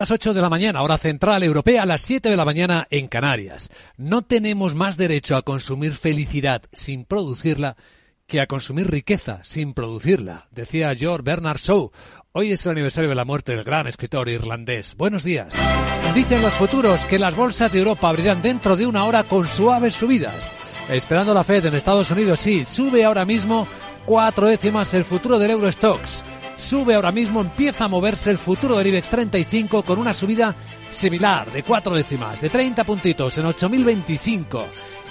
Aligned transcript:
las 0.00 0.12
8 0.12 0.32
de 0.32 0.40
la 0.40 0.48
mañana, 0.48 0.82
hora 0.82 0.96
central 0.96 1.42
europea, 1.42 1.84
las 1.84 2.02
7 2.02 2.30
de 2.30 2.36
la 2.36 2.44
mañana 2.44 2.86
en 2.90 3.08
Canarias. 3.08 3.68
No 3.96 4.22
tenemos 4.22 4.76
más 4.76 4.96
derecho 4.96 5.34
a 5.34 5.42
consumir 5.42 5.92
felicidad 5.92 6.62
sin 6.72 7.04
producirla 7.04 7.76
que 8.28 8.40
a 8.40 8.46
consumir 8.46 8.88
riqueza 8.88 9.40
sin 9.42 9.74
producirla, 9.74 10.46
decía 10.52 10.94
George 10.94 11.24
Bernard 11.24 11.58
Shaw. 11.58 11.90
Hoy 12.30 12.52
es 12.52 12.64
el 12.64 12.72
aniversario 12.72 13.08
de 13.08 13.16
la 13.16 13.24
muerte 13.24 13.56
del 13.56 13.64
gran 13.64 13.88
escritor 13.88 14.28
irlandés. 14.28 14.94
Buenos 14.96 15.24
días. 15.24 15.56
Dicen 16.14 16.42
los 16.42 16.54
futuros 16.54 17.04
que 17.04 17.18
las 17.18 17.34
bolsas 17.34 17.72
de 17.72 17.80
Europa 17.80 18.08
abrirán 18.08 18.40
dentro 18.40 18.76
de 18.76 18.86
una 18.86 19.04
hora 19.04 19.24
con 19.24 19.48
suaves 19.48 19.94
subidas. 19.96 20.52
Esperando 20.88 21.34
la 21.34 21.42
Fed 21.42 21.66
en 21.66 21.74
Estados 21.74 22.12
Unidos, 22.12 22.38
sí, 22.38 22.64
sube 22.64 23.04
ahora 23.04 23.24
mismo 23.24 23.66
cuatro 24.06 24.46
décimas 24.46 24.94
el 24.94 25.04
futuro 25.04 25.40
del 25.40 25.50
Eurostox 25.50 26.24
sube 26.58 26.94
ahora 26.94 27.12
mismo, 27.12 27.40
empieza 27.40 27.84
a 27.84 27.88
moverse 27.88 28.30
el 28.30 28.38
futuro 28.38 28.76
del 28.76 28.88
IBEX 28.88 29.08
35 29.08 29.82
con 29.84 29.98
una 29.98 30.12
subida 30.12 30.54
similar 30.90 31.50
de 31.52 31.62
cuatro 31.62 31.94
décimas, 31.94 32.40
de 32.40 32.50
30 32.50 32.84
puntitos 32.84 33.38
en 33.38 33.46
8.025 33.46 34.64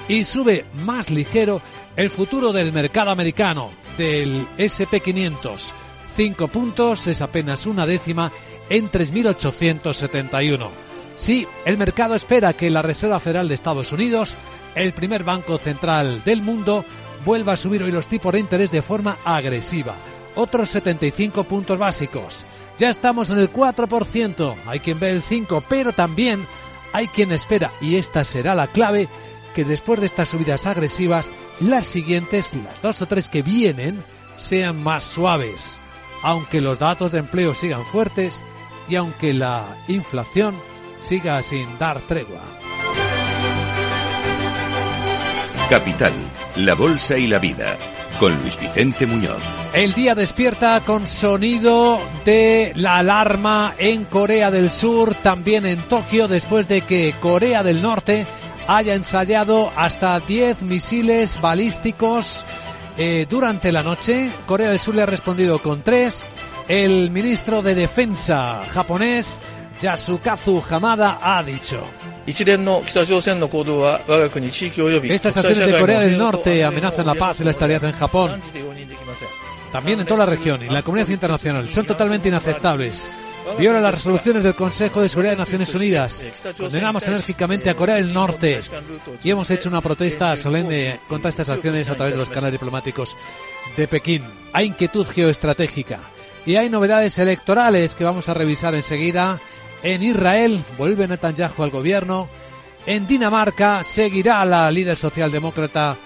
y 0.09 0.23
sube 0.23 0.65
más 0.75 1.09
ligero 1.09 1.61
el 1.95 2.09
futuro 2.09 2.51
del 2.51 2.71
mercado 2.71 3.11
americano, 3.11 3.71
del 3.97 4.47
SP500. 4.57 5.71
5 6.15 6.47
puntos 6.47 7.07
es 7.07 7.21
apenas 7.21 7.65
una 7.65 7.85
décima 7.85 8.31
en 8.69 8.91
3.871. 8.91 10.69
Sí, 11.15 11.47
el 11.65 11.77
mercado 11.77 12.13
espera 12.13 12.53
que 12.53 12.69
la 12.69 12.81
Reserva 12.81 13.19
Federal 13.19 13.47
de 13.47 13.55
Estados 13.55 13.91
Unidos, 13.91 14.35
el 14.75 14.93
primer 14.93 15.23
banco 15.23 15.57
central 15.57 16.23
del 16.23 16.41
mundo, 16.41 16.85
vuelva 17.25 17.53
a 17.53 17.57
subir 17.57 17.81
hoy 17.81 17.91
los 17.91 18.07
tipos 18.07 18.33
de 18.33 18.39
interés 18.39 18.71
de 18.71 18.83
forma 18.83 19.17
agresiva 19.25 19.95
otros 20.37 20.69
75 20.69 21.43
puntos 21.45 21.77
básicos. 21.77 22.45
Ya 22.77 22.89
estamos 22.89 23.31
en 23.31 23.39
el 23.39 23.51
4%, 23.51 24.55
hay 24.67 24.79
quien 24.79 24.99
ve 24.99 25.09
el 25.09 25.23
5%, 25.23 25.63
pero 25.67 25.91
también 25.91 26.45
hay 26.93 27.07
quien 27.07 27.31
espera, 27.31 27.71
y 27.81 27.95
esta 27.95 28.23
será 28.23 28.55
la 28.55 28.67
clave, 28.67 29.09
que 29.55 29.65
después 29.65 29.99
de 29.99 30.05
estas 30.05 30.29
subidas 30.29 30.67
agresivas, 30.67 31.31
las 31.59 31.87
siguientes, 31.87 32.53
las 32.53 32.81
dos 32.81 33.01
o 33.01 33.07
tres 33.07 33.29
que 33.29 33.41
vienen, 33.41 34.03
sean 34.37 34.81
más 34.81 35.03
suaves, 35.03 35.79
aunque 36.21 36.61
los 36.61 36.77
datos 36.77 37.11
de 37.11 37.19
empleo 37.19 37.55
sigan 37.55 37.83
fuertes 37.85 38.43
y 38.87 38.95
aunque 38.95 39.33
la 39.33 39.75
inflación 39.87 40.55
siga 40.99 41.41
sin 41.41 41.77
dar 41.79 41.99
tregua. 42.01 42.43
Capital, 45.69 46.13
la 46.55 46.75
Bolsa 46.75 47.17
y 47.17 47.27
la 47.27 47.39
Vida 47.39 47.77
con 48.19 48.35
Luis 48.41 48.59
Vicente 48.59 49.05
Muñoz. 49.05 49.41
El 49.73 49.93
día 49.93 50.15
despierta 50.15 50.81
con 50.81 51.07
sonido 51.07 51.99
de 52.25 52.71
la 52.75 52.97
alarma 52.97 53.75
en 53.77 54.05
Corea 54.05 54.51
del 54.51 54.71
Sur, 54.71 55.13
también 55.15 55.65
en 55.65 55.81
Tokio, 55.83 56.27
después 56.27 56.67
de 56.67 56.81
que 56.81 57.15
Corea 57.19 57.63
del 57.63 57.81
Norte 57.81 58.25
haya 58.67 58.95
ensayado 58.95 59.71
hasta 59.75 60.19
10 60.19 60.61
misiles 60.63 61.39
balísticos 61.41 62.45
eh, 62.97 63.25
durante 63.29 63.71
la 63.71 63.83
noche. 63.83 64.31
Corea 64.45 64.69
del 64.69 64.79
Sur 64.79 64.95
le 64.95 65.03
ha 65.03 65.07
respondido 65.07 65.59
con 65.59 65.81
tres. 65.81 66.25
El 66.67 67.11
ministro 67.11 67.61
de 67.61 67.75
Defensa 67.75 68.63
japonés, 68.71 69.39
Yasukazu 69.79 70.63
Hamada, 70.69 71.19
ha 71.21 71.43
dicho. 71.43 71.81
Estas 72.25 72.57
acciones 75.37 75.65
de 75.65 75.79
Corea 75.79 76.01
del 76.01 76.17
Norte 76.17 76.63
amenazan 76.63 77.05
la 77.05 77.15
paz 77.15 77.39
y 77.39 77.43
la 77.43 77.51
estabilidad 77.51 77.85
en 77.85 77.93
Japón, 77.93 78.41
también 79.71 80.01
en 80.01 80.05
toda 80.05 80.25
la 80.25 80.31
región 80.31 80.61
y 80.61 80.69
la 80.69 80.83
comunidad 80.83 81.09
internacional. 81.09 81.69
Son 81.69 81.85
totalmente 81.85 82.27
inaceptables. 82.27 83.09
Viola 83.57 83.79
las 83.79 83.93
resoluciones 83.93 84.43
del 84.43 84.55
Consejo 84.55 85.01
de 85.01 85.07
Seguridad 85.07 85.33
de 85.33 85.37
Naciones 85.37 85.73
Unidas. 85.73 86.25
Condenamos 86.57 87.07
enérgicamente 87.07 87.69
a 87.69 87.75
Corea 87.75 87.95
del 87.95 88.13
Norte 88.13 88.61
y 89.23 89.29
hemos 89.29 89.49
hecho 89.49 89.69
una 89.69 89.79
protesta 89.79 90.35
solemne 90.35 90.99
contra 91.07 91.29
estas 91.29 91.49
acciones 91.49 91.89
a 91.89 91.95
través 91.95 92.15
de 92.15 92.19
los 92.19 92.29
canales 92.29 92.51
diplomáticos 92.51 93.15
de 93.77 93.87
Pekín. 93.87 94.23
Hay 94.51 94.67
inquietud 94.67 95.07
geoestratégica 95.07 95.99
y 96.45 96.57
hay 96.57 96.69
novedades 96.69 97.17
electorales 97.19 97.95
que 97.95 98.03
vamos 98.03 98.27
a 98.27 98.33
revisar 98.33 98.75
enseguida 98.75 99.39
en 99.83 100.03
Israel 100.03 100.63
vuelve 100.77 101.07
Netanyahu 101.07 101.63
al 101.63 101.71
gobierno. 101.71 102.29
En 102.85 103.07
Dinamarca 103.07 103.83
seguirá 103.83 104.45
la 104.45 104.71
líder 104.71 104.97
socialdemócrata 104.97 105.97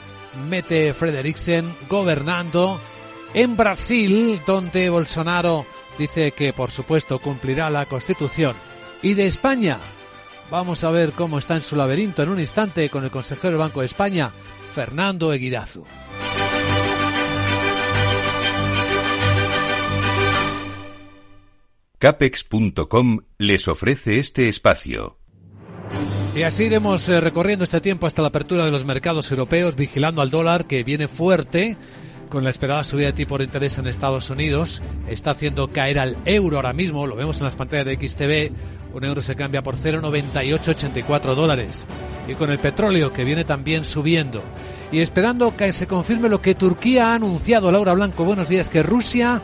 Mette 0.49 0.93
Frederiksen 0.93 1.75
gobernando. 1.87 2.79
En 3.33 3.55
Brasil, 3.55 4.41
donde 4.45 4.89
Bolsonaro 4.89 5.65
dice 5.97 6.31
que 6.31 6.53
por 6.53 6.71
supuesto 6.71 7.19
cumplirá 7.19 7.69
la 7.69 7.85
constitución. 7.85 8.55
Y 9.01 9.13
de 9.13 9.27
España, 9.27 9.79
vamos 10.49 10.83
a 10.83 10.91
ver 10.91 11.11
cómo 11.13 11.37
está 11.37 11.55
en 11.55 11.61
su 11.61 11.75
laberinto 11.75 12.23
en 12.23 12.29
un 12.29 12.39
instante 12.39 12.89
con 12.89 13.03
el 13.03 13.11
consejero 13.11 13.51
del 13.51 13.59
Banco 13.59 13.79
de 13.79 13.85
España, 13.87 14.31
Fernando 14.75 15.31
Eguidazu. 15.31 15.85
Capex.com 22.01 23.19
les 23.37 23.67
ofrece 23.67 24.17
este 24.17 24.49
espacio. 24.49 25.19
Y 26.35 26.41
así 26.41 26.63
iremos 26.63 27.07
eh, 27.07 27.21
recorriendo 27.21 27.63
este 27.63 27.79
tiempo 27.79 28.07
hasta 28.07 28.23
la 28.23 28.29
apertura 28.29 28.65
de 28.65 28.71
los 28.71 28.85
mercados 28.85 29.29
europeos, 29.29 29.75
vigilando 29.75 30.23
al 30.23 30.31
dólar 30.31 30.65
que 30.65 30.83
viene 30.83 31.07
fuerte 31.07 31.77
con 32.27 32.43
la 32.43 32.49
esperada 32.49 32.83
subida 32.83 33.05
de 33.05 33.13
tipo 33.13 33.37
de 33.37 33.43
interés 33.43 33.77
en 33.77 33.85
Estados 33.85 34.31
Unidos. 34.31 34.81
Está 35.07 35.29
haciendo 35.29 35.71
caer 35.71 35.99
al 35.99 36.17
euro 36.25 36.55
ahora 36.55 36.73
mismo, 36.73 37.05
lo 37.05 37.15
vemos 37.15 37.37
en 37.37 37.45
las 37.45 37.55
pantallas 37.55 37.85
de 37.85 37.93
XTV. 37.95 38.51
Un 38.95 39.03
euro 39.03 39.21
se 39.21 39.35
cambia 39.35 39.61
por 39.61 39.77
0,9884 39.77 41.35
dólares. 41.35 41.85
Y 42.27 42.33
con 42.33 42.49
el 42.49 42.57
petróleo 42.57 43.13
que 43.13 43.25
viene 43.25 43.43
también 43.43 43.85
subiendo. 43.85 44.41
Y 44.91 45.01
esperando 45.01 45.55
que 45.55 45.71
se 45.71 45.85
confirme 45.85 46.29
lo 46.29 46.41
que 46.41 46.55
Turquía 46.55 47.11
ha 47.11 47.15
anunciado, 47.15 47.71
Laura 47.71 47.93
Blanco, 47.93 48.25
buenos 48.25 48.49
días, 48.49 48.71
que 48.71 48.81
Rusia 48.81 49.39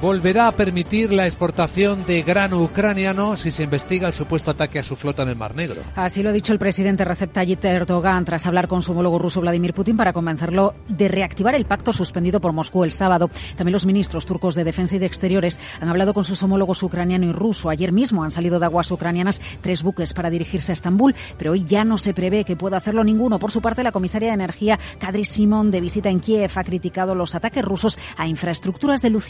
volverá 0.00 0.46
a 0.46 0.52
permitir 0.52 1.12
la 1.12 1.26
exportación 1.26 2.04
de 2.06 2.22
grano 2.22 2.60
ucraniano 2.62 3.36
si 3.36 3.50
se 3.50 3.62
investiga 3.62 4.08
el 4.08 4.12
supuesto 4.12 4.50
ataque 4.50 4.78
a 4.78 4.82
su 4.82 4.96
flota 4.96 5.22
en 5.22 5.28
el 5.28 5.36
Mar 5.36 5.54
Negro. 5.54 5.82
Así 5.94 6.22
lo 6.22 6.30
ha 6.30 6.32
dicho 6.32 6.52
el 6.52 6.58
presidente 6.58 7.04
Recep 7.04 7.32
Tayyip 7.32 7.64
Erdogan 7.64 8.24
tras 8.24 8.46
hablar 8.46 8.66
con 8.66 8.82
su 8.82 8.92
homólogo 8.92 9.18
ruso 9.18 9.40
Vladimir 9.40 9.74
Putin 9.74 9.96
para 9.96 10.12
convencerlo 10.12 10.74
de 10.88 11.08
reactivar 11.08 11.54
el 11.54 11.66
pacto 11.66 11.92
suspendido 11.92 12.40
por 12.40 12.52
Moscú 12.52 12.82
el 12.84 12.90
sábado. 12.90 13.30
También 13.56 13.74
los 13.74 13.86
ministros 13.86 14.26
turcos 14.26 14.54
de 14.54 14.64
Defensa 14.64 14.96
y 14.96 14.98
de 14.98 15.06
Exteriores 15.06 15.60
han 15.80 15.88
hablado 15.88 16.14
con 16.14 16.24
sus 16.24 16.42
homólogos 16.42 16.82
ucraniano 16.82 17.26
y 17.26 17.32
ruso. 17.32 17.70
Ayer 17.70 17.92
mismo 17.92 18.24
han 18.24 18.30
salido 18.30 18.58
de 18.58 18.64
aguas 18.64 18.90
ucranianas 18.90 19.40
tres 19.60 19.82
buques 19.82 20.14
para 20.14 20.30
dirigirse 20.30 20.72
a 20.72 20.74
Estambul, 20.74 21.14
pero 21.36 21.52
hoy 21.52 21.64
ya 21.64 21.84
no 21.84 21.98
se 21.98 22.14
prevé 22.14 22.44
que 22.44 22.56
pueda 22.56 22.78
hacerlo 22.78 23.04
ninguno. 23.04 23.38
Por 23.38 23.52
su 23.52 23.60
parte, 23.60 23.82
la 23.82 23.92
comisaria 23.92 24.28
de 24.28 24.34
Energía, 24.34 24.78
Kadri 24.98 25.24
Simon, 25.24 25.70
de 25.70 25.80
visita 25.80 26.08
en 26.08 26.20
Kiev, 26.20 26.50
ha 26.54 26.64
criticado 26.64 27.14
los 27.14 27.34
ataques 27.34 27.64
rusos 27.64 27.98
a 28.16 28.26
infraestructuras 28.26 29.00
de 29.00 29.10
luz. 29.10 29.28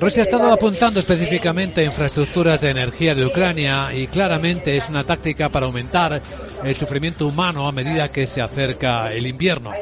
Rusia 0.00 0.22
ha 0.22 0.24
estado 0.24 0.52
apuntando 0.52 1.00
específicamente 1.00 1.80
a 1.80 1.84
infraestructuras 1.84 2.60
de 2.60 2.70
energía 2.70 3.14
de 3.14 3.26
Ucrania 3.26 3.92
y 3.92 4.06
claramente 4.06 4.76
es 4.76 4.88
una 4.88 5.04
táctica 5.04 5.48
para 5.48 5.66
aumentar 5.66 6.20
el 6.62 6.74
sufrimiento 6.74 7.26
humano 7.26 7.66
a 7.66 7.72
medida 7.72 8.08
que 8.08 8.26
se 8.26 8.40
acerca 8.40 9.12
el 9.12 9.26
invierno. 9.26 9.72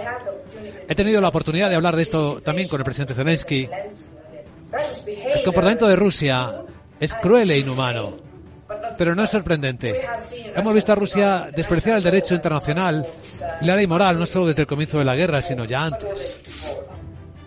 He 0.89 0.95
tenido 0.95 1.21
la 1.21 1.29
oportunidad 1.29 1.69
de 1.69 1.77
hablar 1.77 1.97
de 1.97 2.03
esto 2.03 2.41
también 2.43 2.69
con 2.69 2.81
el 2.81 2.85
presidente 2.85 3.15
Zelensky. 3.15 3.69
El 5.35 5.45
comportamiento 5.45 5.87
de 5.87 5.97
Rusia 5.97 6.63
es 6.99 7.15
cruel 7.15 7.51
e 7.51 7.59
inhumano, 7.59 8.17
pero 8.97 9.15
no 9.15 9.23
es 9.23 9.31
sorprendente. 9.31 10.03
Hemos 10.55 10.75
visto 10.75 10.93
a 10.93 10.97
Rusia 10.97 11.49
despreciar 11.55 11.99
el 11.99 12.03
derecho 12.03 12.35
internacional 12.35 13.07
y 13.61 13.65
la 13.65 13.77
ley 13.77 13.87
moral 13.87 14.19
no 14.19 14.27
solo 14.27 14.47
desde 14.47 14.63
el 14.63 14.69
comienzo 14.69 14.99
de 14.99 15.05
la 15.05 15.15
guerra, 15.15 15.43
sino 15.43 15.65
ya 15.65 15.85
antes. 15.85 16.41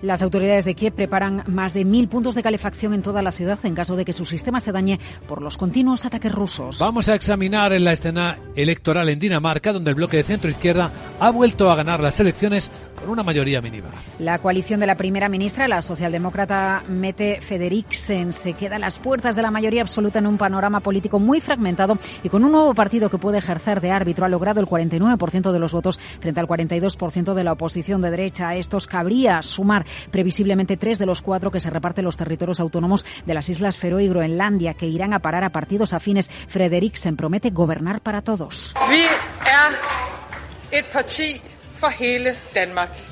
Las 0.02 0.22
autoridades 0.22 0.63
de 0.66 0.75
Kiev 0.75 0.94
preparan 0.94 1.44
más 1.47 1.74
de 1.74 1.84
mil 1.84 2.08
puntos 2.08 2.35
de 2.35 2.44
calefacción 2.44 2.94
en 2.94 3.02
toda 3.02 3.24
la 3.24 3.31
ciudad 3.31 3.58
en 3.63 3.74
caso 3.74 3.96
de 3.96 4.06
que 4.06 4.13
su 4.13 4.25
sistema 4.25 4.59
se 4.59 4.72
dañe 4.72 5.00
por 5.28 5.41
los 5.41 5.58
continuos 5.58 6.06
ataques 6.06 6.31
rusos. 6.31 6.77
Vamos 6.80 7.10
a 7.10 7.16
examinar 7.16 7.74
en 7.74 7.83
la 7.83 7.94
escena 7.94 8.38
electoral 8.56 9.10
en 9.10 9.18
Dinamarca, 9.18 9.74
donde 9.74 9.89
el 9.89 9.95
bloque 9.95 10.18
de 10.18 10.24
centro 10.24 10.51
izquierda 10.51 10.92
ha 11.19 11.31
vuelto 11.31 11.71
a 11.71 11.75
ganar 11.75 12.00
las 12.00 12.19
elecciones 12.19 12.69
con 13.00 13.10
una 13.10 13.24
mayoría 13.24 13.62
mínima. 13.62 13.89
La 14.19 14.39
coalición 14.39 14.80
de 14.80 14.88
la 14.88 14.95
primera 14.95 15.30
ministra, 15.30 15.68
la 15.68 15.81
socialdemócrata 15.81 16.83
Mette 16.88 17.42
Frederiksen, 17.42 18.33
se 18.33 18.54
queda 18.54 18.75
a 18.75 18.80
las 18.80 19.00
puertas 19.00 19.36
de 19.36 19.42
la 19.42 19.51
mayoría 19.51 19.81
absoluta 19.81 20.19
en 20.19 20.27
un 20.27 20.38
panorama 20.38 20.80
político 20.80 21.18
muy 21.18 21.42
fragmentado 21.42 21.98
y 22.24 22.30
con 22.30 22.44
un 22.44 22.51
nuevo 22.51 22.74
partido 22.75 23.10
que 23.10 23.18
puede 23.18 23.39
ejercer 23.39 23.81
de 23.81 23.92
árbitro. 23.92 24.25
Ha 24.25 24.30
logrado 24.30 24.60
el 24.60 24.68
49% 24.68 25.51
de 25.51 25.60
los 25.60 25.74
votos 25.74 26.00
frente 26.19 26.39
al 26.39 26.48
42% 26.48 27.33
de 27.33 27.44
la 27.44 27.54
oposición 27.54 28.01
de 28.01 28.12
derecha. 28.12 28.50
A 28.50 28.56
estos 28.56 28.86
cabría 28.86 29.42
sumar 29.42 29.87
previsiblemente 30.12 30.78
tres 30.78 31.00
de 31.00 31.06
los 31.06 31.22
cuatro 31.22 31.51
que 31.51 31.60
se 31.60 31.69
reparten 31.69 32.06
los 32.06 32.18
territorios 32.18 32.60
autónomos 32.60 33.06
de 33.25 33.34
las 33.34 33.50
Islas 33.50 33.78
Feroe 33.78 34.04
y 34.04 34.10
Groenlandia, 34.10 34.74
que 34.74 34.88
irán 34.88 35.13
a 35.13 35.19
parar 35.19 35.44
a 35.44 35.50
partidos 35.50 35.94
afines. 35.94 36.30
Frederiksen 36.48 37.16
promete 37.16 37.50
gobernar 37.50 38.01
para 38.01 38.22
todos. 38.22 38.74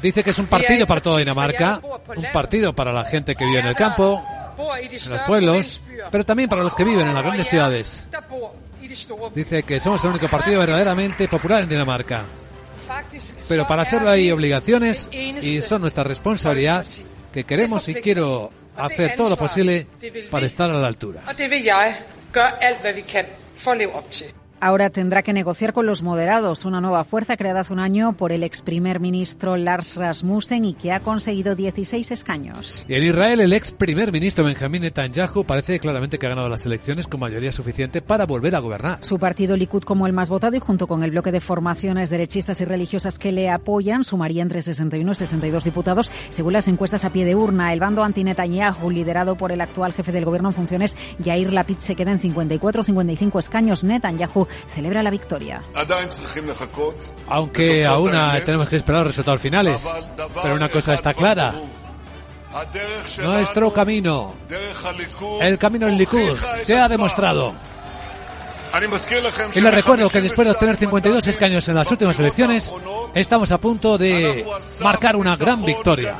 Dice 0.01 0.23
que 0.23 0.29
es 0.29 0.39
un 0.39 0.47
partido 0.47 0.87
para 0.87 1.01
toda 1.01 1.19
Dinamarca, 1.19 1.79
un 2.15 2.25
partido 2.33 2.73
para 2.73 2.91
la 2.91 3.03
gente 3.03 3.35
que 3.35 3.45
vive 3.45 3.59
en 3.59 3.67
el 3.67 3.75
campo 3.75 4.23
en 4.57 5.09
los 5.11 5.21
pueblos, 5.23 5.81
pero 6.11 6.23
también 6.23 6.49
para 6.49 6.63
los 6.63 6.75
que 6.75 6.83
viven 6.83 7.07
en 7.07 7.13
las 7.13 7.23
grandes 7.23 7.47
ciudades. 7.47 8.07
Dice 9.33 9.63
que 9.63 9.79
somos 9.79 10.03
el 10.03 10.11
único 10.11 10.27
partido 10.27 10.59
verdaderamente 10.59 11.27
popular 11.27 11.63
en 11.63 11.69
Dinamarca. 11.69 12.25
Pero 13.47 13.67
para 13.67 13.81
hacerlo 13.83 14.09
hay 14.09 14.31
obligaciones 14.31 15.09
y 15.11 15.61
son 15.61 15.81
nuestra 15.81 16.03
responsabilidad 16.03 16.85
que 17.33 17.43
queremos 17.43 17.87
y 17.89 17.95
quiero 17.95 18.51
hacer 18.77 19.15
todo 19.15 19.29
lo 19.29 19.37
posible 19.37 19.87
para 20.29 20.45
estar 20.45 20.69
a 20.69 20.73
la 20.73 20.87
altura. 20.87 21.23
Ahora 24.65 24.89
tendrá 24.89 25.21
que 25.21 25.31
negociar 25.31 25.73
con 25.73 25.85
los 25.85 26.01
moderados, 26.01 26.65
una 26.65 26.81
nueva 26.81 27.03
fuerza 27.03 27.37
creada 27.37 27.59
hace 27.59 27.71
un 27.71 27.77
año 27.77 28.13
por 28.13 28.31
el 28.31 28.41
ex 28.41 28.63
primer 28.63 28.99
ministro 28.99 29.57
Lars 29.57 29.95
Rasmussen 29.95 30.65
y 30.65 30.73
que 30.73 30.91
ha 30.91 31.01
conseguido 31.01 31.53
16 31.53 32.09
escaños. 32.09 32.83
Y 32.87 32.95
en 32.95 33.03
Israel, 33.03 33.41
el 33.41 33.53
ex 33.53 33.71
primer 33.71 34.11
ministro 34.11 34.43
Benjamín 34.43 34.81
Netanyahu 34.81 35.43
parece 35.43 35.79
claramente 35.79 36.17
que 36.17 36.25
ha 36.25 36.29
ganado 36.29 36.49
las 36.49 36.65
elecciones 36.65 37.05
con 37.05 37.19
mayoría 37.19 37.51
suficiente 37.51 38.01
para 38.01 38.25
volver 38.25 38.55
a 38.55 38.59
gobernar. 38.59 38.97
Su 39.03 39.19
partido 39.19 39.55
Likud 39.55 39.83
como 39.83 40.07
el 40.07 40.13
más 40.13 40.31
votado 40.31 40.55
y 40.55 40.59
junto 40.59 40.87
con 40.87 41.03
el 41.03 41.11
bloque 41.11 41.31
de 41.31 41.41
formaciones 41.41 42.09
derechistas 42.09 42.59
y 42.59 42.65
religiosas 42.65 43.19
que 43.19 43.31
le 43.31 43.51
apoyan 43.51 44.03
sumaría 44.03 44.41
entre 44.41 44.63
61 44.63 45.11
y 45.11 45.13
62 45.13 45.63
diputados 45.63 46.09
según 46.31 46.53
las 46.53 46.67
encuestas 46.67 47.05
a 47.05 47.11
pie 47.11 47.23
de 47.23 47.35
urna. 47.35 47.71
El 47.71 47.79
bando 47.79 48.03
anti-Netanyahu, 48.03 48.89
liderado 48.89 49.35
por 49.35 49.51
el 49.51 49.61
actual 49.61 49.93
jefe 49.93 50.11
del 50.11 50.25
gobierno 50.25 50.49
en 50.49 50.55
funciones, 50.55 50.97
Yair 51.19 51.53
Lapid, 51.53 51.77
se 51.77 51.95
queda 51.95 52.13
en 52.13 52.17
54 52.17 52.83
55 52.83 53.37
escaños. 53.37 53.83
Netanyahu 53.83 54.47
celebra 54.73 55.03
la 55.03 55.09
victoria. 55.09 55.61
Aunque 57.29 57.85
aún 57.85 58.11
tenemos 58.45 58.67
que 58.67 58.77
esperar 58.77 59.01
los 59.01 59.07
resultados 59.07 59.41
finales. 59.41 59.91
Pero 60.41 60.55
una 60.55 60.69
cosa 60.69 60.93
está 60.93 61.13
clara. 61.13 61.53
Nuestro 63.23 63.73
camino, 63.73 64.33
el 65.41 65.57
camino 65.57 65.87
en 65.87 65.97
Likud, 65.97 66.37
se 66.61 66.77
ha 66.79 66.87
demostrado. 66.87 67.53
Y 69.53 69.61
les 69.61 69.73
recuerdo 69.73 70.09
que 70.09 70.21
después 70.21 70.47
de 70.47 70.51
obtener 70.51 70.75
52 70.75 71.27
escaños 71.27 71.67
en 71.67 71.75
las 71.75 71.89
últimas 71.91 72.19
elecciones, 72.19 72.73
estamos 73.13 73.51
a 73.51 73.57
punto 73.57 73.97
de 73.97 74.45
marcar 74.83 75.15
una 75.15 75.35
gran 75.35 75.63
victoria. 75.63 76.17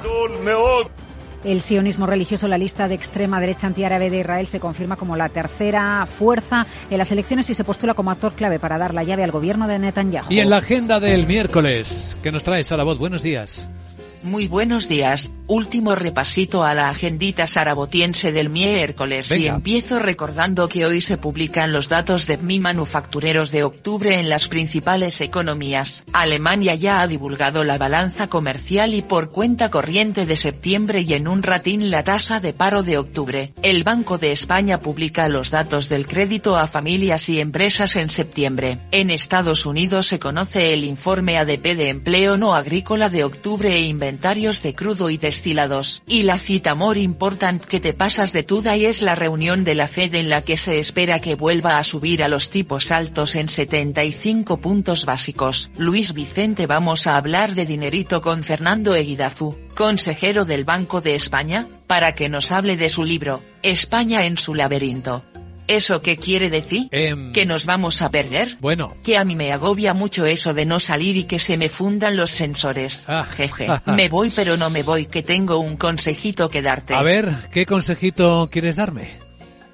El 1.45 1.62
sionismo 1.62 2.07
religioso, 2.07 2.47
la 2.47 2.57
lista 2.57 2.88
de 2.88 2.95
extrema 2.95 3.39
derecha 3.39 3.68
antiárabe 3.68 4.09
de 4.09 4.21
Israel, 4.21 4.47
se 4.47 4.59
confirma 4.59 4.95
como 4.95 5.15
la 5.15 5.30
tercera 5.30 6.07
fuerza 6.07 6.65
en 6.89 6.97
las 6.97 7.12
elecciones 7.12 7.47
y 7.51 7.53
se 7.53 7.63
postula 7.63 7.94
como 7.94 8.09
actor 8.09 8.33
clave 8.33 8.57
para 8.57 8.80
dar 8.80 8.95
la 8.95 9.03
llave 9.03 9.24
al 9.24 9.30
gobierno 9.30 9.68
de 9.68 9.77
Netanyahu. 9.77 10.31
Y 10.31 10.39
en 10.39 10.50
la 10.50 10.57
agenda 10.57 11.00
del 11.00 11.27
miércoles, 11.27 12.18
que 12.24 12.31
nos 12.31 12.44
trae 12.44 12.63
Voz, 12.83 12.97
buenos 12.97 13.21
días. 13.21 13.69
Muy 14.24 14.47
buenos 14.47 14.89
días, 14.89 15.31
último 15.47 15.95
repasito 15.95 16.63
a 16.63 16.74
la 16.74 16.89
agendita 16.89 17.47
sarabotiense 17.47 18.31
del 18.31 18.50
miércoles 18.50 19.31
y 19.36 19.47
empiezo 19.47 20.00
recordando 20.00 20.69
que 20.69 20.86
hoy 20.86 21.01
se 21.01 21.18
publican 21.18 21.71
los 21.71 21.89
datos 21.89 22.27
de 22.27 22.38
mi 22.38 22.59
manufactureros 22.59 23.51
de 23.51 23.63
octubre 23.63 24.19
en 24.19 24.30
las 24.30 24.47
principales 24.47 25.21
economías. 25.21 26.03
Alemania 26.13 26.75
ya 26.75 27.01
ha 27.01 27.07
divulgado 27.07 27.63
la 27.63 27.77
balanza 27.77 28.27
comercial 28.27 28.94
y 28.94 29.01
por 29.01 29.31
cuenta 29.31 29.69
corriente 29.69 30.25
de 30.25 30.36
septiembre 30.36 31.01
y 31.01 31.13
en 31.13 31.27
un 31.27 31.44
ratín 31.44 31.91
la 31.91 32.03
tasa 32.03 32.39
de 32.39 32.53
paro 32.53 32.83
de 32.83 32.98
octubre. 32.98 33.53
El 33.62 33.83
Banco 33.83 34.18
de 34.18 34.31
España 34.31 34.80
publica 34.80 35.27
los 35.27 35.51
datos 35.51 35.89
del 35.89 36.07
crédito 36.07 36.56
a 36.56 36.68
familias 36.68 37.27
y 37.30 37.39
empresas 37.39 37.95
en 37.98 38.09
septiembre. 38.09 38.77
En 38.91 39.09
Estados 39.09 39.65
Unidos 39.65 40.07
se 40.07 40.19
conoce 40.19 40.74
el 40.74 40.83
informe 40.83 41.38
ADP 41.38 41.75
de 41.75 41.89
empleo 41.89 42.38
no 42.38 42.56
agrícola 42.56 43.09
de 43.09 43.24
octubre 43.24 43.75
e 43.75 43.81
inventario 43.81 44.45
de 44.62 44.75
crudo 44.75 45.09
y 45.09 45.18
Y 46.08 46.24
la 46.24 46.40
cita 46.40 46.76
more 46.76 47.00
important 47.00 47.64
que 47.64 47.80
te 47.80 47.94
pasas 47.94 48.34
de 48.34 48.44
tuda 48.44 48.76
y 48.78 48.86
es 48.86 49.02
la 49.02 49.16
reunión 49.16 49.64
de 49.64 49.76
la 49.76 49.88
Fed 49.88 50.16
en 50.16 50.30
la 50.30 50.44
que 50.44 50.58
se 50.58 50.80
espera 50.80 51.20
que 51.20 51.36
vuelva 51.36 51.78
a 51.78 51.84
subir 51.84 52.24
a 52.24 52.28
los 52.28 52.50
tipos 52.50 52.92
altos 52.92 53.36
en 53.36 53.48
75 53.48 54.60
puntos 54.60 55.06
básicos. 55.06 55.72
Luis 55.78 56.14
Vicente 56.14 56.68
vamos 56.68 57.08
a 57.08 57.18
hablar 57.18 57.56
de 57.56 57.66
dinerito 57.66 58.22
con 58.22 58.44
Fernando 58.44 58.96
Eguidazu, 58.96 59.58
consejero 59.76 60.46
del 60.46 60.64
Banco 60.64 61.02
de 61.02 61.16
España, 61.16 61.68
para 61.88 62.16
que 62.16 62.30
nos 62.30 62.52
hable 62.52 62.78
de 62.78 62.90
su 62.90 63.04
libro, 63.04 63.44
España 63.62 64.26
en 64.26 64.38
su 64.38 64.56
laberinto. 64.56 65.24
¿Eso 65.67 66.01
qué 66.01 66.17
quiere 66.17 66.50
decir? 66.50 66.88
Em, 66.91 67.33
¿Que 67.33 67.45
nos 67.45 67.65
vamos 67.65 68.01
a 68.01 68.09
perder? 68.12 68.57
Bueno. 68.62 68.95
Que 69.03 69.17
a 69.17 69.25
mí 69.25 69.35
me 69.35 69.51
agobia 69.51 69.94
mucho 69.94 70.25
eso 70.25 70.53
de 70.53 70.65
no 70.65 70.79
salir 70.79 71.17
y 71.17 71.23
que 71.23 71.39
se 71.39 71.57
me 71.57 71.69
fundan 71.69 72.15
los 72.17 72.29
sensores. 72.31 73.06
Ah. 73.07 73.25
Jeje. 73.29 73.67
me 73.85 74.09
voy 74.09 74.31
pero 74.31 74.57
no 74.57 74.69
me 74.69 74.83
voy 74.83 75.06
que 75.07 75.23
tengo 75.23 75.57
un 75.57 75.77
consejito 75.77 76.50
que 76.50 76.62
darte. 76.62 76.94
A 76.94 77.01
ver, 77.01 77.33
¿qué 77.51 77.65
consejito 77.65 78.50
quieres 78.51 78.75
darme? 78.75 79.09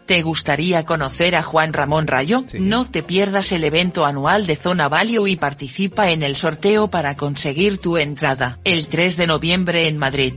¿Te 0.05 0.21
gustaría 0.23 0.85
conocer 0.85 1.35
a 1.35 1.43
Juan 1.43 1.73
Ramón 1.73 2.07
Rayo? 2.07 2.43
No 2.53 2.85
te 2.85 3.03
pierdas 3.03 3.51
el 3.53 3.63
evento 3.63 4.05
anual 4.05 4.45
de 4.45 4.57
Zona 4.57 4.89
Value 4.89 5.27
y 5.27 5.37
participa 5.37 6.11
en 6.11 6.21
el 6.23 6.35
sorteo 6.35 6.89
para 6.89 7.15
conseguir 7.15 7.77
tu 7.77 7.97
entrada. 7.97 8.59
El 8.65 8.87
3 8.87 9.15
de 9.17 9.27
noviembre 9.27 9.87
en 9.87 9.97
Madrid. 9.97 10.33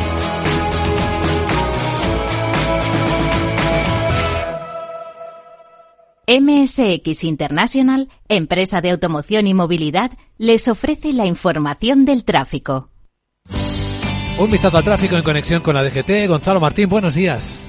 MSX 6.31 7.25
International, 7.25 8.07
empresa 8.29 8.79
de 8.79 8.91
automoción 8.91 9.47
y 9.47 9.53
movilidad, 9.53 10.11
les 10.37 10.69
ofrece 10.69 11.11
la 11.11 11.25
información 11.25 12.05
del 12.05 12.23
tráfico. 12.23 12.89
Un 14.37 14.49
vistazo 14.49 14.77
al 14.77 14.83
tráfico 14.85 15.17
en 15.17 15.23
conexión 15.23 15.61
con 15.61 15.75
la 15.75 15.83
DGT. 15.83 16.29
Gonzalo 16.29 16.61
Martín, 16.61 16.87
buenos 16.87 17.15
días. 17.15 17.65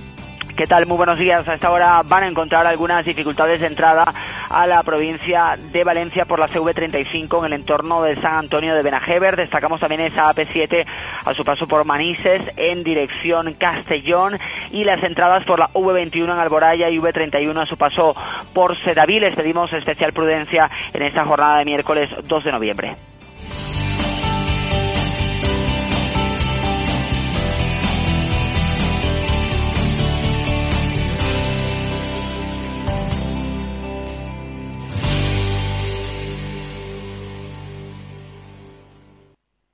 ¿Qué 0.57 0.67
tal? 0.67 0.87
Muy 0.87 0.99
buenos 0.99 1.17
días. 1.17 1.49
A 1.49 1.55
esta 1.55 1.71
hora 1.71 2.03
van 2.05 2.25
a 2.25 2.29
encontrar 2.29 2.67
algunas 2.67 3.07
dificultades 3.07 3.61
de 3.61 3.69
entrada 3.69 4.05
a 4.51 4.67
la 4.67 4.83
provincia 4.83 5.57
de 5.73 5.83
Valencia 5.83 6.27
por 6.27 6.39
la 6.39 6.49
CV35 6.49 7.39
en 7.39 7.45
el 7.47 7.53
entorno 7.55 8.03
de 8.03 8.21
San 8.21 8.35
Antonio 8.35 8.75
de 8.75 8.83
Benajever. 8.83 9.35
Destacamos 9.35 9.81
también 9.81 10.03
esa 10.03 10.31
AP7 10.31 10.85
a 11.25 11.33
su 11.33 11.43
paso 11.43 11.67
por 11.67 11.87
Manises 11.87 12.43
en 12.59 12.85
dirección 12.85 13.55
Castellón 13.55 14.39
y 14.71 14.85
las 14.85 15.03
entradas 15.03 15.43
por 15.47 15.59
la 15.59 15.69
V21 15.69 16.25
en 16.25 16.39
Alboraya 16.39 16.91
y 16.91 16.99
V31 16.99 17.63
a 17.63 17.67
su 17.67 17.79
paso 17.79 18.15
por 18.53 18.77
Sedavil. 18.77 19.23
Les 19.23 19.35
pedimos 19.35 19.73
especial 19.73 20.13
prudencia 20.13 20.71
en 20.93 21.03
esta 21.03 21.25
jornada 21.25 21.61
de 21.61 21.65
miércoles 21.65 22.11
2 22.29 22.45
de 22.45 22.53
noviembre. 22.53 22.97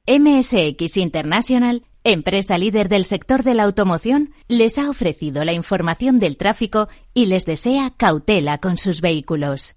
MSX 0.08 0.96
International, 0.96 1.84
empresa 2.02 2.56
líder 2.56 2.88
del 2.88 3.04
sector 3.04 3.42
de 3.42 3.52
la 3.52 3.64
automoción, 3.64 4.32
les 4.48 4.78
ha 4.78 4.88
ofrecido 4.88 5.44
la 5.44 5.52
información 5.52 6.18
del 6.18 6.38
tráfico 6.38 6.88
y 7.12 7.26
les 7.26 7.44
desea 7.44 7.90
cautela 7.94 8.56
con 8.56 8.78
sus 8.78 9.02
vehículos. 9.02 9.76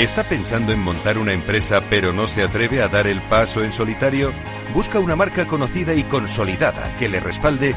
¿Está 0.00 0.24
pensando 0.24 0.72
en 0.72 0.80
montar 0.80 1.18
una 1.18 1.32
empresa 1.32 1.80
pero 1.88 2.12
no 2.12 2.26
se 2.26 2.42
atreve 2.42 2.82
a 2.82 2.88
dar 2.88 3.06
el 3.06 3.22
paso 3.28 3.62
en 3.62 3.70
solitario? 3.70 4.32
¿Busca 4.74 4.98
una 4.98 5.14
marca 5.14 5.46
conocida 5.46 5.94
y 5.94 6.02
consolidada 6.02 6.96
que 6.96 7.08
le 7.08 7.20
respalde? 7.20 7.76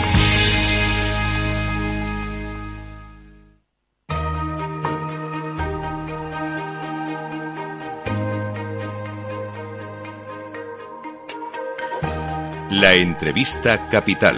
La 12.71 12.93
entrevista 12.93 13.89
capital. 13.89 14.37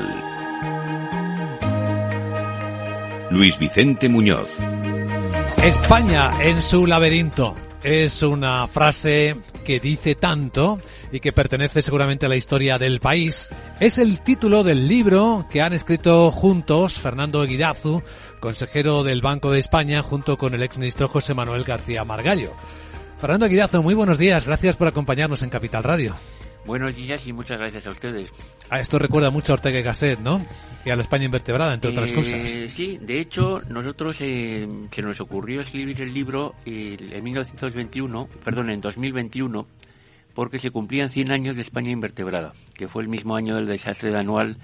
Luis 3.29 3.59
Vicente 3.59 4.09
Muñoz. 4.09 4.57
España 5.63 6.31
en 6.41 6.59
su 6.59 6.87
laberinto. 6.87 7.55
Es 7.83 8.23
una 8.23 8.65
frase 8.67 9.35
que 9.63 9.79
dice 9.79 10.15
tanto 10.15 10.79
y 11.11 11.19
que 11.19 11.31
pertenece 11.31 11.83
seguramente 11.83 12.25
a 12.25 12.29
la 12.29 12.35
historia 12.35 12.79
del 12.79 12.99
país. 12.99 13.49
Es 13.79 13.99
el 13.99 14.21
título 14.21 14.63
del 14.63 14.87
libro 14.87 15.45
que 15.51 15.61
han 15.61 15.73
escrito 15.73 16.31
juntos 16.31 16.99
Fernando 16.99 17.43
Eguidazu, 17.43 18.01
consejero 18.39 19.03
del 19.03 19.21
Banco 19.21 19.51
de 19.51 19.59
España, 19.59 20.01
junto 20.01 20.39
con 20.39 20.55
el 20.55 20.63
exministro 20.63 21.07
José 21.07 21.35
Manuel 21.35 21.65
García 21.65 22.03
Margallo. 22.03 22.55
Fernando 23.19 23.45
Eguidazu, 23.45 23.83
muy 23.83 23.93
buenos 23.93 24.17
días. 24.17 24.47
Gracias 24.47 24.75
por 24.75 24.87
acompañarnos 24.87 25.43
en 25.43 25.51
Capital 25.51 25.83
Radio. 25.83 26.15
Buenos 26.65 26.95
días 26.95 27.27
y 27.27 27.33
muchas 27.33 27.57
gracias 27.57 27.87
a 27.87 27.91
ustedes. 27.91 28.31
A 28.69 28.79
esto 28.79 28.97
recuerda 28.97 29.29
mucho 29.29 29.51
a 29.53 29.55
Ortega 29.55 29.79
y 29.79 29.83
Gasset, 29.83 30.19
¿no? 30.19 30.45
Y 30.85 30.89
a 30.89 30.95
la 30.95 31.01
España 31.01 31.25
invertebrada, 31.25 31.73
entre 31.73 31.91
otras 31.91 32.11
Eh, 32.11 32.15
cosas. 32.15 32.49
Sí, 32.73 32.97
de 33.01 33.19
hecho, 33.19 33.61
nosotros 33.69 34.17
eh, 34.21 34.67
se 34.91 35.01
nos 35.01 35.19
ocurrió 35.19 35.61
escribir 35.61 36.01
el 36.01 36.13
libro 36.13 36.55
eh, 36.65 36.97
en 37.11 37.23
1921, 37.23 38.27
perdón, 38.43 38.69
en 38.69 38.79
2021, 38.79 39.67
porque 40.33 40.59
se 40.59 40.71
cumplían 40.71 41.09
100 41.09 41.31
años 41.31 41.55
de 41.57 41.61
España 41.61 41.91
invertebrada, 41.91 42.53
que 42.75 42.87
fue 42.87 43.03
el 43.03 43.09
mismo 43.09 43.35
año 43.35 43.55
del 43.55 43.67
desastre 43.67 44.11
de 44.11 44.19
Anual 44.19 44.57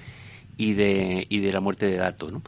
y 0.58 0.74
de, 0.74 1.26
y 1.30 1.40
de 1.40 1.52
la 1.52 1.60
muerte 1.60 1.86
de 1.86 1.98
Dato, 1.98 2.30
¿no? 2.30 2.42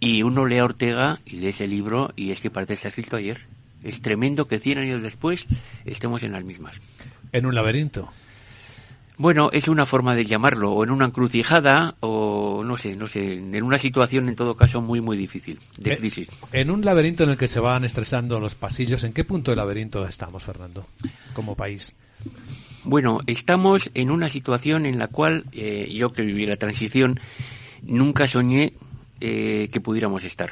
Y 0.00 0.22
uno 0.22 0.46
lee 0.46 0.58
a 0.58 0.64
Ortega 0.64 1.20
y 1.26 1.36
lee 1.36 1.48
ese 1.48 1.68
libro 1.68 2.12
y 2.16 2.30
es 2.32 2.40
que 2.40 2.50
parece 2.50 2.68
que 2.70 2.74
está 2.74 2.88
escrito 2.88 3.16
ayer. 3.16 3.46
Es 3.84 4.00
tremendo 4.00 4.48
que 4.48 4.58
100 4.58 4.78
años 4.78 5.02
después 5.02 5.46
estemos 5.84 6.22
en 6.22 6.32
las 6.32 6.42
mismas. 6.44 6.80
En 7.32 7.46
un 7.46 7.54
laberinto. 7.54 8.10
Bueno, 9.18 9.50
es 9.52 9.68
una 9.68 9.86
forma 9.86 10.14
de 10.14 10.24
llamarlo, 10.24 10.72
o 10.72 10.84
en 10.84 10.90
una 10.90 11.04
encrucijada, 11.04 11.94
o 12.00 12.64
no 12.64 12.76
sé, 12.76 12.96
no 12.96 13.08
sé, 13.08 13.34
en 13.34 13.62
una 13.62 13.78
situación 13.78 14.28
en 14.28 14.36
todo 14.36 14.54
caso 14.54 14.80
muy, 14.80 15.00
muy 15.00 15.16
difícil, 15.16 15.58
de 15.78 15.92
Eh, 15.92 15.96
crisis. 15.98 16.28
En 16.52 16.70
un 16.70 16.84
laberinto 16.84 17.24
en 17.24 17.30
el 17.30 17.36
que 17.36 17.46
se 17.48 17.60
van 17.60 17.84
estresando 17.84 18.40
los 18.40 18.54
pasillos, 18.54 19.04
¿en 19.04 19.12
qué 19.12 19.24
punto 19.24 19.50
del 19.50 19.58
laberinto 19.58 20.06
estamos, 20.06 20.42
Fernando, 20.42 20.86
como 21.34 21.54
país? 21.54 21.94
Bueno, 22.84 23.20
estamos 23.26 23.90
en 23.94 24.10
una 24.10 24.28
situación 24.28 24.86
en 24.86 24.98
la 24.98 25.08
cual 25.08 25.44
eh, 25.52 25.88
yo 25.92 26.12
que 26.12 26.22
viví 26.22 26.46
la 26.46 26.56
transición 26.56 27.20
nunca 27.82 28.26
soñé 28.26 28.72
eh, 29.20 29.68
que 29.70 29.80
pudiéramos 29.80 30.24
estar. 30.24 30.50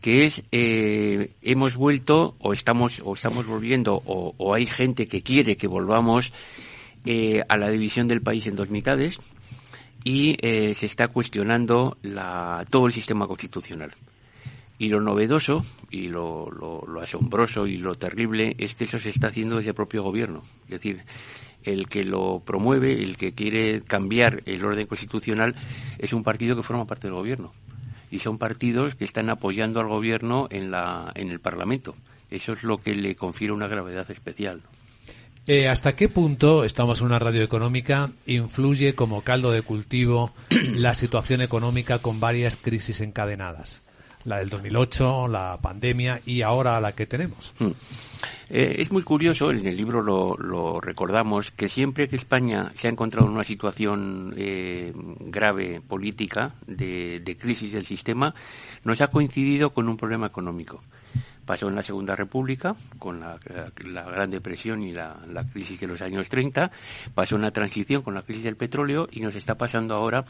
Que 0.00 0.24
es, 0.26 0.42
eh, 0.52 1.32
hemos 1.42 1.76
vuelto, 1.76 2.36
o 2.38 2.52
estamos, 2.52 3.02
o 3.04 3.14
estamos 3.14 3.46
volviendo, 3.46 4.00
o, 4.06 4.34
o 4.38 4.54
hay 4.54 4.64
gente 4.64 5.08
que 5.08 5.22
quiere 5.22 5.56
que 5.56 5.66
volvamos 5.66 6.32
eh, 7.04 7.42
a 7.48 7.56
la 7.56 7.70
división 7.70 8.08
del 8.08 8.22
país 8.22 8.46
en 8.46 8.56
dos 8.56 8.70
mitades 8.70 9.18
y 10.04 10.36
eh, 10.40 10.74
se 10.74 10.86
está 10.86 11.08
cuestionando 11.08 11.96
la, 12.02 12.64
todo 12.70 12.86
el 12.86 12.92
sistema 12.92 13.26
constitucional. 13.26 13.92
Y 14.78 14.88
lo 14.90 15.00
novedoso 15.00 15.64
y 15.90 16.08
lo, 16.08 16.50
lo- 16.50 17.00
asombroso 17.00 17.66
y 17.66 17.78
lo 17.78 17.96
terrible 17.96 18.54
es 18.58 18.74
que 18.76 18.84
eso 18.84 19.00
se 19.00 19.08
está 19.10 19.26
haciendo 19.28 19.56
desde 19.56 19.70
el 19.70 19.74
propio 19.74 20.02
gobierno. 20.04 20.44
Es 20.64 20.70
decir, 20.70 21.02
el 21.64 21.88
que 21.88 22.04
lo 22.04 22.40
promueve, 22.44 23.02
el 23.02 23.16
que 23.16 23.32
quiere 23.32 23.82
cambiar 23.82 24.42
el 24.46 24.64
orden 24.64 24.86
constitucional, 24.86 25.56
es 25.98 26.12
un 26.12 26.22
partido 26.22 26.54
que 26.54 26.62
forma 26.62 26.86
parte 26.86 27.08
del 27.08 27.14
gobierno. 27.16 27.52
Y 28.10 28.20
son 28.20 28.38
partidos 28.38 28.94
que 28.94 29.04
están 29.04 29.30
apoyando 29.30 29.80
al 29.80 29.88
gobierno 29.88 30.46
en, 30.50 30.70
la, 30.70 31.10
en 31.16 31.30
el 31.30 31.40
Parlamento. 31.40 31.96
Eso 32.30 32.52
es 32.52 32.62
lo 32.62 32.78
que 32.78 32.94
le 32.94 33.16
confiere 33.16 33.52
una 33.52 33.66
gravedad 33.66 34.08
especial. 34.10 34.62
Eh, 35.50 35.66
¿Hasta 35.66 35.96
qué 35.96 36.10
punto, 36.10 36.62
estamos 36.62 37.00
en 37.00 37.06
una 37.06 37.18
radio 37.18 37.42
económica, 37.42 38.10
influye 38.26 38.94
como 38.94 39.22
caldo 39.22 39.50
de 39.50 39.62
cultivo 39.62 40.30
la 40.74 40.92
situación 40.92 41.40
económica 41.40 42.00
con 42.00 42.20
varias 42.20 42.56
crisis 42.56 43.00
encadenadas? 43.00 43.82
La 44.26 44.40
del 44.40 44.50
2008, 44.50 45.26
la 45.26 45.58
pandemia 45.62 46.20
y 46.26 46.42
ahora 46.42 46.78
la 46.82 46.92
que 46.92 47.06
tenemos. 47.06 47.54
Mm. 47.60 47.70
Eh, 48.50 48.76
es 48.80 48.92
muy 48.92 49.02
curioso, 49.02 49.50
en 49.50 49.66
el 49.66 49.74
libro 49.74 50.02
lo, 50.02 50.34
lo 50.34 50.82
recordamos, 50.82 51.50
que 51.50 51.70
siempre 51.70 52.08
que 52.08 52.16
España 52.16 52.70
se 52.76 52.88
ha 52.88 52.90
encontrado 52.90 53.26
en 53.26 53.32
una 53.32 53.44
situación 53.44 54.34
eh, 54.36 54.92
grave 54.94 55.80
política, 55.80 56.56
de, 56.66 57.20
de 57.20 57.36
crisis 57.38 57.72
del 57.72 57.86
sistema, 57.86 58.34
nos 58.84 59.00
ha 59.00 59.06
coincidido 59.06 59.70
con 59.70 59.88
un 59.88 59.96
problema 59.96 60.26
económico. 60.26 60.82
Pasó 61.48 61.66
en 61.66 61.76
la 61.76 61.82
Segunda 61.82 62.14
República, 62.14 62.76
con 62.98 63.20
la, 63.20 63.38
Gran 63.82 64.30
Depresión 64.30 64.82
y 64.82 64.92
la, 64.92 65.16
crisis 65.50 65.80
de 65.80 65.86
los 65.86 66.02
años 66.02 66.28
30, 66.28 66.70
pasó 67.14 67.36
en 67.36 67.42
la 67.42 67.52
transición 67.52 68.02
con 68.02 68.12
la 68.12 68.20
crisis 68.20 68.44
del 68.44 68.56
petróleo 68.56 69.08
y 69.10 69.20
nos 69.20 69.34
está 69.34 69.54
pasando 69.54 69.94
ahora 69.94 70.26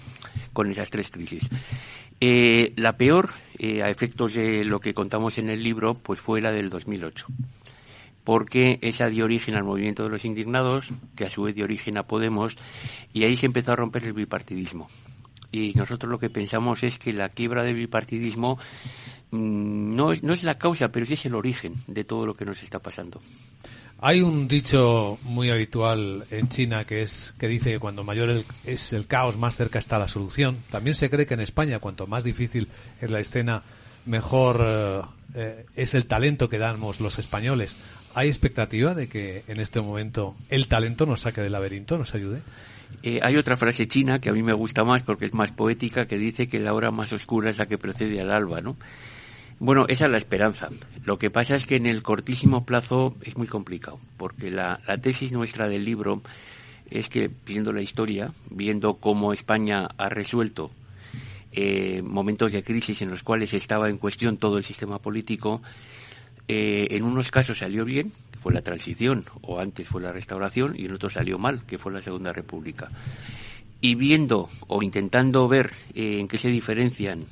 con 0.52 0.70
esas 0.70 0.92
tres 0.92 1.10
crisis. 1.10 1.42
Eh, 2.20 2.72
la 2.76 2.96
peor, 2.96 3.30
eh, 3.58 3.82
a 3.82 3.90
efectos 3.90 4.34
de 4.34 4.64
lo 4.64 4.78
que 4.78 4.94
contamos 4.94 5.38
en 5.38 5.50
el 5.50 5.60
libro, 5.60 5.94
pues 5.94 6.20
fue 6.20 6.40
la 6.40 6.52
del 6.52 6.70
2008 6.70 7.26
porque 8.22 8.78
esa 8.82 9.08
dio 9.08 9.25
origen 9.25 9.56
al 9.56 9.64
movimiento 9.64 10.04
de 10.04 10.10
los 10.10 10.25
indignados, 10.25 10.90
que 11.16 11.25
a 11.25 11.30
su 11.30 11.44
vez 11.44 11.54
dio 11.54 11.64
origen 11.64 11.96
a 11.96 12.02
Podemos, 12.02 12.58
y 13.12 13.25
ahí 13.25 13.37
se 13.37 13.46
empezó 13.46 13.72
a 13.72 13.76
romper 13.76 14.04
el 14.04 14.12
bipartidismo. 14.12 14.88
Y 15.50 15.72
nosotros 15.75 16.10
lo 16.10 16.18
que 16.18 16.28
pensamos 16.28 16.82
es 16.82 16.98
que 16.98 17.14
la 17.14 17.30
quiebra 17.30 17.64
del 17.64 17.76
bipartidismo 17.76 18.58
no, 19.30 20.11
no 20.23 20.32
es 20.32 20.42
la 20.42 20.58
causa, 20.58 20.88
pero 20.88 21.06
sí 21.06 21.14
es 21.14 21.26
el 21.26 21.35
origen 21.35 21.75
de 21.87 22.04
todo 22.04 22.26
lo 22.26 22.35
que 22.35 22.44
nos 22.44 22.62
está 22.62 22.78
pasando. 22.78 23.20
Hay 24.00 24.20
un 24.20 24.47
dicho 24.47 25.18
muy 25.23 25.50
habitual 25.50 26.25
en 26.30 26.49
China 26.49 26.85
que 26.85 27.02
es 27.02 27.35
que 27.37 27.49
dice 27.49 27.73
que 27.73 27.78
cuando 27.80 28.04
mayor 28.04 28.44
es 28.64 28.92
el 28.92 29.06
caos, 29.06 29.37
más 29.37 29.56
cerca 29.56 29.80
está 29.80 29.99
la 29.99 30.06
solución. 30.06 30.58
También 30.70 30.94
se 30.94 31.11
cree 31.11 31.26
que 31.26 31.35
en 31.35 31.40
España, 31.40 31.80
cuanto 31.80 32.06
más 32.06 32.23
difícil 32.23 32.68
es 33.00 33.11
la 33.11 33.18
escena, 33.18 33.64
mejor 34.06 34.61
eh, 34.64 35.00
eh, 35.35 35.66
es 35.75 35.94
el 35.94 36.06
talento 36.06 36.49
que 36.49 36.58
damos 36.58 37.00
los 37.00 37.18
españoles. 37.18 37.76
¿Hay 38.14 38.28
expectativa 38.28 38.94
de 38.94 39.08
que 39.08 39.42
en 39.49 39.58
este 39.58 39.80
momento 39.80 40.37
el 40.49 40.68
talento 40.68 41.04
nos 41.04 41.23
saque 41.23 41.40
del 41.40 41.52
laberinto, 41.52 41.99
nos 41.99 42.14
ayude? 42.14 42.42
Eh, 43.02 43.18
hay 43.23 43.37
otra 43.37 43.56
frase 43.56 43.88
china 43.88 44.20
que 44.20 44.30
a 44.30 44.32
mí 44.32 44.42
me 44.42 44.52
gusta 44.52 44.85
más 44.85 45.02
porque 45.02 45.26
es 45.26 45.35
más 45.35 45.50
poética 45.50 46.06
que 46.06 46.18
dice 46.18 46.47
que 46.47 46.58
la 46.58 46.73
hora 46.73 46.90
más 46.90 47.12
oscura 47.12 47.50
es 47.50 47.58
la 47.58 47.66
que 47.66 47.78
precede 47.78 48.20
al 48.20 48.30
alba, 48.30 48.61
¿no? 48.61 48.76
Bueno, 49.61 49.87
esa 49.88 50.05
es 50.07 50.12
la 50.12 50.19
esperanza. 50.19 50.69
Lo 51.05 51.19
que 51.19 51.31
pasa 51.31 51.57
es 51.57 51.67
que 51.67 51.77
en 51.77 51.87
el 51.87 52.03
cortísimo 52.03 52.65
plazo 52.65 53.17
es 53.23 53.37
muy 53.37 53.49
complicado, 53.49 53.99
porque 54.17 54.53
la, 54.53 54.79
tesis 55.03 55.33
nuestra 55.33 55.69
del 55.69 55.85
libro 55.85 56.23
es 56.91 57.09
que, 57.09 57.29
viendo 57.45 57.73
la 57.73 57.83
historia, 57.83 58.33
viendo 58.50 58.95
cómo 58.95 59.33
España 59.33 59.88
ha 59.99 60.09
resuelto 60.09 60.71
eh, 61.50 62.03
momentos 62.03 62.53
de 62.53 62.62
crisis 62.62 63.03
en 63.03 63.11
los 63.11 63.25
cuales 63.25 63.53
estaba 63.53 63.88
en 63.88 63.99
cuestión 63.99 64.37
todo 64.37 64.59
el 64.59 64.65
sistema 64.65 65.00
político, 65.00 65.61
eh, 66.47 66.87
en 66.91 67.03
unos 67.03 67.33
casos 67.33 67.59
salió 67.59 67.85
bien, 67.85 68.12
que 68.31 68.38
fue 68.38 68.55
la 68.55 68.62
transición, 68.62 69.25
o 69.43 69.59
antes 69.59 69.88
fue 69.88 70.00
la 70.00 70.12
restauración, 70.12 70.75
y 70.79 70.85
en 70.85 70.93
otros 70.93 71.15
salió 71.15 71.37
mal, 71.37 71.65
que 71.67 71.79
fue 71.79 71.93
la 71.93 72.00
Segunda 72.00 72.33
República. 72.33 72.91
Y 73.81 73.97
viendo 73.97 74.49
o 74.69 74.83
intentando 74.85 75.49
ver 75.49 75.73
eh, 75.95 76.21
en 76.21 76.29
qué 76.29 76.38
se 76.38 76.49
diferencian 76.49 77.25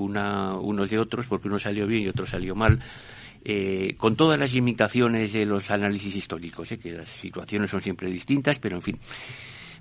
una, 0.00 0.54
unos 0.54 0.90
de 0.90 0.98
otros, 0.98 1.26
porque 1.26 1.48
uno 1.48 1.58
salió 1.58 1.86
bien 1.86 2.04
y 2.04 2.08
otro 2.08 2.26
salió 2.26 2.54
mal, 2.54 2.80
eh, 3.46 3.94
con 3.98 4.16
todas 4.16 4.40
las 4.40 4.54
limitaciones 4.54 5.34
de 5.34 5.44
los 5.44 5.70
análisis 5.70 6.16
históricos, 6.16 6.72
¿eh? 6.72 6.78
que 6.78 6.92
las 6.92 7.10
situaciones 7.10 7.70
son 7.70 7.82
siempre 7.82 8.10
distintas, 8.10 8.58
pero 8.58 8.76
en 8.76 8.82
fin. 8.82 8.98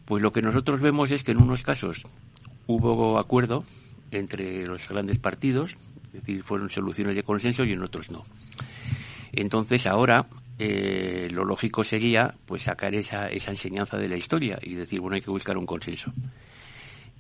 Pues 0.03 0.22
lo 0.22 0.34
que 0.34 0.41
nosotros 0.41 0.82
vemos 0.82 1.12
es 1.12 1.24
que 1.24 1.32
en 1.32 1.41
unos 1.41 1.63
casos 1.63 2.03
hubo 2.67 3.17
acuerdo 3.17 3.63
entre 4.12 4.67
los 4.67 4.89
grandes 4.89 5.17
partidos, 5.17 5.77
es 6.08 6.12
decir, 6.12 6.43
fueron 6.43 6.70
soluciones 6.70 7.15
de 7.15 7.24
consenso 7.24 7.63
y 7.63 7.72
en 7.72 7.82
otros 7.82 8.12
no. 8.12 8.25
Entonces 9.32 9.88
ahora 9.88 10.27
eh, 10.60 11.29
lo 11.32 11.46
lógico 11.46 11.86
sería 11.86 12.36
pues 12.46 12.63
sacar 12.63 12.93
esa, 12.93 13.29
esa 13.29 13.51
enseñanza 13.51 13.96
de 13.98 14.10
la 14.10 14.17
historia 14.17 14.60
y 14.62 14.74
decir, 14.74 15.00
bueno, 15.00 15.15
hay 15.15 15.22
que 15.22 15.32
buscar 15.32 15.58
un 15.58 15.65
consenso. 15.65 16.12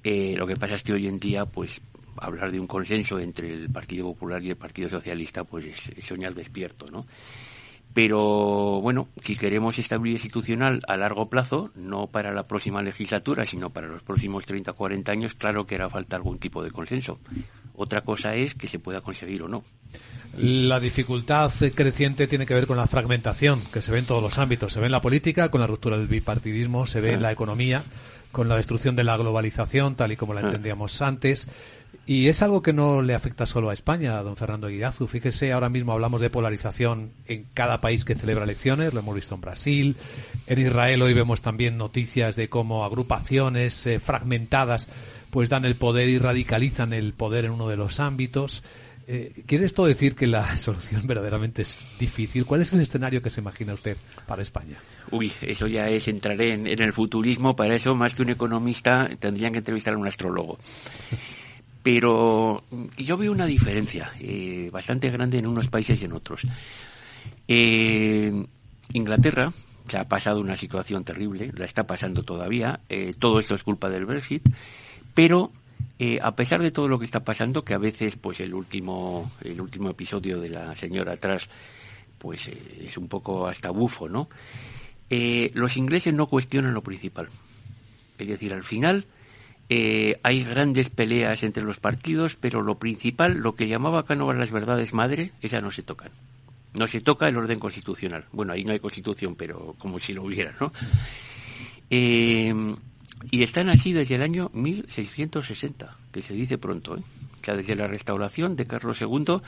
lo 0.03 0.45
que 0.45 0.57
pasa 0.57 0.75
es 0.75 0.83
que 0.83 0.91
hoy 0.91 1.07
en 1.07 1.19
día, 1.19 1.45
pues 1.45 1.81
hablar 2.17 2.51
de 2.51 2.59
un 2.59 2.67
consenso 2.67 3.19
entre 3.19 3.53
el 3.53 3.69
Partido 3.69 4.05
Popular 4.05 4.43
y 4.43 4.49
el 4.49 4.57
Partido 4.57 4.89
Socialista, 4.89 5.43
pues 5.43 5.65
es, 5.65 6.05
soñar 6.05 6.33
despierto, 6.33 6.87
¿no? 6.91 7.05
Pero 7.93 8.81
bueno, 8.81 9.09
si 9.21 9.35
queremos 9.35 9.77
estabilidad 9.77 10.15
institucional 10.15 10.81
a 10.87 10.97
largo 10.97 11.29
plazo, 11.29 11.69
no 11.75 12.07
para 12.07 12.33
la 12.33 12.47
próxima 12.47 12.81
legislatura, 12.81 13.45
sino 13.45 13.69
para 13.69 13.87
los 13.87 14.01
próximos 14.01 14.47
30 14.47 14.71
o 14.71 14.75
40 14.75 15.11
años, 15.11 15.35
claro 15.35 15.67
que 15.67 15.75
hará 15.75 15.89
falta 15.91 16.15
algún 16.15 16.39
tipo 16.39 16.63
de 16.63 16.71
consenso. 16.71 17.19
Otra 17.75 18.01
cosa 18.01 18.35
es 18.35 18.55
que 18.55 18.67
se 18.67 18.79
pueda 18.79 19.01
conseguir 19.01 19.43
o 19.43 19.47
no. 19.47 19.63
La 20.37 20.79
dificultad 20.79 21.51
creciente 21.75 22.25
tiene 22.25 22.47
que 22.47 22.55
ver 22.55 22.65
con 22.65 22.77
la 22.77 22.87
fragmentación, 22.87 23.61
que 23.71 23.83
se 23.83 23.91
ve 23.91 23.99
en 23.99 24.05
todos 24.05 24.23
los 24.23 24.39
ámbitos. 24.39 24.73
Se 24.73 24.79
ve 24.79 24.87
en 24.87 24.91
la 24.91 25.01
política, 25.01 25.51
con 25.51 25.61
la 25.61 25.67
ruptura 25.67 25.97
del 25.97 26.07
bipartidismo, 26.07 26.87
se 26.87 27.01
ve 27.01 27.13
en 27.13 27.21
la 27.21 27.31
economía, 27.31 27.83
con 28.31 28.49
la 28.49 28.55
destrucción 28.55 28.95
de 28.95 29.03
la 29.03 29.15
globalización, 29.15 29.95
tal 29.95 30.11
y 30.11 30.15
como 30.15 30.33
la 30.33 30.41
ah. 30.41 30.45
entendíamos 30.45 31.01
antes. 31.03 31.47
Y 32.05 32.27
es 32.27 32.41
algo 32.41 32.61
que 32.61 32.73
no 32.73 33.01
le 33.01 33.15
afecta 33.15 33.45
solo 33.45 33.69
a 33.69 33.73
España, 33.73 34.21
don 34.21 34.35
Fernando 34.35 34.67
Guidazu. 34.67 35.07
Fíjese, 35.07 35.53
ahora 35.53 35.69
mismo 35.69 35.93
hablamos 35.93 36.19
de 36.19 36.29
polarización 36.29 37.13
en 37.27 37.45
cada 37.53 37.79
país 37.79 38.03
que 38.03 38.15
celebra 38.15 38.43
elecciones, 38.43 38.93
lo 38.93 38.99
hemos 38.99 39.15
visto 39.15 39.35
en 39.35 39.41
Brasil, 39.41 39.95
en 40.47 40.59
Israel 40.59 41.01
hoy 41.01 41.13
vemos 41.13 41.41
también 41.41 41.77
noticias 41.77 42.35
de 42.35 42.49
cómo 42.49 42.83
agrupaciones 42.83 43.87
eh, 43.87 43.99
fragmentadas 44.01 44.89
pues 45.29 45.49
dan 45.49 45.63
el 45.63 45.75
poder 45.75 46.09
y 46.09 46.19
radicalizan 46.19 46.93
el 46.93 47.13
poder 47.13 47.45
en 47.45 47.51
uno 47.51 47.67
de 47.69 47.77
los 47.77 47.99
ámbitos. 48.01 48.63
Eh, 49.07 49.43
¿Quiere 49.47 49.65
esto 49.65 49.85
decir 49.85 50.13
que 50.13 50.27
la 50.27 50.57
solución 50.57 51.07
verdaderamente 51.07 51.61
es 51.61 51.83
difícil? 51.99 52.45
¿Cuál 52.45 52.61
es 52.61 52.73
el 52.73 52.81
escenario 52.81 53.21
que 53.21 53.29
se 53.29 53.39
imagina 53.39 53.73
usted 53.73 53.97
para 54.27 54.41
España? 54.41 54.77
Uy, 55.09 55.31
eso 55.41 55.67
ya 55.67 55.87
es 55.89 56.07
entrar 56.07 56.39
en, 56.41 56.67
en 56.67 56.81
el 56.81 56.93
futurismo. 56.93 57.55
Para 57.55 57.75
eso, 57.75 57.95
más 57.95 58.13
que 58.13 58.21
un 58.21 58.29
economista, 58.29 59.09
tendrían 59.19 59.53
que 59.53 59.59
entrevistar 59.59 59.93
a 59.93 59.97
un 59.97 60.07
astrólogo. 60.07 60.59
Pero 61.83 62.63
yo 62.97 63.17
veo 63.17 63.33
una 63.33 63.45
diferencia 63.45 64.13
eh, 64.19 64.69
bastante 64.71 65.11
grande 65.11 65.37
en 65.37 65.47
unos 65.47 65.67
países 65.67 66.01
y 66.01 66.05
en 66.05 66.13
otros. 66.13 66.47
Eh, 67.45 68.45
Inglaterra 68.93 69.51
se 69.89 69.97
ha 69.97 70.07
pasado 70.07 70.39
una 70.39 70.55
situación 70.55 71.03
terrible, 71.03 71.51
la 71.53 71.65
está 71.65 71.85
pasando 71.85 72.23
todavía. 72.23 72.79
Eh, 72.87 73.13
todo 73.19 73.39
esto 73.39 73.53
es 73.53 73.63
culpa 73.63 73.89
del 73.89 74.05
Brexit, 74.05 74.47
pero 75.13 75.51
a 76.21 76.35
pesar 76.35 76.61
de 76.61 76.71
todo 76.71 76.89
lo 76.89 76.99
que 76.99 77.05
está 77.05 77.23
pasando, 77.23 77.63
que 77.63 77.73
a 77.73 77.77
veces, 77.77 78.17
pues 78.17 78.41
el 78.41 78.53
último, 78.53 79.31
el 79.41 79.61
último 79.61 79.89
episodio 79.89 80.37
de 80.41 80.49
la 80.49 80.75
señora 80.75 81.13
atrás, 81.13 81.47
pues 82.17 82.49
es 82.49 82.97
un 82.97 83.07
poco 83.07 83.47
hasta 83.47 83.69
bufo, 83.69 84.09
¿no? 84.09 84.27
los 85.09 85.77
ingleses 85.77 86.13
no 86.13 86.27
cuestionan 86.27 86.73
lo 86.73 86.81
principal. 86.81 87.29
Es 88.17 88.27
decir, 88.27 88.53
al 88.53 88.63
final 88.63 89.05
eh, 89.69 90.19
hay 90.23 90.43
grandes 90.43 90.89
peleas 90.89 91.43
entre 91.43 91.63
los 91.63 91.79
partidos, 91.79 92.35
pero 92.35 92.61
lo 92.61 92.75
principal, 92.75 93.33
lo 93.33 93.55
que 93.55 93.67
llamaba 93.67 94.05
Cánovas 94.05 94.37
las 94.37 94.51
verdades 94.51 94.93
madre, 94.93 95.31
esas 95.41 95.63
no 95.63 95.71
se 95.71 95.83
tocan. 95.83 96.11
No 96.77 96.87
se 96.87 97.01
toca 97.01 97.27
el 97.27 97.37
orden 97.37 97.59
constitucional. 97.59 98.25
Bueno, 98.31 98.53
ahí 98.53 98.63
no 98.63 98.71
hay 98.71 98.79
constitución, 98.79 99.35
pero 99.35 99.75
como 99.77 99.99
si 99.99 100.13
lo 100.13 100.23
hubiera, 100.23 100.55
¿no? 100.59 100.71
Eh, 101.89 102.53
y 103.31 103.43
están 103.43 103.69
así 103.69 103.93
desde 103.93 104.15
el 104.15 104.23
año 104.23 104.49
1660, 104.53 105.97
que 106.11 106.21
se 106.21 106.33
dice 106.33 106.57
pronto, 106.57 106.97
¿eh? 106.97 107.03
O 107.41 107.45
sea, 107.45 107.55
desde 107.55 107.75
la 107.75 107.87
restauración 107.87 108.55
de 108.55 108.65
Carlos 108.65 109.01
II, 109.01 109.41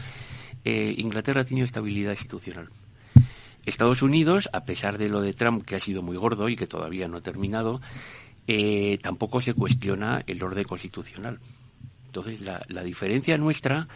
eh, 0.65 0.95
Inglaterra 0.97 1.41
ha 1.41 1.45
tenido 1.45 1.65
estabilidad 1.65 2.11
institucional. 2.11 2.69
Estados 3.65 4.01
Unidos, 4.01 4.49
a 4.53 4.65
pesar 4.65 4.97
de 4.97 5.09
lo 5.09 5.21
de 5.21 5.33
Trump, 5.33 5.65
que 5.65 5.75
ha 5.75 5.79
sido 5.79 6.01
muy 6.01 6.17
gordo 6.17 6.49
y 6.49 6.55
que 6.55 6.67
todavía 6.67 7.07
no 7.07 7.17
ha 7.17 7.21
terminado, 7.21 7.81
eh, 8.47 8.97
tampoco 9.01 9.41
se 9.41 9.53
cuestiona 9.53 10.23
el 10.27 10.41
orden 10.43 10.63
constitucional. 10.63 11.39
Entonces, 12.05 12.41
la, 12.41 12.61
la 12.69 12.83
diferencia 12.83 13.37
nuestra 13.37 13.87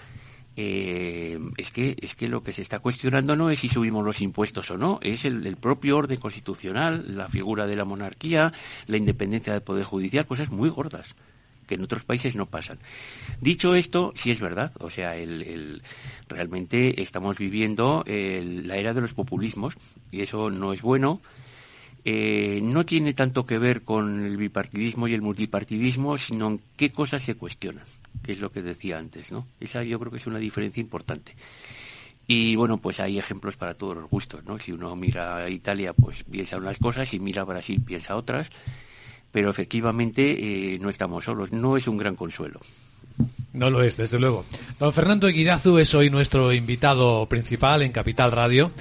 eh, 0.55 1.39
es 1.57 1.71
que 1.71 1.95
es 2.01 2.15
que 2.15 2.27
lo 2.27 2.43
que 2.43 2.51
se 2.51 2.61
está 2.61 2.79
cuestionando 2.79 3.35
no 3.35 3.49
es 3.49 3.61
si 3.61 3.69
subimos 3.69 4.03
los 4.03 4.19
impuestos 4.19 4.69
o 4.71 4.77
no, 4.77 4.99
es 5.01 5.23
el, 5.23 5.45
el, 5.47 5.55
propio 5.55 5.97
orden 5.97 6.19
constitucional, 6.19 7.15
la 7.15 7.29
figura 7.29 7.65
de 7.65 7.77
la 7.77 7.85
monarquía, 7.85 8.51
la 8.87 8.97
independencia 8.97 9.53
del 9.53 9.61
poder 9.61 9.85
judicial, 9.85 10.25
cosas 10.25 10.49
muy 10.49 10.69
gordas 10.69 11.15
que 11.65 11.75
en 11.75 11.83
otros 11.83 12.03
países 12.03 12.35
no 12.35 12.47
pasan. 12.47 12.79
Dicho 13.39 13.75
esto, 13.75 14.11
sí 14.15 14.31
es 14.31 14.39
verdad, 14.39 14.73
o 14.79 14.89
sea, 14.89 15.15
el, 15.15 15.43
el, 15.43 15.83
realmente 16.27 17.01
estamos 17.01 17.37
viviendo 17.37 18.03
la 18.05 18.75
era 18.75 18.95
de 18.95 19.01
los 19.01 19.13
populismos 19.13 19.77
y 20.11 20.21
eso 20.21 20.49
no 20.49 20.73
es 20.73 20.81
bueno 20.81 21.21
eh, 22.05 22.59
no 22.61 22.85
tiene 22.85 23.13
tanto 23.13 23.45
que 23.45 23.57
ver 23.57 23.83
con 23.83 24.21
el 24.21 24.37
bipartidismo 24.37 25.07
y 25.07 25.13
el 25.13 25.21
multipartidismo, 25.21 26.17
sino 26.17 26.47
en 26.47 26.61
qué 26.77 26.89
cosas 26.89 27.23
se 27.23 27.35
cuestionan, 27.35 27.85
que 28.23 28.31
es 28.31 28.39
lo 28.39 28.51
que 28.51 28.61
decía 28.61 28.97
antes, 28.97 29.31
¿no? 29.31 29.47
Esa 29.59 29.83
yo 29.83 29.99
creo 29.99 30.11
que 30.11 30.17
es 30.17 30.27
una 30.27 30.39
diferencia 30.39 30.81
importante. 30.81 31.35
Y 32.27 32.55
bueno, 32.55 32.77
pues 32.77 32.99
hay 32.99 33.17
ejemplos 33.17 33.55
para 33.55 33.73
todos 33.73 33.95
los 33.95 34.09
gustos, 34.09 34.45
¿no? 34.45 34.59
Si 34.59 34.71
uno 34.71 34.95
mira 34.95 35.37
a 35.37 35.49
Italia, 35.49 35.93
pues 35.93 36.23
piensa 36.23 36.57
unas 36.57 36.77
cosas, 36.77 37.13
y 37.13 37.19
mira 37.19 37.41
a 37.41 37.45
Brasil, 37.45 37.81
piensa 37.83 38.15
otras, 38.15 38.49
pero 39.31 39.49
efectivamente 39.49 40.73
eh, 40.73 40.79
no 40.79 40.89
estamos 40.89 41.25
solos, 41.25 41.51
no 41.51 41.75
es 41.75 41.87
un 41.87 41.97
gran 41.97 42.15
consuelo. 42.15 42.59
No 43.51 43.69
lo 43.69 43.81
es, 43.81 43.97
desde 43.97 44.19
luego. 44.19 44.45
Don 44.79 44.93
Fernando 44.93 45.27
Eguidazu 45.27 45.79
es 45.79 45.93
hoy 45.95 46.09
nuestro 46.09 46.53
invitado 46.53 47.25
principal 47.25 47.81
en 47.81 47.91
Capital 47.91 48.31
Radio 48.31 48.71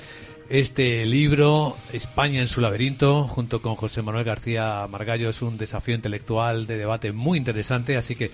este 0.48 1.04
libro, 1.04 1.76
España 1.92 2.40
en 2.40 2.48
su 2.48 2.61
laberinto, 2.61 3.24
junto 3.24 3.61
con 3.61 3.76
José 3.76 4.02
Manuel 4.02 4.24
García 4.24 4.87
Margallo, 4.90 5.28
es 5.28 5.42
un 5.42 5.58
desafío 5.58 5.94
intelectual 5.94 6.66
de 6.66 6.78
debate 6.78 7.12
muy 7.12 7.38
interesante, 7.38 7.96
así 7.96 8.14
que 8.14 8.30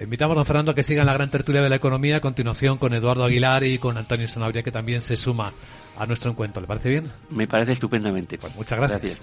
invitamos 0.00 0.34
a 0.34 0.36
don 0.36 0.46
Fernando 0.46 0.72
a 0.72 0.74
que 0.74 0.82
siga 0.82 1.00
en 1.00 1.06
la 1.06 1.14
gran 1.14 1.30
tertulia 1.30 1.62
de 1.62 1.70
la 1.70 1.76
economía, 1.76 2.16
a 2.16 2.20
continuación 2.20 2.76
con 2.78 2.92
Eduardo 2.92 3.24
Aguilar 3.24 3.64
y 3.64 3.78
con 3.78 3.96
Antonio 3.96 4.28
Sanabria, 4.28 4.62
que 4.62 4.72
también 4.72 5.00
se 5.00 5.16
suma 5.16 5.52
a 5.96 6.06
nuestro 6.06 6.30
encuentro. 6.30 6.60
¿Le 6.60 6.68
parece 6.68 6.90
bien? 6.90 7.04
Me 7.30 7.46
parece 7.46 7.72
estupendamente. 7.72 8.36
Pues 8.36 8.54
muchas 8.54 8.78
gracias. 8.78 9.22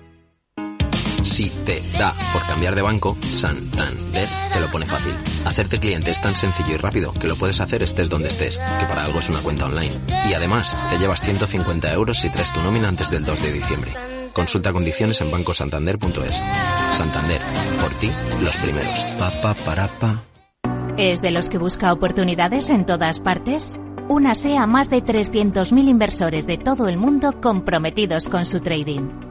Si 1.23 1.49
te 1.49 1.81
da 1.97 2.13
por 2.33 2.45
cambiar 2.45 2.75
de 2.75 2.81
banco, 2.81 3.15
Santander 3.21 4.27
te 4.53 4.59
lo 4.59 4.67
pone 4.67 4.85
fácil. 4.85 5.13
Hacerte 5.45 5.79
cliente 5.79 6.11
es 6.11 6.21
tan 6.21 6.35
sencillo 6.35 6.73
y 6.73 6.77
rápido 6.77 7.13
que 7.13 7.27
lo 7.27 7.35
puedes 7.35 7.59
hacer 7.61 7.83
estés 7.83 8.09
donde 8.09 8.29
estés, 8.29 8.57
que 8.57 8.85
para 8.85 9.05
algo 9.05 9.19
es 9.19 9.29
una 9.29 9.39
cuenta 9.39 9.65
online. 9.65 9.93
Y 10.29 10.33
además, 10.33 10.75
te 10.89 10.97
llevas 10.97 11.21
150 11.21 11.93
euros 11.93 12.19
si 12.19 12.29
traes 12.29 12.51
tu 12.53 12.61
nómina 12.61 12.87
antes 12.87 13.09
del 13.09 13.23
2 13.23 13.41
de 13.41 13.53
diciembre. 13.53 13.91
Consulta 14.33 14.71
condiciones 14.71 15.21
en 15.21 15.31
bancosantander.es. 15.31 16.41
Santander, 16.93 17.41
por 17.81 17.93
ti, 17.95 18.11
los 18.43 18.57
primeros. 18.57 18.99
Pa, 19.19 19.31
pa, 19.41 19.53
para, 19.53 19.87
pa. 19.87 20.21
¿Es 20.97 21.21
de 21.21 21.31
los 21.31 21.49
que 21.49 21.57
busca 21.57 21.93
oportunidades 21.93 22.69
en 22.69 22.85
todas 22.85 23.19
partes? 23.19 23.79
Únase 24.09 24.57
a 24.57 24.67
más 24.67 24.89
de 24.89 25.03
300.000 25.03 25.87
inversores 25.87 26.47
de 26.47 26.57
todo 26.57 26.87
el 26.87 26.97
mundo 26.97 27.39
comprometidos 27.41 28.27
con 28.27 28.45
su 28.45 28.59
trading. 28.59 29.30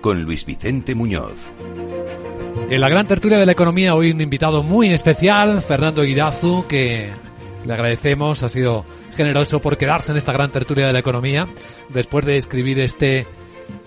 con 0.00 0.22
Luis 0.22 0.46
Vicente 0.46 0.94
Muñoz. 0.94 1.52
En 2.70 2.80
la 2.80 2.88
gran 2.88 3.06
tertulia 3.06 3.38
de 3.38 3.46
la 3.46 3.52
economía 3.52 3.94
hoy 3.94 4.10
un 4.10 4.20
invitado 4.20 4.62
muy 4.62 4.90
especial, 4.90 5.62
Fernando 5.62 6.02
Guidazu, 6.02 6.66
que 6.68 7.10
le 7.64 7.72
agradecemos, 7.72 8.42
ha 8.42 8.48
sido 8.48 8.84
generoso 9.14 9.60
por 9.60 9.76
quedarse 9.76 10.12
en 10.12 10.18
esta 10.18 10.32
gran 10.32 10.52
tertulia 10.52 10.86
de 10.86 10.92
la 10.92 10.98
economía 10.98 11.48
después 11.88 12.24
de 12.26 12.36
escribir 12.36 12.78
este 12.80 13.26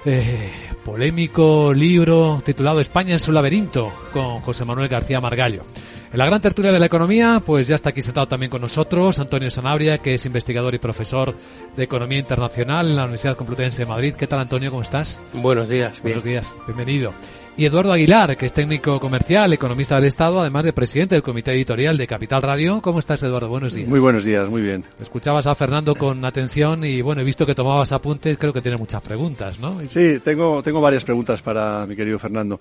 eh, 0.06 0.50
polémico 0.84 1.74
libro 1.74 2.42
titulado 2.44 2.80
España 2.80 3.14
en 3.14 3.20
su 3.20 3.32
laberinto 3.32 3.92
con 4.12 4.40
José 4.40 4.66
Manuel 4.66 4.88
García 4.90 5.22
Margallo. 5.22 5.64
En 6.12 6.18
la 6.18 6.26
gran 6.26 6.42
tertulia 6.42 6.74
de 6.74 6.80
la 6.80 6.88
economía, 6.88 7.42
pues 7.46 7.70
ya 7.70 7.76
está 7.76 7.92
aquí 7.92 8.02
sentado 8.02 8.28
también 8.28 8.50
con 8.50 8.60
nosotros 8.60 9.18
Antonio 9.20 9.50
Sanabria, 9.50 10.00
que 10.00 10.16
es 10.16 10.26
investigador 10.26 10.76
y 10.76 10.78
profesor 10.78 11.34
de 11.78 11.84
Economía 11.84 12.18
Internacional 12.18 12.90
en 12.90 12.98
la 12.98 13.04
Universidad 13.04 13.38
Complutense 13.38 13.84
de 13.84 13.86
Madrid. 13.86 14.16
¿Qué 14.16 14.28
tal, 14.28 14.42
Antonio? 14.42 14.72
¿Cómo 14.72 14.82
estás? 14.82 15.22
Buenos 15.32 15.70
días. 15.70 16.02
Buenos 16.02 16.26
días. 16.26 16.54
Bienvenido. 16.68 17.14
Y 17.56 17.64
Eduardo 17.64 17.94
Aguilar, 17.94 18.36
que 18.36 18.46
es 18.46 18.52
técnico 18.52 19.00
comercial, 19.00 19.54
economista 19.54 19.96
del 19.96 20.04
Estado, 20.04 20.42
además 20.42 20.66
de 20.66 20.74
presidente 20.74 21.16
del 21.16 21.24
comité 21.24 21.54
editorial 21.54 21.96
de 21.96 22.08
Capital 22.08 22.42
Radio. 22.42 22.82
¿Cómo 22.82 23.00
estás, 23.00 23.24
Eduardo? 23.24 23.48
Buenos 23.48 23.74
días. 23.74 23.88
Muy 23.88 24.02
buenos 24.02 24.26
días, 24.26 24.50
muy 24.50 24.62
bien. 24.62 24.84
Escuchabas 25.00 25.48
a 25.48 25.56
Fernando 25.56 25.96
con 25.96 26.26
atención 26.26 26.84
y, 26.84 27.02
bueno, 27.02 27.22
he 27.22 27.24
visto 27.24 27.46
que 27.46 27.56
tomabas 27.56 27.94
apuntes. 27.94 28.38
Creo 28.38 28.52
que 28.52 28.60
tiene 28.60 28.76
muchas 28.76 29.02
preguntas, 29.02 29.62
¿no? 29.62 29.80
Sí, 29.88 30.20
tengo, 30.22 30.62
tengo 30.62 30.82
varias 30.82 31.06
preguntas 31.06 31.42
para 31.42 31.86
mi 31.86 31.96
querido 31.96 32.20
Fernando. 32.20 32.60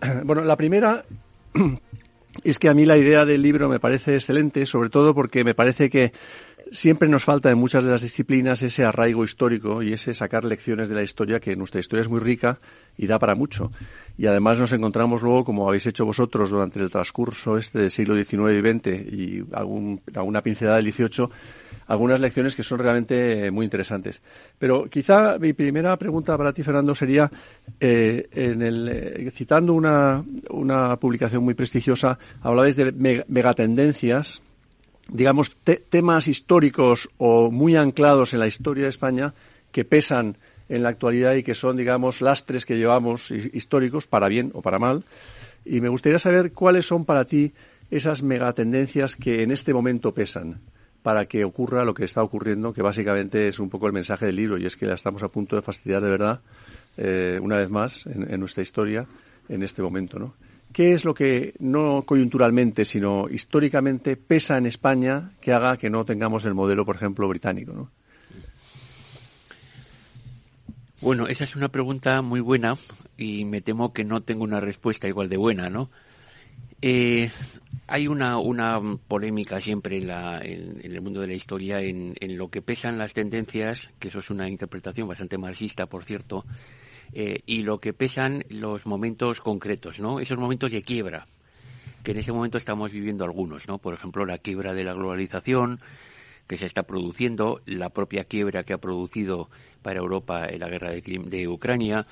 Bueno, 0.24 0.44
la 0.44 0.56
primera 0.56 1.04
es 2.44 2.58
que 2.58 2.68
a 2.68 2.74
mí 2.74 2.84
la 2.84 2.96
idea 2.96 3.24
del 3.24 3.42
libro 3.42 3.68
me 3.68 3.80
parece 3.80 4.14
excelente, 4.14 4.66
sobre 4.66 4.90
todo 4.90 5.14
porque 5.14 5.44
me 5.44 5.54
parece 5.54 5.90
que 5.90 6.12
siempre 6.72 7.08
nos 7.08 7.24
falta 7.24 7.50
en 7.50 7.58
muchas 7.58 7.84
de 7.84 7.90
las 7.90 8.02
disciplinas 8.02 8.62
ese 8.62 8.84
arraigo 8.84 9.24
histórico 9.24 9.82
y 9.82 9.92
ese 9.92 10.12
sacar 10.14 10.44
lecciones 10.44 10.88
de 10.88 10.94
la 10.94 11.02
historia, 11.02 11.40
que 11.40 11.56
nuestra 11.56 11.80
historia 11.80 12.02
es 12.02 12.08
muy 12.08 12.20
rica 12.20 12.58
y 12.96 13.06
da 13.06 13.18
para 13.18 13.34
mucho. 13.34 13.70
Y 14.18 14.26
además 14.26 14.58
nos 14.58 14.72
encontramos 14.72 15.22
luego, 15.22 15.44
como 15.44 15.68
habéis 15.68 15.86
hecho 15.86 16.04
vosotros 16.04 16.50
durante 16.50 16.80
el 16.80 16.90
transcurso 16.90 17.56
este 17.56 17.78
del 17.78 17.90
siglo 17.90 18.14
XIX 18.14 18.32
y 18.32 18.60
XX 18.60 19.12
y 19.12 19.44
algún, 19.52 20.00
alguna 20.14 20.42
pincelada 20.42 20.78
del 20.78 20.92
XVIII, 20.92 21.28
algunas 21.86 22.20
lecciones 22.20 22.56
que 22.56 22.62
son 22.62 22.78
realmente 22.78 23.50
muy 23.50 23.64
interesantes. 23.64 24.20
Pero 24.58 24.88
quizá 24.90 25.38
mi 25.38 25.52
primera 25.52 25.96
pregunta 25.96 26.36
para 26.36 26.52
ti, 26.52 26.62
Fernando, 26.62 26.94
sería, 26.94 27.30
eh, 27.80 28.28
en 28.32 28.62
el, 28.62 28.88
eh, 28.88 29.30
citando 29.30 29.72
una, 29.72 30.24
una 30.50 30.96
publicación 30.96 31.44
muy 31.44 31.54
prestigiosa, 31.54 32.18
hablabais 32.42 32.76
de 32.76 32.92
megatendencias, 33.28 34.42
digamos, 35.08 35.56
temas 35.88 36.26
históricos 36.26 37.08
o 37.18 37.50
muy 37.50 37.76
anclados 37.76 38.34
en 38.34 38.40
la 38.40 38.48
historia 38.48 38.84
de 38.84 38.90
España 38.90 39.34
que 39.70 39.84
pesan 39.84 40.36
en 40.68 40.82
la 40.82 40.88
actualidad 40.88 41.34
y 41.34 41.44
que 41.44 41.54
son, 41.54 41.76
digamos, 41.76 42.20
lastres 42.20 42.66
que 42.66 42.76
llevamos 42.76 43.30
históricos, 43.30 44.08
para 44.08 44.28
bien 44.28 44.50
o 44.54 44.62
para 44.62 44.80
mal. 44.80 45.04
Y 45.64 45.80
me 45.80 45.88
gustaría 45.88 46.18
saber 46.18 46.52
cuáles 46.52 46.86
son 46.86 47.04
para 47.04 47.24
ti 47.24 47.52
esas 47.88 48.24
megatendencias 48.24 49.14
que 49.14 49.44
en 49.44 49.52
este 49.52 49.72
momento 49.72 50.12
pesan 50.12 50.60
para 51.06 51.26
que 51.26 51.44
ocurra 51.44 51.84
lo 51.84 51.94
que 51.94 52.02
está 52.02 52.20
ocurriendo, 52.20 52.72
que 52.72 52.82
básicamente 52.82 53.46
es 53.46 53.60
un 53.60 53.70
poco 53.70 53.86
el 53.86 53.92
mensaje 53.92 54.26
del 54.26 54.34
libro, 54.34 54.58
y 54.58 54.66
es 54.66 54.76
que 54.76 54.86
la 54.86 54.94
estamos 54.94 55.22
a 55.22 55.28
punto 55.28 55.54
de 55.54 55.62
fastidiar 55.62 56.02
de 56.02 56.10
verdad, 56.10 56.40
eh, 56.96 57.38
una 57.40 57.54
vez 57.54 57.70
más, 57.70 58.06
en, 58.06 58.40
nuestra 58.40 58.64
historia, 58.64 59.06
en 59.48 59.62
este 59.62 59.82
momento, 59.82 60.18
¿no? 60.18 60.34
¿Qué 60.72 60.94
es 60.94 61.04
lo 61.04 61.14
que, 61.14 61.54
no 61.60 62.02
coyunturalmente, 62.04 62.84
sino 62.84 63.28
históricamente, 63.28 64.16
pesa 64.16 64.58
en 64.58 64.66
España 64.66 65.30
que 65.40 65.52
haga 65.52 65.76
que 65.76 65.90
no 65.90 66.04
tengamos 66.04 66.44
el 66.44 66.54
modelo, 66.54 66.84
por 66.84 66.96
ejemplo, 66.96 67.28
británico, 67.28 67.72
¿no? 67.72 67.92
Bueno, 71.00 71.28
esa 71.28 71.44
es 71.44 71.54
una 71.54 71.68
pregunta 71.68 72.20
muy 72.20 72.40
buena 72.40 72.76
y 73.16 73.44
me 73.44 73.60
temo 73.60 73.92
que 73.92 74.02
no 74.02 74.24
tengo 74.24 74.42
una 74.42 74.58
respuesta 74.58 75.06
igual 75.06 75.28
de 75.28 75.36
buena, 75.36 75.70
¿no? 75.70 75.88
Eh, 76.82 77.30
hay 77.86 78.08
una, 78.08 78.38
una 78.38 78.80
polémica 79.08 79.60
siempre 79.60 79.98
en, 79.98 80.08
la, 80.08 80.40
en, 80.42 80.80
el 80.82 81.00
mundo 81.00 81.20
de 81.20 81.28
la 81.28 81.34
historia 81.34 81.80
en, 81.80 82.14
en, 82.20 82.36
lo 82.36 82.48
que 82.48 82.62
pesan 82.62 82.98
las 82.98 83.14
tendencias, 83.14 83.90
que 83.98 84.08
eso 84.08 84.18
es 84.18 84.30
una 84.30 84.48
interpretación 84.48 85.08
bastante 85.08 85.38
marxista, 85.38 85.86
por 85.86 86.04
cierto, 86.04 86.44
eh, 87.12 87.40
y 87.46 87.62
lo 87.62 87.78
que 87.78 87.92
pesan 87.92 88.44
los 88.48 88.86
momentos 88.86 89.40
concretos, 89.40 90.00
¿no? 90.00 90.20
Esos 90.20 90.38
momentos 90.38 90.72
de 90.72 90.82
quiebra, 90.82 91.26
que 92.02 92.10
en 92.10 92.18
ese 92.18 92.32
momento 92.32 92.58
estamos 92.58 92.90
viviendo 92.90 93.24
algunos, 93.24 93.68
¿no? 93.68 93.78
Por 93.78 93.94
ejemplo, 93.94 94.26
la 94.26 94.38
quiebra 94.38 94.74
de 94.74 94.84
la 94.84 94.92
globalización 94.92 95.78
que 96.46 96.56
se 96.56 96.66
está 96.66 96.84
produciendo, 96.84 97.60
la 97.66 97.90
propia 97.90 98.24
quiebra 98.24 98.64
que 98.64 98.72
ha 98.72 98.78
producido 98.78 99.48
para 99.82 99.98
Europa 99.98 100.46
en 100.46 100.60
la 100.60 100.68
guerra 100.68 100.90
de, 100.90 101.00
de 101.00 101.48
Ucrania. 101.48 102.04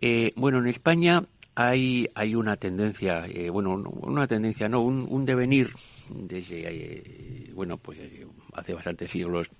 Eh, 0.00 0.32
bueno, 0.36 0.58
en 0.58 0.68
España 0.68 1.24
hay, 1.58 2.08
hay 2.14 2.36
una 2.36 2.54
tendencia, 2.54 3.26
eh, 3.26 3.50
bueno, 3.50 3.72
una 3.72 4.28
tendencia, 4.28 4.68
no, 4.68 4.80
un, 4.80 5.24
devenir 5.24 5.72
desde, 6.08 6.62
eh, 6.68 7.50
bueno, 7.52 7.78
pues 7.78 7.98
eh, 7.98 8.24
hace 8.52 8.74
bastantes 8.74 9.10
siglos 9.10 9.50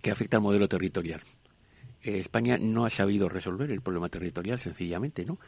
que 0.00 0.12
afecta 0.12 0.36
al 0.36 0.44
modelo 0.44 0.68
territorial. 0.68 1.20
España 2.02 2.56
no 2.56 2.84
ha 2.84 2.90
sabido 2.90 3.28
resolver 3.28 3.72
el 3.72 3.80
problema 3.80 4.08
territorial, 4.10 4.60
sencillamente, 4.60 5.24
¿no? 5.24 5.38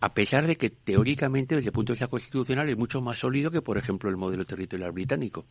a 0.00 0.12
pesar 0.12 0.46
de 0.46 0.56
que 0.56 0.68
teóricamente, 0.68 1.54
desde 1.54 1.70
el 1.70 1.72
punto 1.72 1.92
de 1.92 1.94
vista 1.94 2.08
constitucional, 2.08 2.68
es 2.68 2.76
mucho 2.76 3.00
más 3.00 3.18
sólido 3.18 3.50
que, 3.50 3.62
por 3.62 3.78
ejemplo, 3.78 4.10
el 4.10 4.18
modelo 4.18 4.44
territorial 4.44 4.92
británico. 4.92 5.46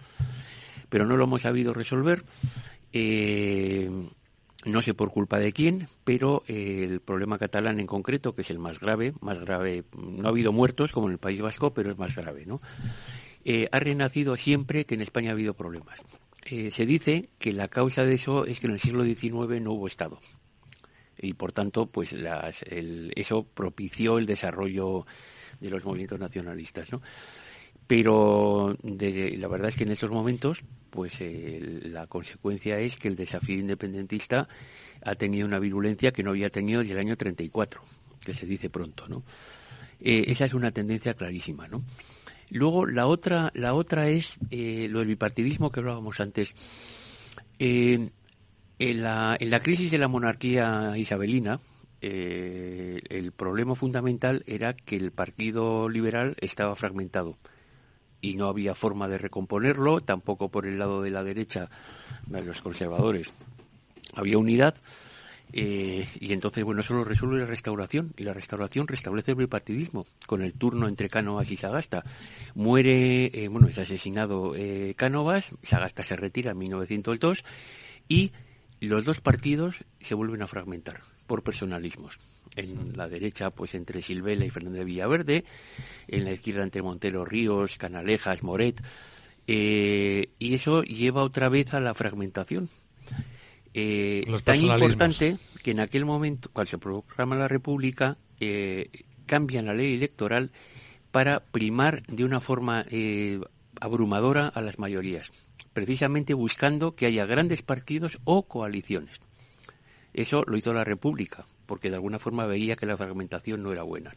Pero 0.90 1.08
no 1.08 1.18
lo 1.18 1.24
hemos 1.24 1.42
sabido 1.42 1.74
resolver. 1.74 2.24
No 4.66 4.82
sé 4.82 4.94
por 4.94 5.12
culpa 5.12 5.40
de 5.40 5.54
quién, 5.54 5.88
pero 6.04 6.44
eh, 6.48 6.82
el 6.84 7.00
problema 7.00 7.38
catalán 7.38 7.80
en 7.80 7.88
concreto, 7.88 8.36
que 8.36 8.42
es 8.42 8.50
el 8.50 8.60
más 8.60 8.80
grave, 8.80 9.14
más 9.22 9.40
grave, 9.40 9.84
no 9.96 10.28
ha 10.28 10.32
habido 10.32 10.52
muertos 10.52 10.92
como 10.92 11.08
en 11.08 11.14
el 11.14 11.20
País 11.20 11.42
Vasco, 11.42 11.74
pero 11.74 11.92
es 11.92 11.98
más 11.98 12.16
grave, 12.16 12.46
¿no? 12.46 12.62
Eh, 13.44 13.70
ha 13.72 13.80
renacido 13.80 14.36
siempre 14.38 14.86
que 14.86 14.96
en 14.96 15.02
España 15.02 15.30
ha 15.30 15.34
habido 15.34 15.54
problemas. 15.54 16.02
Eh, 16.46 16.72
se 16.72 16.86
dice 16.86 17.30
que 17.40 17.54
la 17.54 17.68
causa 17.68 18.06
de 18.06 18.16
eso 18.16 18.46
es 18.46 18.60
que 18.60 18.68
en 18.68 18.74
el 18.74 18.80
siglo 18.80 19.04
XIX 19.04 19.62
no 19.62 19.74
hubo 19.74 19.88
Estado 19.88 20.20
y 21.18 21.34
por 21.34 21.52
tanto, 21.52 21.88
pues 21.88 22.14
las, 22.14 22.64
eso 22.70 23.44
propició 23.44 24.18
el 24.18 24.26
desarrollo 24.26 25.06
de 25.60 25.70
los 25.70 25.86
movimientos 25.86 26.20
nacionalistas, 26.20 26.92
¿no? 26.92 27.02
Pero 27.88 28.76
la 28.84 29.48
verdad 29.48 29.70
es 29.70 29.76
que 29.76 29.84
en 29.84 29.92
esos 29.92 30.10
momentos, 30.10 30.64
pues 30.96 31.20
eh, 31.20 31.82
la 31.84 32.08
consecuencia 32.08 32.80
es 32.80 32.98
que 32.98 33.10
el 33.10 33.18
desafío 33.18 33.60
independentista 33.60 34.48
ha 35.04 35.16
tenido 35.16 35.46
una 35.46 35.60
virulencia 35.60 36.12
que 36.12 36.24
no 36.24 36.32
había 36.32 36.50
tenido 36.50 36.80
desde 36.80 36.94
el 36.94 37.00
año 37.00 37.18
34, 37.18 37.82
que 38.24 38.34
se 38.34 38.46
dice 38.46 38.70
pronto, 38.70 39.08
¿no? 39.10 39.24
Eh, 40.00 40.24
esa 40.28 40.46
es 40.46 40.54
una 40.54 40.72
tendencia 40.72 41.14
clarísima, 41.14 41.68
¿no? 41.68 41.84
Luego 42.50 42.86
la 42.86 43.08
otra, 43.08 43.52
la 43.54 43.74
otra 43.74 44.08
es 44.08 44.38
eh, 44.52 44.88
lo 44.90 45.00
del 45.00 45.10
bipartidismo 45.10 45.70
que 45.70 45.82
hablábamos 45.82 46.20
antes. 46.22 46.54
en, 47.60 48.12
la, 48.80 49.36
en 49.40 49.50
la 49.50 49.62
crisis 49.62 49.92
de 49.92 49.98
la 49.98 50.08
monarquía 50.08 50.98
isabelina, 50.98 51.60
el 52.02 53.32
problema 53.36 53.74
fundamental 53.74 54.44
era 54.46 54.74
que 54.74 54.96
el 54.96 55.12
Partido 55.12 55.90
Liberal 55.90 56.36
estaba 56.40 56.76
fragmentado 56.76 57.36
y 58.26 58.34
no 58.34 58.48
había 58.48 58.74
forma 58.74 59.08
de 59.08 59.20
recomponerlo, 59.20 60.02
tampoco 60.02 60.50
por 60.50 60.66
el 60.66 60.80
lado 60.80 61.04
de 61.04 61.12
la 61.12 61.24
derecha 61.24 61.70
de 62.26 62.42
los 62.42 62.60
conservadores. 62.60 63.30
Había 64.16 64.40
unidad 64.40 64.76
eh, 65.54 66.08
y 66.20 66.34
entonces, 66.34 66.64
bueno, 66.64 66.82
eso 66.82 66.96
lo 66.96 67.04
resuelve 67.04 67.38
la 67.38 67.46
restauración 67.46 68.14
y 68.18 68.24
la 68.24 68.34
restauración 68.34 68.88
restablece 68.88 69.32
el 69.32 69.38
bipartidismo 69.38 70.08
con 70.26 70.42
el 70.42 70.54
turno 70.54 70.88
entre 70.88 71.08
Cánovas 71.08 71.52
y 71.52 71.56
Sagasta. 71.56 72.04
Muere, 72.56 73.26
eh, 73.28 73.48
bueno, 73.48 73.68
es 73.68 73.78
asesinado 73.78 74.56
eh, 74.56 74.96
Cánovas, 74.98 75.54
Sagasta 75.62 76.04
se 76.04 76.16
retira 76.16 76.52
en 76.52 76.58
1902 76.58 77.46
y 78.08 78.32
los 78.80 79.06
dos 79.06 79.22
partidos 79.22 79.86
se 80.00 80.16
vuelven 80.16 80.42
a 80.42 80.48
fragmentar 80.48 81.02
por 81.28 81.44
personalismos 81.44 82.20
en 82.56 82.98
la 82.98 83.08
derecha 83.08 83.50
pues 83.50 83.76
entre 83.76 84.02
Silvela 84.02 84.46
y 84.46 84.50
Fernández 84.50 84.86
Villaverde, 84.86 85.46
en 86.08 86.26
la 86.26 86.34
izquierda 86.34 86.64
entre 86.64 86.82
Montero 86.82 87.26
Ríos, 87.26 87.78
Canalejas, 87.78 88.44
Moret, 88.44 88.82
eh, 89.48 90.30
y 90.40 90.54
eso 90.54 90.84
lleva 90.84 91.24
otra 91.24 91.50
vez 91.50 91.74
a 91.74 91.80
la 91.80 91.94
fragmentación. 91.94 92.70
Eh, 93.74 94.26
tan 94.44 94.58
importante 94.58 95.38
que 95.62 95.72
en 95.72 95.82
aquel 95.82 96.06
momento, 96.06 96.50
cuando 96.54 96.72
se 96.72 96.78
proclama 96.78 97.36
la 97.36 97.50
República, 97.50 98.18
eh, 98.40 98.90
cambian 99.26 99.66
la 99.66 99.74
ley 99.74 99.94
electoral 99.94 100.52
para 101.12 101.42
primar 101.42 102.04
de 102.08 102.24
una 102.24 102.40
forma 102.40 102.86
eh, 102.90 103.40
abrumadora 103.82 104.48
a 104.48 104.62
las 104.62 104.80
mayorías, 104.80 105.32
precisamente 105.74 106.34
buscando 106.34 106.96
que 106.96 107.06
haya 107.06 107.26
grandes 107.26 107.62
partidos 107.62 108.20
o 108.24 108.44
coaliciones. 108.44 109.20
Eso 110.14 110.44
lo 110.48 110.58
hizo 110.58 110.74
la 110.74 110.86
República, 110.86 111.46
porque 111.66 111.90
de 111.90 111.96
alguna 111.96 112.20
forma 112.20 112.46
veía 112.46 112.76
que 112.76 112.86
la 112.86 112.98
fragmentación 112.98 113.64
no 113.64 113.72
era 113.72 113.84
buena. 113.84 114.12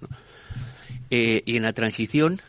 Eh, 1.11 1.43
y 1.47 1.57
en 1.57 1.63
la 1.63 1.73
transición, 1.73 2.41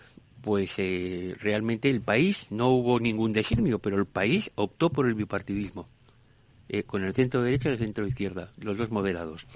pues 0.42 0.74
eh, 0.78 1.36
realmente 1.40 1.90
el 1.90 2.02
país, 2.02 2.48
no 2.50 2.70
hubo 2.70 3.00
ningún 3.00 3.32
designio, 3.32 3.80
pero 3.80 3.98
el 3.98 4.06
país 4.06 4.52
optó 4.56 4.90
por 4.90 5.08
el 5.08 5.14
bipartidismo, 5.14 5.88
eh, 6.68 6.84
con 6.84 7.04
el 7.04 7.14
centro 7.14 7.42
derecha 7.42 7.70
y 7.70 7.74
el 7.74 7.80
centro 7.80 8.08
izquierda, 8.08 8.52
los 8.60 8.78
dos 8.78 8.92
moderados. 8.92 9.48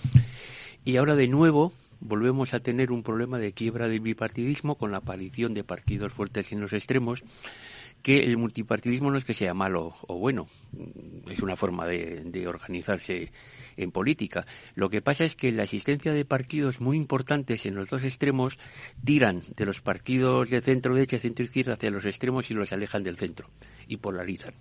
Y 0.86 0.98
ahora 0.98 1.16
de 1.16 1.28
nuevo 1.28 1.74
volvemos 2.00 2.54
a 2.54 2.60
tener 2.60 2.92
un 2.92 3.04
problema 3.04 3.40
de 3.40 3.54
quiebra 3.54 3.88
del 3.88 4.02
bipartidismo 4.02 4.76
con 4.76 4.92
la 4.92 4.98
aparición 4.98 5.54
de 5.54 5.64
partidos 5.64 6.12
fuertes 6.12 6.52
en 6.52 6.60
los 6.60 6.74
extremos 6.74 7.24
que 8.04 8.20
el 8.20 8.38
multipartidismo 8.38 9.10
no 9.10 9.18
es 9.18 9.26
que 9.26 9.34
sea 9.34 9.56
malo 9.56 9.96
o 10.08 10.20
bueno, 10.20 10.48
es 11.32 11.42
una 11.42 11.56
forma 11.56 11.88
de 11.88 12.46
organizarse 12.48 13.32
en 13.78 13.92
política. 13.92 14.46
Lo 14.76 14.90
que 14.90 15.02
pasa 15.02 15.24
es 15.24 15.36
que 15.36 15.52
la 15.52 15.64
existencia 15.64 16.14
de 16.14 16.26
partidos 16.26 16.80
muy 16.82 16.98
importantes 16.98 17.66
en 17.66 17.76
los 17.76 17.90
dos 17.90 18.04
extremos 18.04 18.58
tiran 19.04 19.42
de 19.56 19.66
los 19.66 19.82
partidos 19.82 20.50
de 20.50 20.62
centro 20.62 20.94
derecha 20.94 21.18
centro 21.18 21.46
izquierda 21.46 21.74
hacia 21.74 21.92
los 21.92 22.06
extremos 22.06 22.50
y 22.52 22.54
los 22.54 22.72
alejan 22.74 23.04
del 23.04 23.18
centro 23.18 23.50
y 23.88 23.98
polarizan. 23.98 24.54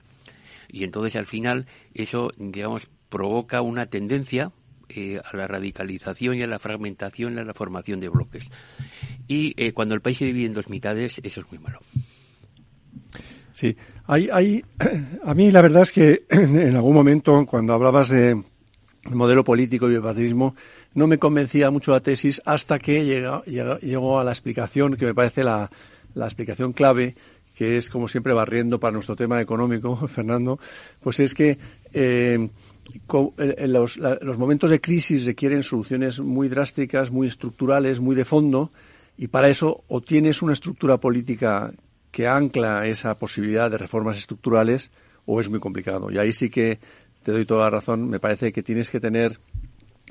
Y 0.69 0.85
entonces 0.85 1.17
al 1.17 1.27
final 1.27 1.67
eso, 1.95 2.31
digamos, 2.37 2.89
provoca 3.09 3.61
una 3.61 3.87
tendencia 3.87 4.53
eh, 4.89 5.21
a 5.23 5.37
la 5.37 5.47
radicalización 5.47 6.37
y 6.37 6.43
a 6.43 6.47
la 6.47 6.59
fragmentación 6.59 7.39
a 7.39 7.45
la 7.45 7.55
formación 7.55 8.01
de 8.01 8.09
bloques. 8.09 8.49
Y 9.29 9.55
eh, 9.57 9.73
cuando 9.73 9.95
el 9.95 10.01
país 10.01 10.19
se 10.19 10.27
divide 10.27 10.47
en 10.47 10.53
dos 10.55 10.69
mitades, 10.69 11.21
eso 11.23 11.41
es 11.41 11.51
muy 11.51 11.59
malo. 11.59 11.81
Sí, 13.53 13.77
hay, 14.07 14.29
hay, 14.33 14.65
a 15.25 15.35
mí 15.35 15.51
la 15.51 15.63
verdad 15.63 15.83
es 15.83 15.93
que 15.93 16.23
en 16.31 16.75
algún 16.75 16.95
momento 16.95 17.45
cuando 17.47 17.75
hablabas 17.75 18.09
de, 18.09 18.43
el 19.05 19.17
modelo 19.17 19.45
político 19.45 19.91
y 19.91 19.95
bipartidismo, 19.97 20.55
no 20.95 21.07
me 21.07 21.19
convencía 21.19 21.71
mucho 21.71 21.93
la 21.93 22.01
tesis 22.01 22.41
hasta 22.45 22.79
que 22.79 23.05
llegó, 23.05 24.21
a 24.21 24.25
la 24.25 24.31
explicación 24.31 24.97
que 24.97 25.07
me 25.07 25.15
parece 25.15 25.43
la, 25.43 25.71
explicación 26.15 26.73
clave, 26.73 27.17
que 27.55 27.77
es 27.77 27.91
como 27.91 28.09
siempre 28.09 28.33
barriendo 28.33 28.79
para 28.79 28.93
nuestro 28.93 29.17
tema 29.17 29.41
económico, 29.41 29.97
Fernando, 30.09 30.59
pues 31.01 31.21
es 31.21 31.35
que 31.35 31.59
eh, 31.93 32.49
los, 33.67 33.97
los, 33.97 34.39
momentos 34.39 34.71
de 34.71 34.81
crisis 34.81 35.27
requieren 35.27 35.63
soluciones 35.63 36.21
muy 36.21 36.49
drásticas, 36.49 37.11
muy 37.11 37.27
estructurales, 37.27 38.01
muy 38.01 38.15
de 38.15 38.25
fondo, 38.25 38.71
y 39.17 39.29
para 39.29 39.49
eso 39.49 39.85
o 39.89 40.01
tienes 40.01 40.43
una 40.43 40.53
estructura 40.53 40.99
política 40.99 41.73
que 42.13 42.29
ancla 42.29 42.87
esa 42.87 43.19
posibilidad 43.19 43.71
de 43.71 43.79
reformas 43.79 44.19
estructurales, 44.19 44.93
o 45.27 45.41
es 45.41 45.49
muy 45.49 45.59
complicado. 45.59 46.11
Y 46.11 46.19
ahí 46.19 46.33
sí 46.33 46.51
que 46.51 46.79
te 47.25 47.33
doy 47.33 47.47
toda 47.47 47.65
la 47.65 47.71
razón, 47.71 48.09
me 48.09 48.21
parece 48.21 48.53
que 48.53 48.63
tienes 48.63 48.91
que 48.91 49.01
tener, 49.01 49.41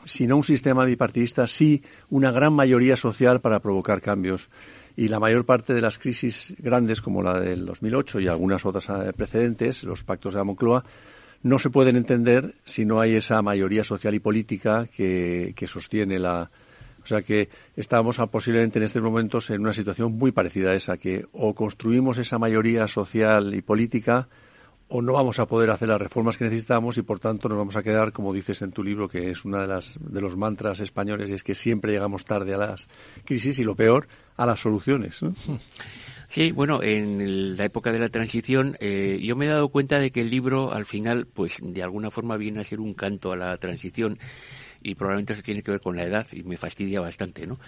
si 0.05 0.25
no 0.25 0.37
un 0.37 0.43
sistema 0.43 0.83
bipartidista, 0.83 1.47
sí 1.47 1.83
una 2.09 2.31
gran 2.31 2.53
mayoría 2.53 2.97
social 2.97 3.39
para 3.39 3.59
provocar 3.59 4.01
cambios. 4.01 4.49
Y 4.97 5.07
la 5.07 5.19
mayor 5.19 5.45
parte 5.45 5.73
de 5.73 5.81
las 5.81 5.99
crisis 5.99 6.53
grandes, 6.57 7.01
como 7.01 7.21
la 7.21 7.39
del 7.39 7.65
2008 7.65 8.19
y 8.19 8.27
algunas 8.27 8.65
otras 8.65 8.89
eh, 8.89 9.13
precedentes, 9.13 9.83
los 9.83 10.03
pactos 10.03 10.33
de 10.33 10.39
la 10.39 10.43
Moncloa, 10.43 10.83
no 11.43 11.59
se 11.59 11.69
pueden 11.69 11.95
entender 11.95 12.55
si 12.65 12.85
no 12.85 12.99
hay 12.99 13.15
esa 13.15 13.41
mayoría 13.41 13.83
social 13.83 14.15
y 14.15 14.19
política 14.19 14.87
que, 14.87 15.53
que 15.55 15.67
sostiene 15.67 16.19
la, 16.19 16.51
o 17.03 17.07
sea 17.07 17.21
que 17.21 17.49
estamos 17.75 18.17
posiblemente 18.31 18.79
en 18.79 18.83
estos 18.83 19.01
momentos 19.01 19.49
en 19.49 19.61
una 19.61 19.73
situación 19.73 20.17
muy 20.17 20.31
parecida 20.31 20.71
a 20.71 20.75
esa, 20.75 20.97
que 20.97 21.25
o 21.33 21.53
construimos 21.53 22.17
esa 22.17 22.39
mayoría 22.39 22.87
social 22.87 23.53
y 23.53 23.61
política 23.61 24.27
o 24.93 25.01
no 25.01 25.13
vamos 25.13 25.39
a 25.39 25.45
poder 25.45 25.69
hacer 25.69 25.87
las 25.87 26.01
reformas 26.01 26.37
que 26.37 26.43
necesitamos 26.43 26.97
y 26.97 27.01
por 27.01 27.19
tanto 27.19 27.47
nos 27.47 27.57
vamos 27.57 27.77
a 27.77 27.83
quedar, 27.83 28.11
como 28.11 28.33
dices 28.33 28.61
en 28.61 28.73
tu 28.73 28.83
libro, 28.83 29.07
que 29.07 29.31
es 29.31 29.45
una 29.45 29.65
de 29.65 29.81
de 30.01 30.21
los 30.21 30.35
mantras 30.35 30.81
españoles, 30.81 31.29
y 31.29 31.33
es 31.33 31.45
que 31.45 31.55
siempre 31.55 31.93
llegamos 31.93 32.25
tarde 32.25 32.53
a 32.53 32.57
las 32.57 32.89
crisis 33.23 33.57
y 33.59 33.63
lo 33.63 33.73
peor, 33.73 34.09
a 34.35 34.45
las 34.45 34.59
soluciones. 34.59 35.21
Sí, 36.27 36.51
bueno, 36.53 36.81
en 36.81 37.57
la 37.57 37.65
época 37.65 37.91
de 37.91 37.99
la 37.99 38.07
transición 38.07 38.77
eh, 38.79 39.19
yo 39.21 39.35
me 39.35 39.47
he 39.47 39.49
dado 39.49 39.67
cuenta 39.67 39.99
de 39.99 40.11
que 40.11 40.21
el 40.21 40.29
libro 40.29 40.71
al 40.71 40.85
final, 40.85 41.27
pues 41.27 41.57
de 41.61 41.83
alguna 41.83 42.09
forma 42.09 42.37
viene 42.37 42.61
a 42.61 42.63
ser 42.63 42.79
un 42.79 42.93
canto 42.93 43.33
a 43.33 43.35
la 43.35 43.57
transición 43.57 44.17
y 44.83 44.95
probablemente 44.95 45.33
eso 45.33 45.41
tiene 45.41 45.63
que 45.63 45.71
ver 45.71 45.81
con 45.81 45.95
la 45.95 46.03
edad 46.03 46.27
y 46.31 46.43
me 46.43 46.57
fastidia 46.57 46.99
bastante, 46.99 47.47
¿no? 47.47 47.59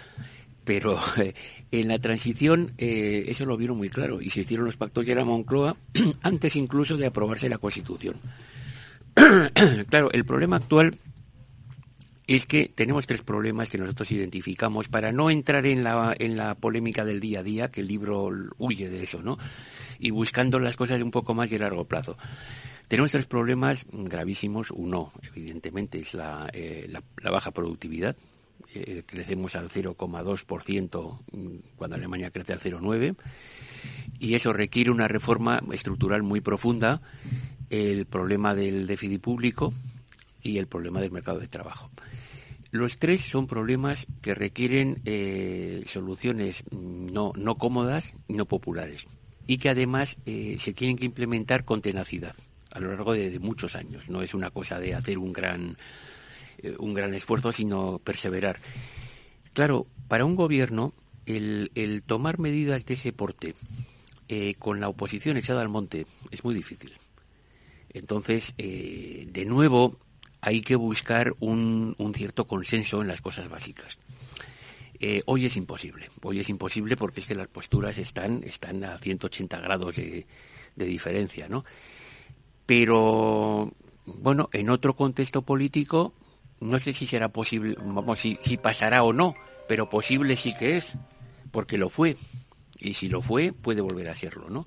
pero 0.64 0.98
en 1.70 1.88
la 1.88 1.98
transición 1.98 2.72
eh, 2.78 3.26
eso 3.28 3.44
lo 3.44 3.56
vieron 3.56 3.76
muy 3.76 3.90
claro 3.90 4.20
y 4.20 4.30
se 4.30 4.40
hicieron 4.40 4.66
los 4.66 4.76
pactos 4.76 5.06
de 5.06 5.14
la 5.14 5.24
Moncloa 5.24 5.76
antes 6.22 6.56
incluso 6.56 6.96
de 6.96 7.06
aprobarse 7.06 7.48
la 7.48 7.58
Constitución. 7.58 8.16
claro, 9.88 10.10
el 10.10 10.24
problema 10.24 10.56
actual 10.56 10.98
es 12.26 12.46
que 12.46 12.70
tenemos 12.74 13.06
tres 13.06 13.22
problemas 13.22 13.68
que 13.68 13.78
nosotros 13.78 14.10
identificamos 14.10 14.88
para 14.88 15.12
no 15.12 15.30
entrar 15.30 15.66
en 15.66 15.84
la, 15.84 16.14
en 16.18 16.36
la 16.36 16.54
polémica 16.54 17.04
del 17.04 17.20
día 17.20 17.40
a 17.40 17.42
día, 17.42 17.70
que 17.70 17.82
el 17.82 17.88
libro 17.88 18.30
huye 18.58 18.88
de 18.88 19.02
eso, 19.02 19.22
¿no? 19.22 19.38
Y 19.98 20.10
buscando 20.10 20.58
las 20.58 20.76
cosas 20.76 20.98
de 20.98 21.04
un 21.04 21.10
poco 21.10 21.34
más 21.34 21.50
de 21.50 21.58
largo 21.58 21.84
plazo. 21.84 22.16
Tenemos 22.88 23.12
tres 23.12 23.26
problemas 23.26 23.86
gravísimos. 23.92 24.70
Uno, 24.70 25.12
evidentemente, 25.22 25.98
es 25.98 26.14
la, 26.14 26.48
eh, 26.52 26.90
baja 27.22 27.50
productividad, 27.50 28.16
eh, 28.74 29.02
crecemos 29.06 29.54
al 29.54 29.68
0,2% 29.68 31.18
cuando 31.76 31.96
Alemania 31.96 32.30
crece 32.30 32.54
al 32.54 32.60
0,9% 32.60 33.16
y 34.18 34.34
eso 34.34 34.52
requiere 34.52 34.90
una 34.90 35.08
reforma 35.08 35.60
estructural 35.72 36.22
muy 36.22 36.40
profunda, 36.40 37.02
el 37.68 38.06
problema 38.06 38.54
del 38.54 38.86
déficit 38.86 39.20
público 39.20 39.74
y 40.44 40.58
el 40.58 40.68
problema 40.68 41.00
del 41.00 41.10
mercado 41.10 41.40
de 41.40 41.48
trabajo. 41.48 41.90
Los 42.74 42.98
tres 42.98 43.20
son 43.20 43.46
problemas 43.46 44.04
que 44.20 44.34
requieren 44.34 45.00
eh, 45.04 45.84
soluciones 45.86 46.64
no, 46.72 47.32
no 47.36 47.54
cómodas, 47.54 48.14
no 48.26 48.46
populares 48.46 49.06
y 49.46 49.58
que 49.58 49.70
además 49.70 50.16
eh, 50.26 50.56
se 50.58 50.72
tienen 50.72 50.96
que 50.96 51.04
implementar 51.04 51.64
con 51.64 51.82
tenacidad 51.82 52.34
a 52.72 52.80
lo 52.80 52.88
largo 52.88 53.12
de 53.12 53.38
muchos 53.38 53.76
años. 53.76 54.08
No 54.08 54.22
es 54.22 54.34
una 54.34 54.50
cosa 54.50 54.80
de 54.80 54.96
hacer 54.96 55.18
un 55.18 55.32
gran 55.32 55.76
eh, 56.58 56.74
un 56.80 56.94
gran 56.94 57.14
esfuerzo, 57.14 57.52
sino 57.52 58.00
perseverar. 58.00 58.58
Claro, 59.52 59.86
para 60.08 60.24
un 60.24 60.34
gobierno, 60.34 60.94
el, 61.26 62.02
tomar 62.04 62.40
medidas 62.40 62.84
de 62.86 62.94
ese 62.94 63.12
porte 63.12 63.54
con 64.58 64.80
la 64.80 64.88
oposición 64.88 65.36
echada 65.36 65.62
al 65.62 65.68
monte 65.68 66.08
es 66.32 66.42
muy 66.42 66.56
difícil. 66.56 66.92
Entonces, 67.90 68.52
de 68.56 69.44
nuevo, 69.46 69.96
hay 70.44 70.60
que 70.60 70.76
buscar 70.76 71.34
un, 71.40 71.94
un, 71.96 72.12
cierto 72.12 72.46
consenso 72.46 73.00
en 73.00 73.08
las 73.08 73.22
cosas 73.22 73.48
básicas. 73.48 73.98
Eh, 75.00 75.22
hoy 75.24 75.46
es 75.46 75.56
imposible. 75.56 76.10
Hoy 76.22 76.38
es 76.40 76.50
imposible 76.50 76.98
porque 76.98 77.20
es 77.20 77.26
que 77.26 77.34
las 77.34 77.48
posturas 77.48 77.96
están, 77.96 78.42
están 78.44 78.84
a 78.84 78.98
180 78.98 79.58
grados 79.60 79.96
de, 79.96 80.26
diferencia, 80.76 81.48
¿no? 81.48 81.64
Pero, 82.66 83.72
bueno, 84.04 84.50
en 84.52 84.68
otro 84.68 84.94
contexto 84.94 85.40
político, 85.40 86.12
no 86.60 86.78
sé 86.78 86.92
si 86.92 87.06
será 87.06 87.28
posible, 87.28 87.76
vamos, 87.82 88.18
si, 88.20 88.36
si 88.42 88.58
pasará 88.58 89.02
o 89.02 89.14
no, 89.14 89.34
pero 89.66 89.88
posible 89.88 90.36
sí 90.36 90.52
que 90.54 90.76
es, 90.76 90.92
porque 91.52 91.78
lo 91.78 91.88
fue. 91.88 92.18
Y 92.80 92.92
si 92.92 93.08
lo 93.08 93.22
fue, 93.22 93.54
puede 93.54 93.80
volver 93.80 94.10
a 94.10 94.16
serlo, 94.16 94.50
¿no? 94.50 94.66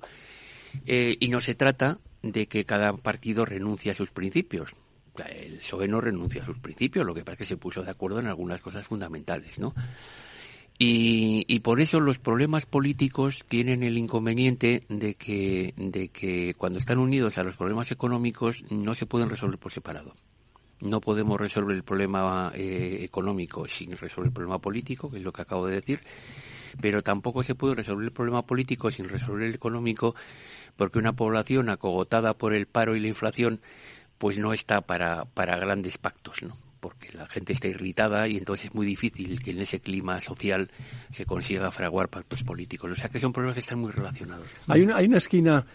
Eh, 0.86 1.16
y 1.20 1.28
no 1.28 1.40
se 1.40 1.54
trata 1.54 2.00
de 2.22 2.48
que 2.48 2.64
cada 2.64 2.96
partido 2.96 3.44
renuncie 3.44 3.92
a 3.92 3.94
sus 3.94 4.10
principios. 4.10 4.74
El 5.26 5.58
PSOE 5.58 5.88
no 5.88 6.00
renuncia 6.00 6.42
a 6.42 6.46
sus 6.46 6.58
principios, 6.58 7.06
lo 7.06 7.14
que 7.14 7.24
pasa 7.24 7.32
es 7.32 7.38
que 7.38 7.46
se 7.46 7.56
puso 7.56 7.82
de 7.82 7.90
acuerdo 7.90 8.20
en 8.20 8.26
algunas 8.26 8.60
cosas 8.60 8.86
fundamentales, 8.86 9.58
¿no? 9.58 9.74
Y, 10.80 11.58
por 11.60 11.80
eso 11.80 11.98
los 11.98 12.20
problemas 12.20 12.64
políticos 12.64 13.40
tienen 13.48 13.82
el 13.82 13.98
inconveniente 13.98 14.80
de 14.88 15.14
que, 15.14 15.74
de 15.76 16.08
que 16.08 16.54
cuando 16.56 16.78
están 16.78 16.98
unidos 16.98 17.36
a 17.36 17.42
los 17.42 17.56
problemas 17.56 17.90
económicos 17.90 18.62
no 18.70 18.94
se 18.94 19.04
pueden 19.04 19.28
resolver 19.28 19.58
por 19.58 19.72
separado. 19.72 20.14
No 20.80 21.00
podemos 21.00 21.40
resolver 21.40 21.74
el 21.74 21.82
problema 21.82 22.52
eh, 22.54 22.98
económico 23.02 23.66
sin 23.66 23.96
resolver 23.96 24.28
el 24.28 24.32
problema 24.32 24.60
político, 24.60 25.10
que 25.10 25.18
es 25.18 25.24
lo 25.24 25.32
que 25.32 25.42
acabo 25.42 25.66
de 25.66 25.74
decir, 25.74 26.00
pero 26.80 27.02
tampoco 27.02 27.42
se 27.42 27.56
puede 27.56 27.74
resolver 27.74 28.04
el 28.04 28.12
problema 28.12 28.42
político 28.42 28.92
sin 28.92 29.08
resolver 29.08 29.48
el 29.48 29.54
económico, 29.56 30.14
porque 30.76 31.00
una 31.00 31.14
población 31.14 31.68
acogotada 31.70 32.34
por 32.34 32.54
el 32.54 32.66
paro 32.66 32.94
y 32.94 33.00
la 33.00 33.08
inflación, 33.08 33.60
pues 34.18 34.38
no 34.38 34.52
está 34.52 34.80
para, 34.80 35.24
para 35.24 35.56
grandes 35.58 35.98
pactos, 35.98 36.42
¿no? 36.42 36.56
porque 36.80 37.10
la 37.12 37.26
gente 37.26 37.52
está 37.52 37.68
irritada 37.68 38.28
y 38.28 38.36
entonces 38.36 38.66
es 38.66 38.74
muy 38.74 38.86
difícil 38.86 39.42
que 39.42 39.50
en 39.50 39.60
ese 39.60 39.80
clima 39.80 40.20
social 40.20 40.70
se 41.10 41.26
consiga 41.26 41.70
fraguar 41.70 42.08
pactos 42.08 42.42
políticos. 42.42 42.92
O 42.92 42.94
sea 42.94 43.08
que 43.08 43.18
son 43.18 43.32
problemas 43.32 43.54
que 43.54 43.60
están 43.60 43.80
muy 43.80 43.90
relacionados. 43.90 44.46
Hay 44.68 44.82
una, 44.82 44.96
hay 44.96 45.06
una 45.06 45.18
esquina 45.18 45.66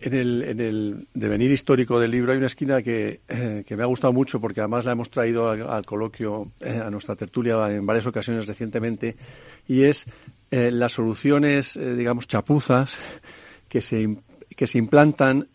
en 0.00 0.14
el, 0.14 0.42
en 0.44 0.60
el 0.60 1.08
devenir 1.12 1.50
histórico 1.50 1.98
del 1.98 2.12
libro, 2.12 2.32
hay 2.32 2.38
una 2.38 2.46
esquina 2.46 2.82
que, 2.82 3.20
eh, 3.28 3.64
que 3.66 3.76
me 3.76 3.82
ha 3.82 3.86
gustado 3.86 4.12
mucho 4.12 4.40
porque 4.40 4.60
además 4.60 4.84
la 4.84 4.92
hemos 4.92 5.10
traído 5.10 5.50
al, 5.50 5.84
coloquio, 5.84 6.52
eh, 6.60 6.80
a 6.84 6.90
nuestra 6.90 7.16
tertulia 7.16 7.68
en 7.70 7.84
varias 7.84 8.06
ocasiones 8.06 8.46
recientemente, 8.46 9.16
y 9.66 9.82
es 9.82 10.06
eh, 10.50 10.70
las 10.70 10.92
soluciones, 10.92 11.78
digamos, 11.78 12.28
chapuzas 12.28 12.96
que 13.68 13.80
se, 13.80 14.18
que 14.54 14.66
se 14.66 14.78
implantan 14.78 15.48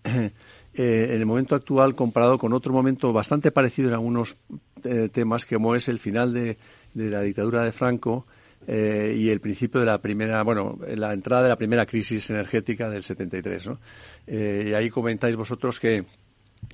en 0.75 1.11
el 1.11 1.25
momento 1.25 1.55
actual 1.55 1.95
comparado 1.95 2.37
con 2.37 2.53
otro 2.53 2.73
momento 2.73 3.13
bastante 3.13 3.51
parecido 3.51 3.89
en 3.89 3.93
algunos 3.93 4.37
eh, 4.83 5.09
temas 5.11 5.45
como 5.45 5.75
es 5.75 5.87
el 5.87 5.99
final 5.99 6.33
de, 6.33 6.57
la 6.95 7.21
dictadura 7.21 7.63
de 7.63 7.71
Franco 7.71 8.25
eh, 8.67 9.15
y 9.17 9.29
el 9.29 9.39
principio 9.39 9.79
de 9.79 9.85
la 9.85 9.99
primera, 9.99 10.41
bueno, 10.43 10.79
la 10.95 11.13
entrada 11.13 11.43
de 11.43 11.49
la 11.49 11.57
primera 11.57 11.85
crisis 11.85 12.29
energética 12.29 12.89
del 12.89 13.03
73. 13.03 13.67
¿no? 13.67 13.79
Eh, 14.27 14.67
y 14.69 14.73
ahí 14.73 14.89
comentáis 14.89 15.35
vosotros 15.35 15.79
que 15.79 16.05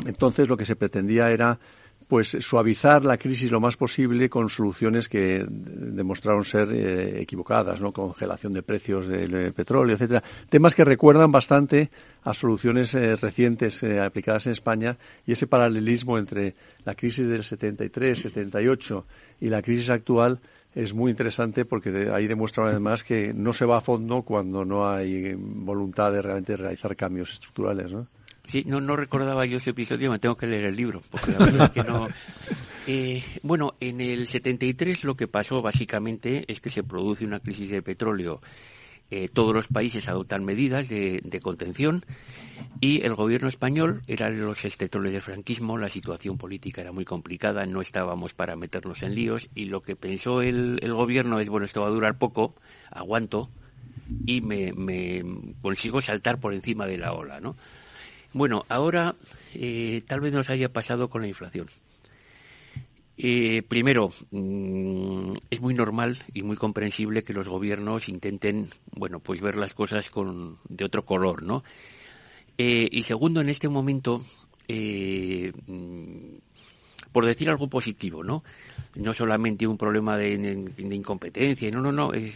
entonces 0.05 0.47
lo 0.47 0.55
que 0.55 0.65
se 0.65 0.75
pretendía 0.75 1.31
era 1.31 1.59
pues 2.09 2.35
suavizar 2.39 3.05
la 3.05 3.19
crisis 3.19 3.51
lo 3.51 3.59
más 3.59 3.77
posible 3.77 4.31
con 4.31 4.49
soluciones 4.49 5.07
que 5.07 5.45
demostraron 5.47 6.43
ser 6.43 6.73
eh, 6.73 7.21
equivocadas, 7.21 7.79
¿no? 7.81 7.93
Congelación 7.93 8.51
de 8.51 8.63
precios 8.63 9.07
del 9.07 9.35
eh, 9.35 9.51
petróleo, 9.51 9.93
etcétera. 9.93 10.23
Temas 10.49 10.73
que 10.73 10.83
recuerdan 10.83 11.31
bastante 11.31 11.91
a 12.23 12.33
soluciones 12.33 12.95
eh, 12.95 13.15
recientes 13.15 13.83
aplicadas 13.83 14.47
en 14.47 14.53
España 14.53 14.97
y 15.27 15.33
ese 15.33 15.45
paralelismo 15.45 16.17
entre 16.17 16.55
la 16.83 16.95
crisis 16.95 17.27
del 17.27 17.43
73, 17.43 18.19
78 18.19 19.05
y 19.41 19.49
la 19.49 19.61
crisis 19.61 19.91
actual 19.91 20.39
es 20.73 20.95
muy 20.95 21.11
interesante 21.11 21.63
porque 21.63 22.09
ahí 22.11 22.25
demuestra 22.25 22.67
además 22.67 23.03
que 23.03 23.35
no 23.35 23.53
se 23.53 23.65
va 23.65 23.77
a 23.77 23.81
fondo 23.81 24.23
cuando 24.23 24.65
no 24.65 24.89
hay 24.89 25.35
voluntad 25.35 26.11
de 26.11 26.23
realmente 26.23 26.57
realizar 26.57 26.95
cambios 26.95 27.33
estructurales, 27.33 27.91
¿no? 27.91 28.07
Sí, 28.49 28.63
no, 28.65 28.81
no 28.81 28.95
recordaba 28.95 29.45
yo 29.45 29.57
ese 29.57 29.69
episodio, 29.69 30.09
me 30.09 30.17
tengo 30.17 30.35
que 30.35 30.47
leer 30.47 30.65
el 30.65 30.75
libro, 30.75 31.01
porque 31.11 31.31
la 31.31 31.37
verdad 31.37 31.63
es 31.65 31.71
que 31.71 31.83
no... 31.83 32.07
Eh, 32.91 33.21
bueno, 33.43 33.75
en 33.81 34.01
el 34.01 34.27
73 34.27 35.03
lo 35.03 35.15
que 35.15 35.27
pasó 35.27 35.61
básicamente 35.61 36.45
es 36.47 36.59
que 36.59 36.71
se 36.71 36.81
produce 36.81 37.23
una 37.23 37.39
crisis 37.39 37.69
de 37.69 37.83
petróleo. 37.83 38.41
Eh, 39.11 39.27
todos 39.27 39.53
los 39.53 39.67
países 39.67 40.07
adoptan 40.07 40.43
medidas 40.43 40.89
de, 40.89 41.39
contención 41.43 42.03
y 42.79 43.05
el 43.05 43.13
gobierno 43.13 43.47
español 43.47 44.01
era 44.07 44.31
los 44.31 44.65
estetores 44.65 45.13
del 45.13 45.21
franquismo, 45.21 45.77
la 45.77 45.89
situación 45.89 46.39
política 46.39 46.81
era 46.81 46.91
muy 46.91 47.05
complicada, 47.05 47.67
no 47.67 47.81
estábamos 47.81 48.33
para 48.33 48.55
meternos 48.55 49.03
en 49.03 49.13
líos 49.13 49.49
y 49.53 49.65
lo 49.65 49.83
que 49.83 49.95
pensó 49.95 50.41
el, 50.41 50.79
el 50.81 50.93
gobierno 50.95 51.39
es, 51.39 51.47
bueno, 51.47 51.67
esto 51.67 51.81
va 51.81 51.87
a 51.87 51.91
durar 51.91 52.17
poco, 52.17 52.55
aguanto 52.89 53.51
y 54.25 54.41
me, 54.41 54.73
me 54.73 55.23
consigo 55.61 56.01
saltar 56.01 56.39
por 56.39 56.55
encima 56.55 56.87
de 56.87 56.97
la 56.97 57.13
ola, 57.13 57.39
¿no? 57.39 57.55
Bueno, 58.31 58.63
ahora 58.69 59.15
eh, 59.55 60.03
tal 60.05 60.21
vez 60.21 60.31
nos 60.31 60.49
haya 60.49 60.71
pasado 60.71 61.09
con 61.09 61.21
la 61.23 61.27
inflación. 61.27 61.67
Eh, 63.17 63.63
primero, 63.67 64.13
mm, 64.31 65.33
es 65.49 65.59
muy 65.59 65.73
normal 65.73 66.23
y 66.33 66.43
muy 66.43 66.55
comprensible 66.55 67.23
que 67.23 67.33
los 67.33 67.49
gobiernos 67.49 68.07
intenten, 68.07 68.69
bueno, 68.91 69.19
pues 69.19 69.41
ver 69.41 69.55
las 69.55 69.73
cosas 69.73 70.09
con, 70.09 70.57
de 70.69 70.85
otro 70.85 71.05
color, 71.05 71.43
¿no? 71.43 71.63
Eh, 72.57 72.87
y 72.91 73.03
segundo, 73.03 73.41
en 73.41 73.49
este 73.49 73.67
momento, 73.67 74.23
mm, 74.69 76.35
por 77.11 77.25
decir 77.25 77.49
algo 77.49 77.67
positivo, 77.67 78.23
¿no? 78.23 78.43
No 78.95 79.13
solamente 79.15 79.65
un 79.65 79.77
problema 79.77 80.17
de, 80.17 80.69
incompetencia, 80.77 81.71
no, 81.71 81.81
no, 81.81 81.91
no, 81.91 82.11
hay, 82.11 82.31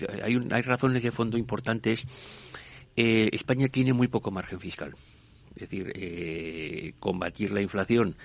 hay 0.50 0.62
razones 0.64 1.04
de 1.04 1.12
fondo 1.12 1.38
importantes. 1.38 2.06
España 2.96 3.68
tiene 3.70 3.94
muy 3.94 4.08
poco 4.08 4.32
margen 4.32 4.60
fiscal 4.60 4.96
decir, 5.70 5.92
eh, 5.96 6.94
combatir 7.00 7.52
la 7.52 7.62
inflación. 7.62 8.16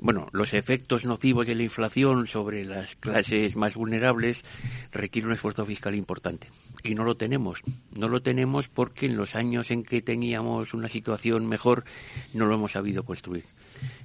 Bueno, 0.00 0.28
los 0.30 0.54
efectos 0.54 1.04
nocivos 1.04 1.46
de 1.46 1.56
la 1.56 1.64
inflación 1.64 2.28
sobre 2.28 2.64
las 2.64 2.94
clases 2.94 3.56
más 3.56 3.74
vulnerables 3.74 4.44
requiere 4.92 5.26
un 5.26 5.34
esfuerzo 5.34 5.66
fiscal 5.66 5.96
importante. 5.96 6.50
Y 6.84 6.94
no 6.94 7.02
lo 7.02 7.16
tenemos. 7.16 7.62
No 7.96 8.06
lo 8.06 8.20
tenemos 8.20 8.68
porque 8.68 9.06
en 9.06 9.16
los 9.16 9.34
años 9.34 9.72
en 9.72 9.82
que 9.82 10.00
teníamos 10.00 10.72
una 10.72 10.88
situación 10.88 11.46
mejor 11.46 11.84
no 12.32 12.46
lo 12.46 12.54
hemos 12.54 12.72
sabido 12.72 13.02
construir. 13.02 13.44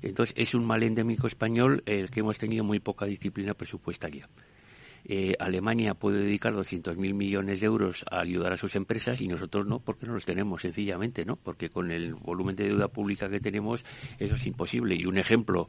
Entonces, 0.02 0.34
es 0.36 0.56
un 0.56 0.66
mal 0.66 0.82
endémico 0.82 1.28
español 1.28 1.84
el 1.86 2.10
que 2.10 2.22
hemos 2.22 2.40
tenido 2.40 2.64
muy 2.64 2.80
poca 2.80 3.06
disciplina 3.06 3.54
presupuestaria. 3.54 4.28
Eh, 5.06 5.36
Alemania 5.38 5.96
puede 5.96 6.20
dedicar 6.20 6.54
200.000 6.54 6.96
millones 7.14 7.60
de 7.60 7.66
euros 7.66 8.06
a 8.10 8.22
ayudar 8.22 8.54
a 8.54 8.58
sus 8.58 8.76
empresas 8.76 9.20
y 9.20 9.28
nosotros 9.28 9.66
no, 9.66 9.80
porque 9.80 10.06
no 10.06 10.14
los 10.14 10.24
tenemos, 10.24 10.62
sencillamente, 10.62 11.26
¿no? 11.26 11.36
Porque 11.36 11.70
con 11.70 11.92
el 11.92 12.14
volumen 12.14 12.56
de 12.56 12.70
deuda 12.70 12.88
pública 12.88 13.30
que 13.30 13.42
tenemos, 13.42 13.84
eso 14.18 14.36
es 14.36 14.46
imposible. 14.46 14.96
Y 14.96 15.06
un 15.06 15.18
ejemplo 15.18 15.68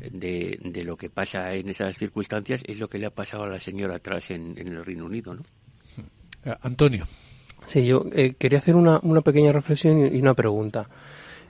de, 0.00 0.58
de 0.62 0.84
lo 0.84 0.96
que 0.96 1.10
pasa 1.10 1.52
en 1.54 1.68
esas 1.68 1.98
circunstancias 1.98 2.62
es 2.66 2.78
lo 2.78 2.88
que 2.88 2.98
le 2.98 3.06
ha 3.06 3.10
pasado 3.10 3.44
a 3.44 3.48
la 3.48 3.60
señora 3.60 3.96
atrás 3.96 4.30
en, 4.30 4.56
el 4.56 4.82
Reino 4.82 5.04
Unido, 5.04 5.34
¿no? 5.34 5.42
Eh, 6.46 6.54
Antonio. 6.62 7.06
Sí, 7.66 7.84
yo 7.84 8.06
eh, 8.12 8.34
quería 8.38 8.60
hacer 8.60 8.76
una, 8.76 8.98
una 9.02 9.20
pequeña 9.20 9.52
reflexión 9.52 10.14
y 10.14 10.18
una 10.18 10.32
pregunta. 10.32 10.88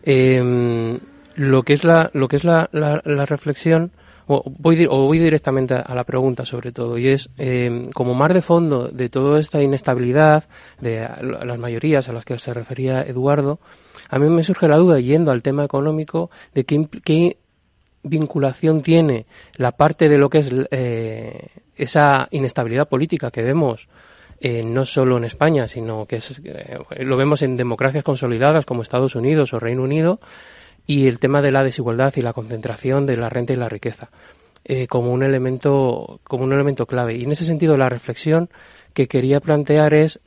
Em, 0.03 0.99
lo 1.37 1.63
que 1.63 1.75
es 1.75 1.85
la, 1.85 2.11
lo 2.13 2.27
que 2.27 2.37
es 2.37 2.45
la, 2.45 2.69
la 2.73 3.27
reflexión 3.27 3.93
voy, 4.27 4.87
o 4.87 5.07
voy 5.07 5.19
directamente 5.19 5.75
a 5.75 5.95
la 5.95 6.05
pregunta 6.05 6.45
sobre 6.45 6.73
todo, 6.73 6.99
y 6.99 7.09
es, 7.09 7.31
eh, 7.39 7.89
como 7.95 8.15
mar 8.15 8.35
de 8.35 8.43
fondo 8.43 8.89
de 8.89 9.09
toda 9.09 9.39
esta 9.39 9.63
inestabilidad, 9.63 10.45
de 10.81 11.09
las 11.45 11.59
mayorías 11.59 12.09
a 12.09 12.13
las 12.13 12.25
que 12.25 12.39
se 12.39 12.55
refería 12.55 13.03
Eduardo, 13.03 13.61
a 14.09 14.19
mí 14.19 14.29
me 14.29 14.45
surge 14.45 14.69
la 14.69 14.77
duda, 14.77 15.01
yendo 15.01 15.31
al 15.33 15.43
tema 15.43 15.65
económico, 15.65 16.31
de 16.55 16.65
qué, 16.65 16.89
qué 17.05 17.39
vinculación 18.03 18.83
tiene 18.83 19.27
la 19.57 19.73
parte 19.73 20.09
de 20.09 20.19
lo 20.19 20.31
que 20.31 20.39
es 20.39 20.51
eh, 20.71 21.49
esa 21.77 22.29
inestabilidad 22.31 22.89
política 22.89 23.31
que 23.31 23.43
vemos 23.43 23.89
eh, 24.41 24.63
no 24.63 24.85
solo 24.85 25.17
en 25.17 25.25
España, 25.25 25.67
sino 25.67 26.07
que 26.07 26.17
es, 26.17 26.41
lo 26.99 27.17
vemos 27.17 27.41
en 27.43 27.57
democracias 27.57 28.05
consolidadas 28.05 28.67
como 28.67 28.83
Estados 28.83 29.15
Unidos 29.15 29.55
o 29.55 29.59
Reino 29.59 29.83
Unido, 29.83 30.21
y 30.87 31.07
el 31.07 31.19
tema 31.19 31.43
de 31.43 31.53
la 31.53 31.65
desigualdad 31.65 32.13
y 32.17 32.23
la 32.23 32.33
concentración 32.33 33.07
de 33.07 33.17
la 33.17 33.29
renta 33.29 33.53
y 33.53 33.57
la 33.57 33.69
riqueza 33.69 34.11
eh, 34.65 34.87
como 34.87 35.13
un 35.13 35.23
elemento 35.23 36.21
como 36.25 36.45
un 36.45 36.53
elemento 36.53 36.87
clave. 36.87 37.15
Y 37.17 37.25
en 37.25 37.33
ese 37.33 37.45
sentido 37.45 37.77
la 37.77 37.89
reflexión 37.89 38.49
que 38.93 39.09
quería 39.09 39.41
plantear 39.41 39.95
es 39.95 40.21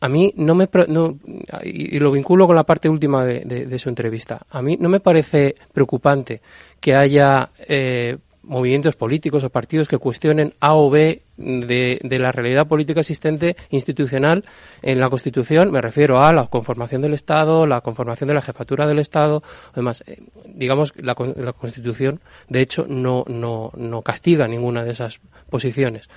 a 0.00 0.08
mí 0.08 0.32
no 0.36 0.54
me 0.54 0.68
no, 0.88 1.18
y 1.64 1.98
lo 1.98 2.12
vinculo 2.12 2.46
con 2.46 2.54
la 2.54 2.64
parte 2.64 2.88
última 2.88 3.24
de, 3.24 3.40
de, 3.44 3.78
su 3.78 3.88
entrevista 3.88 4.46
a 4.50 4.60
mí 4.60 4.76
no 4.78 4.90
me 4.90 5.00
parece 5.00 5.54
preocupante 5.72 6.42
que 6.80 6.94
haya 6.94 7.50
eh, 7.66 8.18
movimientos 8.46 8.94
políticos 8.96 9.44
o 9.44 9.50
partidos 9.50 9.88
que 9.88 9.98
cuestionen 9.98 10.54
A 10.60 10.74
o 10.74 10.88
B 10.88 11.22
de, 11.36 12.18
la 12.18 12.32
realidad 12.32 12.66
política 12.66 13.00
existente 13.00 13.56
institucional 13.70 14.44
en 14.82 15.00
la 15.00 15.10
Constitución. 15.10 15.70
Me 15.70 15.80
refiero 15.80 16.22
a 16.22 16.32
la 16.32 16.46
conformación 16.46 17.02
del 17.02 17.14
Estado, 17.14 17.66
la 17.66 17.80
conformación 17.80 18.28
de 18.28 18.34
la 18.34 18.42
jefatura 18.42 18.86
del 18.86 19.00
Estado. 19.00 19.42
Además, 19.72 20.02
eh, 20.06 20.22
digamos, 20.46 20.94
la, 20.96 21.14
Constitución, 21.14 22.20
de 22.48 22.60
hecho, 22.60 22.86
no, 22.88 23.24
no, 23.26 23.72
no 23.76 24.02
castiga 24.02 24.46
ninguna 24.46 24.84
de 24.84 24.92
esas 24.92 25.20
posiciones. 25.50 26.08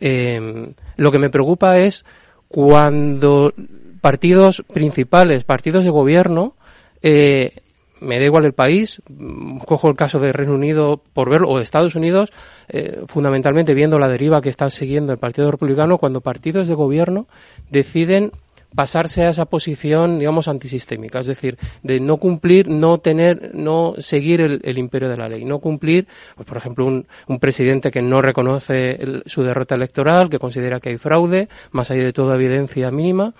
Eh, 0.00 0.72
lo 0.96 1.12
que 1.12 1.18
me 1.18 1.30
preocupa 1.30 1.78
es 1.78 2.04
cuando 2.48 3.52
partidos 4.00 4.62
principales, 4.72 5.44
partidos 5.44 5.84
de 5.84 5.90
gobierno, 5.90 6.54
eh, 7.02 7.61
me 8.02 8.18
da 8.18 8.26
igual 8.26 8.44
el 8.44 8.52
país, 8.52 9.00
mm, 9.08 9.58
cojo 9.58 9.88
el 9.88 9.96
caso 9.96 10.18
de 10.18 10.32
Reino 10.32 10.54
Unido 10.54 11.02
por 11.12 11.30
verlo, 11.30 11.48
o 11.48 11.56
de 11.56 11.62
Estados 11.62 11.94
Unidos, 11.94 12.32
eh, 12.68 13.02
fundamentalmente 13.06 13.74
viendo 13.74 13.98
la 13.98 14.08
deriva 14.08 14.40
que 14.40 14.48
está 14.48 14.68
siguiendo 14.70 15.12
el 15.12 15.18
Partido 15.18 15.50
Republicano, 15.50 15.98
cuando 15.98 16.20
partidos 16.20 16.68
de 16.68 16.74
gobierno 16.74 17.26
deciden 17.70 18.32
pasarse 18.74 19.22
a 19.22 19.28
esa 19.28 19.44
posición, 19.46 20.18
digamos, 20.18 20.48
antisistémica, 20.48 21.20
es 21.20 21.26
decir, 21.26 21.58
de 21.82 22.00
no 22.00 22.16
cumplir, 22.16 22.68
no 22.68 22.98
tener, 22.98 23.54
no 23.54 23.94
seguir 23.98 24.40
el, 24.40 24.78
imperio 24.78 25.08
de 25.10 25.16
la 25.16 25.28
ley, 25.28 25.44
no 25.44 25.58
cumplir, 25.58 26.06
pues, 26.36 26.48
por 26.48 26.56
ejemplo, 26.56 26.86
un, 26.86 27.06
un, 27.26 27.38
presidente 27.38 27.90
que 27.90 28.00
no 28.00 28.22
reconoce 28.22 28.98
su 29.26 29.42
derrota 29.42 29.74
electoral, 29.74 30.30
que 30.30 30.38
considera 30.38 30.80
que 30.80 30.88
hay 30.88 30.96
fraude, 30.96 31.48
más 31.70 31.90
allá 31.90 32.04
de 32.04 32.12
toda 32.12 32.36
evidencia 32.36 32.90
mínima, 32.90 33.34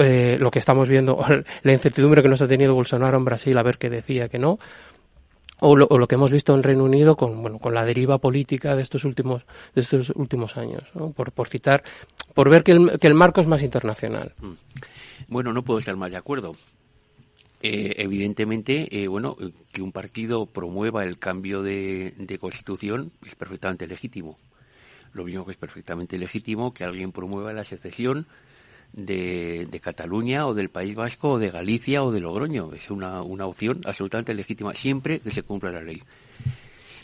eh, 0.00 0.36
lo 0.38 0.50
que 0.50 0.58
estamos 0.58 0.88
viendo, 0.88 1.18
la 1.62 1.72
incertidumbre 1.72 2.22
que 2.22 2.28
nos 2.28 2.42
ha 2.42 2.48
tenido 2.48 2.74
Bolsonaro 2.74 3.18
en 3.18 3.24
Brasil 3.24 3.56
a 3.56 3.62
ver 3.62 3.78
qué 3.78 3.90
decía 3.90 4.28
que 4.28 4.38
no, 4.38 4.58
o 5.62 5.76
lo, 5.76 6.08
que 6.08 6.14
hemos 6.14 6.32
visto 6.32 6.54
en 6.54 6.62
Reino 6.62 6.84
Unido 6.84 7.16
con, 7.16 7.42
bueno, 7.42 7.58
con 7.58 7.74
la 7.74 7.84
deriva 7.84 8.18
política 8.18 8.74
de 8.74 8.82
estos 8.82 9.04
últimos, 9.04 9.44
de 9.74 9.82
estos 9.82 10.10
últimos 10.10 10.56
años, 10.56 10.84
por, 11.14 11.32
por 11.32 11.48
citar, 11.48 11.84
por 12.34 12.48
ver 12.48 12.64
que 12.64 12.72
el, 12.72 12.98
que 12.98 13.06
el 13.06 13.14
marco 13.14 13.42
es 13.42 13.46
más 13.46 13.62
internacional. 13.62 14.32
Mm. 14.40 14.52
Bueno, 15.28 15.52
no 15.52 15.62
puedo 15.62 15.78
estar 15.78 15.96
más 15.96 16.10
de 16.10 16.16
acuerdo. 16.16 16.56
Eh, 17.62 17.94
evidentemente, 17.98 19.02
eh, 19.02 19.06
bueno, 19.06 19.36
que 19.70 19.82
un 19.82 19.92
partido 19.92 20.46
promueva 20.46 21.04
el 21.04 21.18
cambio 21.18 21.62
de, 21.62 22.38
constitución 22.40 23.12
es 23.26 23.34
perfectamente 23.34 23.86
legítimo. 23.86 24.38
Lo 25.12 25.24
mismo 25.24 25.44
que 25.44 25.52
es 25.52 25.58
perfectamente 25.58 26.16
legítimo 26.16 26.72
que 26.72 26.84
alguien 26.84 27.12
promueva 27.12 27.52
la 27.52 27.64
secesión 27.64 28.26
de, 28.92 29.66
de, 29.70 29.80
Cataluña 29.80 30.46
o 30.46 30.54
del 30.54 30.70
País 30.70 30.94
Vasco 30.94 31.30
o 31.30 31.38
de 31.38 31.50
Galicia 31.50 32.02
o 32.02 32.10
de 32.10 32.20
Logroño. 32.20 32.72
Es 32.74 32.90
una, 32.90 33.22
una 33.22 33.46
opción 33.46 33.80
absolutamente 33.84 34.34
legítima, 34.34 34.74
siempre 34.74 35.20
que 35.20 35.30
se 35.30 35.42
cumpla 35.42 35.70
la 35.70 35.82
ley. 35.82 36.02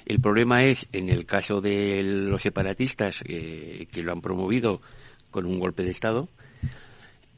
El 0.07 0.21
problema 0.21 0.65
es, 0.65 0.87
en 0.93 1.09
el 1.09 1.27
caso 1.27 1.61
de 1.61 2.03
los 2.03 2.43
separatistas 2.43 3.23
eh, 3.27 3.89
que 3.91 4.03
lo 4.03 4.13
han 4.13 4.21
promovido 4.21 4.81
con 5.31 5.47
un 5.47 5.59
golpe 5.59 5.83
de 5.83 5.91
Estado, 5.91 6.29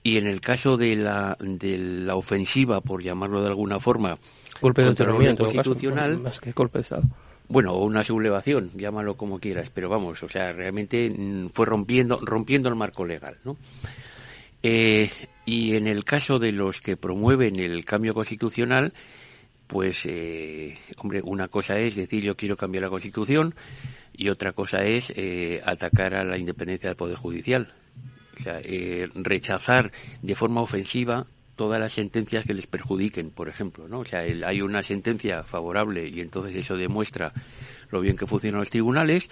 y 0.03 0.17
en 0.19 0.27
el 0.27 0.41
caso 0.41 0.77
de 0.77 0.97
la, 0.97 1.37
de 1.41 1.79
la 1.79 2.15
ofensiva, 2.15 2.81
por 2.81 3.03
llamarlo 3.03 3.41
de 3.41 3.49
alguna 3.49 3.81
forma, 3.81 4.19
golpe 4.61 4.83
de 4.83 4.89
orden 4.89 5.37
constitucional, 5.37 6.19
más 6.19 6.41
que 6.41 6.53
golpe 6.53 6.79
de 6.79 6.83
Estado. 6.83 7.03
Bueno, 7.49 7.73
o 7.73 7.85
una 7.85 8.05
sublevación, 8.05 8.71
llámalo 8.75 9.17
como 9.17 9.39
quieras, 9.39 9.71
pero 9.71 9.89
vamos, 9.89 10.23
o 10.23 10.29
sea, 10.29 10.53
realmente 10.53 11.11
mm, 11.11 11.49
fue 11.49 11.65
rompiendo, 11.65 12.19
rompiendo 12.21 12.69
el 12.69 12.75
marco 12.75 13.07
legal, 13.07 13.39
¿no? 13.45 13.57
Eh, 14.63 15.11
y 15.45 15.77
en 15.77 15.87
el 15.87 16.05
caso 16.05 16.39
de 16.39 16.53
los 16.53 16.81
que 16.81 16.97
promueven 16.97 17.59
el 17.61 17.85
cambio 17.85 18.15
constitucional, 18.15 18.93
pues, 19.67 20.07
eh, 20.07 20.79
hombre, 20.97 21.21
una 21.23 21.49
cosa 21.49 21.79
es 21.79 21.95
decir 21.95 22.23
yo 22.23 22.37
quiero 22.37 22.57
cambiar 22.57 22.85
la 22.85 22.91
constitución 22.91 23.55
y 24.13 24.31
otra 24.31 24.53
cosa 24.53 24.79
es 24.79 25.13
eh, 25.15 25.61
atacar 25.65 26.15
a 26.15 26.25
la 26.25 26.39
independencia 26.39 26.89
del 26.89 26.97
Poder 26.97 27.17
Judicial. 27.17 27.73
O 28.39 28.43
sea, 28.43 28.61
eh, 28.63 29.09
rechazar 29.15 29.93
de 30.23 30.35
forma 30.35 30.61
ofensiva 30.61 31.27
todas 31.55 31.79
las 31.81 31.93
sentencias 31.93 32.47
que 32.47 32.55
les 32.55 32.67
perjudiquen, 32.67 33.31
por 33.31 33.49
ejemplo, 33.49 33.89
¿no? 33.89 34.01
O 34.01 34.05
sea, 34.05 34.25
el, 34.25 34.45
hay 34.45 34.61
una 34.61 34.83
sentencia 34.83 35.43
favorable 35.43 36.09
y 36.09 36.21
entonces 36.21 36.55
eso 36.57 36.77
demuestra 36.77 37.33
lo 37.91 38.01
bien 38.01 38.17
que 38.17 38.27
funcionan 38.27 38.61
los 38.61 38.71
tribunales, 38.71 39.29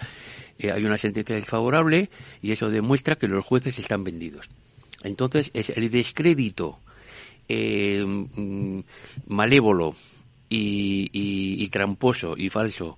eh, 0.59 0.71
hay 0.71 0.83
una 0.83 0.97
sentencia 0.97 1.35
desfavorable 1.35 2.09
y 2.41 2.51
eso 2.51 2.69
demuestra 2.69 3.15
que 3.15 3.27
los 3.27 3.45
jueces 3.45 3.79
están 3.79 4.03
vendidos. 4.03 4.49
Entonces, 5.03 5.51
es 5.53 5.69
el 5.69 5.89
descrédito 5.89 6.79
eh, 7.47 8.03
mm, 8.05 8.79
malévolo 9.27 9.95
y, 10.49 11.09
y, 11.13 11.67
tramposo 11.69 12.35
y 12.37 12.49
falso 12.49 12.97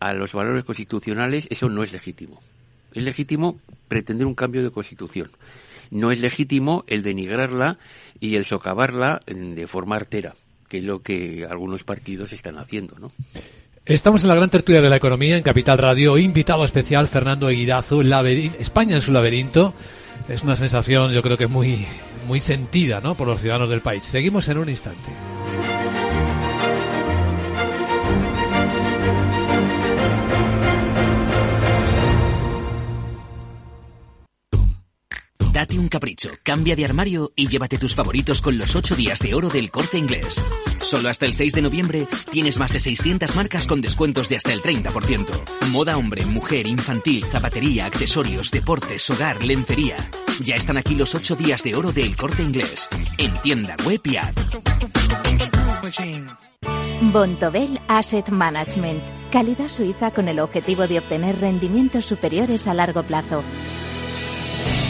a 0.00 0.12
los 0.14 0.32
valores 0.32 0.64
constitucionales, 0.64 1.46
eso 1.50 1.68
no 1.68 1.82
es 1.82 1.92
legítimo. 1.92 2.40
Es 2.92 3.02
legítimo 3.02 3.58
pretender 3.88 4.26
un 4.26 4.34
cambio 4.34 4.62
de 4.62 4.70
constitución. 4.70 5.30
No 5.90 6.10
es 6.10 6.20
legítimo 6.20 6.84
el 6.86 7.02
denigrarla 7.02 7.78
y 8.20 8.36
el 8.36 8.44
socavarla 8.44 9.20
de 9.26 9.66
forma 9.66 9.96
artera, 9.96 10.34
que 10.68 10.78
es 10.78 10.84
lo 10.84 11.02
que 11.02 11.46
algunos 11.48 11.84
partidos 11.84 12.32
están 12.32 12.58
haciendo, 12.58 12.98
¿no? 12.98 13.12
Estamos 13.84 14.22
en 14.22 14.28
la 14.28 14.36
gran 14.36 14.48
tertulia 14.48 14.80
de 14.80 14.88
la 14.88 14.96
economía 14.96 15.36
en 15.36 15.42
Capital 15.42 15.76
Radio. 15.76 16.16
Invitado 16.16 16.64
especial 16.64 17.08
Fernando 17.08 17.48
Eguidazo, 17.48 18.00
España 18.00 18.94
en 18.94 19.02
su 19.02 19.12
laberinto 19.12 19.74
es 20.28 20.42
una 20.42 20.56
sensación 20.56 21.12
yo 21.12 21.22
creo 21.22 21.36
que 21.36 21.46
muy, 21.46 21.86
muy 22.26 22.40
sentida 22.40 23.00
¿no? 23.00 23.14
por 23.14 23.26
los 23.26 23.40
ciudadanos 23.40 23.68
del 23.68 23.80
país. 23.80 24.04
Seguimos 24.04 24.48
en 24.48 24.58
un 24.58 24.68
instante. 24.68 25.10
Date 35.62 35.78
un 35.78 35.86
capricho, 35.86 36.28
cambia 36.42 36.74
de 36.74 36.84
armario 36.84 37.30
y 37.36 37.46
llévate 37.46 37.78
tus 37.78 37.94
favoritos 37.94 38.42
con 38.42 38.58
los 38.58 38.74
8 38.74 38.96
días 38.96 39.20
de 39.20 39.32
oro 39.32 39.48
del 39.48 39.70
corte 39.70 39.96
inglés. 39.96 40.42
Solo 40.80 41.08
hasta 41.08 41.24
el 41.24 41.34
6 41.34 41.52
de 41.52 41.62
noviembre 41.62 42.08
tienes 42.32 42.58
más 42.58 42.72
de 42.72 42.80
600 42.80 43.36
marcas 43.36 43.68
con 43.68 43.80
descuentos 43.80 44.28
de 44.28 44.38
hasta 44.38 44.52
el 44.52 44.60
30%. 44.60 45.68
Moda 45.70 45.96
hombre, 45.96 46.26
mujer, 46.26 46.66
infantil, 46.66 47.24
zapatería, 47.30 47.86
accesorios, 47.86 48.50
deportes, 48.50 49.08
hogar, 49.10 49.44
lencería. 49.44 49.98
Ya 50.40 50.56
están 50.56 50.78
aquí 50.78 50.96
los 50.96 51.14
8 51.14 51.36
días 51.36 51.62
de 51.62 51.76
oro 51.76 51.92
del 51.92 52.16
corte 52.16 52.42
inglés. 52.42 52.88
En 53.16 53.32
tienda 53.42 53.76
web 53.86 54.00
y 54.02 54.16
app. 54.16 54.36
Bontobel 57.12 57.80
Asset 57.86 58.30
Management. 58.30 59.30
Calidad 59.30 59.68
suiza 59.68 60.10
con 60.10 60.26
el 60.26 60.40
objetivo 60.40 60.88
de 60.88 60.98
obtener 60.98 61.38
rendimientos 61.38 62.04
superiores 62.04 62.66
a 62.66 62.74
largo 62.74 63.04
plazo. 63.04 63.44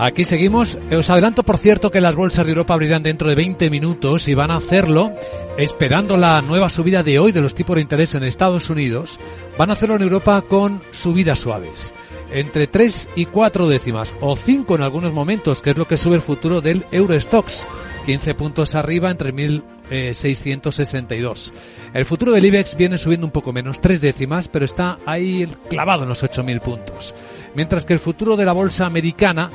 Aquí 0.00 0.24
seguimos. 0.24 0.78
Os 0.96 1.10
adelanto, 1.10 1.42
por 1.42 1.58
cierto, 1.58 1.90
que 1.90 2.00
las 2.00 2.14
bolsas 2.14 2.46
de 2.46 2.52
Europa 2.52 2.72
abrirán 2.72 3.02
dentro 3.02 3.28
de 3.28 3.34
20 3.34 3.68
minutos 3.68 4.28
y 4.28 4.34
van 4.34 4.52
a 4.52 4.58
hacerlo 4.58 5.12
esperando 5.56 6.16
la 6.16 6.40
nueva 6.40 6.68
subida 6.68 7.02
de 7.02 7.18
hoy 7.18 7.32
de 7.32 7.40
los 7.40 7.56
tipos 7.56 7.74
de 7.74 7.82
interés 7.82 8.14
en 8.14 8.22
Estados 8.22 8.70
Unidos. 8.70 9.18
Van 9.58 9.70
a 9.70 9.72
hacerlo 9.72 9.96
en 9.96 10.02
Europa 10.02 10.40
con 10.42 10.80
subidas 10.92 11.40
suaves. 11.40 11.92
Entre 12.30 12.68
3 12.68 13.08
y 13.16 13.26
4 13.26 13.66
décimas, 13.66 14.14
o 14.20 14.36
5 14.36 14.76
en 14.76 14.82
algunos 14.82 15.12
momentos, 15.12 15.62
que 15.62 15.70
es 15.70 15.76
lo 15.76 15.88
que 15.88 15.96
sube 15.96 16.14
el 16.14 16.22
futuro 16.22 16.60
del 16.60 16.86
Eurostox. 16.92 17.66
15 18.06 18.36
puntos 18.36 18.76
arriba 18.76 19.10
entre 19.10 19.34
1.662. 19.34 21.52
El 21.92 22.04
futuro 22.04 22.30
del 22.30 22.44
IBEX 22.44 22.76
viene 22.76 22.98
subiendo 22.98 23.26
un 23.26 23.32
poco 23.32 23.52
menos, 23.52 23.80
3 23.80 24.00
décimas, 24.00 24.46
pero 24.46 24.64
está 24.64 25.00
ahí 25.06 25.52
clavado 25.68 26.04
en 26.04 26.08
los 26.08 26.22
8.000 26.22 26.60
puntos. 26.60 27.16
Mientras 27.56 27.84
que 27.84 27.94
el 27.94 27.98
futuro 27.98 28.36
de 28.36 28.44
la 28.44 28.52
bolsa 28.52 28.86
americana 28.86 29.50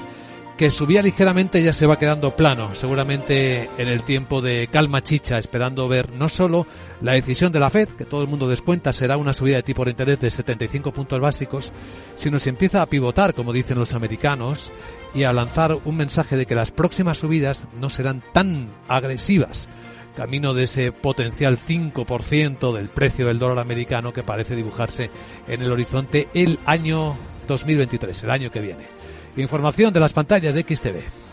que 0.57 0.69
subía 0.69 1.01
ligeramente 1.01 1.63
ya 1.63 1.73
se 1.73 1.87
va 1.87 1.97
quedando 1.97 2.35
plano, 2.35 2.75
seguramente 2.75 3.69
en 3.77 3.87
el 3.87 4.03
tiempo 4.03 4.41
de 4.41 4.67
calma 4.67 5.01
chicha, 5.01 5.37
esperando 5.37 5.87
ver 5.87 6.11
no 6.11 6.29
solo 6.29 6.67
la 7.01 7.13
decisión 7.13 7.51
de 7.51 7.59
la 7.59 7.71
Fed, 7.71 7.89
que 7.89 8.05
todo 8.05 8.21
el 8.21 8.27
mundo 8.27 8.47
descuenta 8.47 8.93
será 8.93 9.17
una 9.17 9.33
subida 9.33 9.55
de 9.55 9.63
tipo 9.63 9.83
de 9.83 9.91
interés 9.91 10.19
de 10.19 10.29
75 10.29 10.91
puntos 10.91 11.19
básicos, 11.19 11.71
sino 12.13 12.37
si 12.37 12.49
empieza 12.49 12.81
a 12.81 12.85
pivotar, 12.85 13.33
como 13.33 13.51
dicen 13.51 13.79
los 13.79 13.95
americanos, 13.95 14.71
y 15.15 15.23
a 15.23 15.33
lanzar 15.33 15.77
un 15.85 15.97
mensaje 15.97 16.37
de 16.37 16.45
que 16.45 16.55
las 16.55 16.71
próximas 16.71 17.17
subidas 17.19 17.65
no 17.79 17.89
serán 17.89 18.23
tan 18.31 18.69
agresivas, 18.87 19.67
camino 20.15 20.53
de 20.53 20.63
ese 20.63 20.91
potencial 20.91 21.57
5% 21.57 22.73
del 22.73 22.89
precio 22.89 23.25
del 23.25 23.39
dólar 23.39 23.59
americano 23.59 24.13
que 24.13 24.23
parece 24.23 24.55
dibujarse 24.55 25.09
en 25.47 25.63
el 25.63 25.71
horizonte 25.71 26.27
el 26.35 26.59
año 26.65 27.15
2023, 27.47 28.23
el 28.23 28.29
año 28.29 28.51
que 28.51 28.61
viene. 28.61 29.03
Información 29.35 29.91
de 29.91 29.99
las 29.99 30.13
pantallas 30.13 30.53
de 30.53 30.61
XTV. 30.61 31.32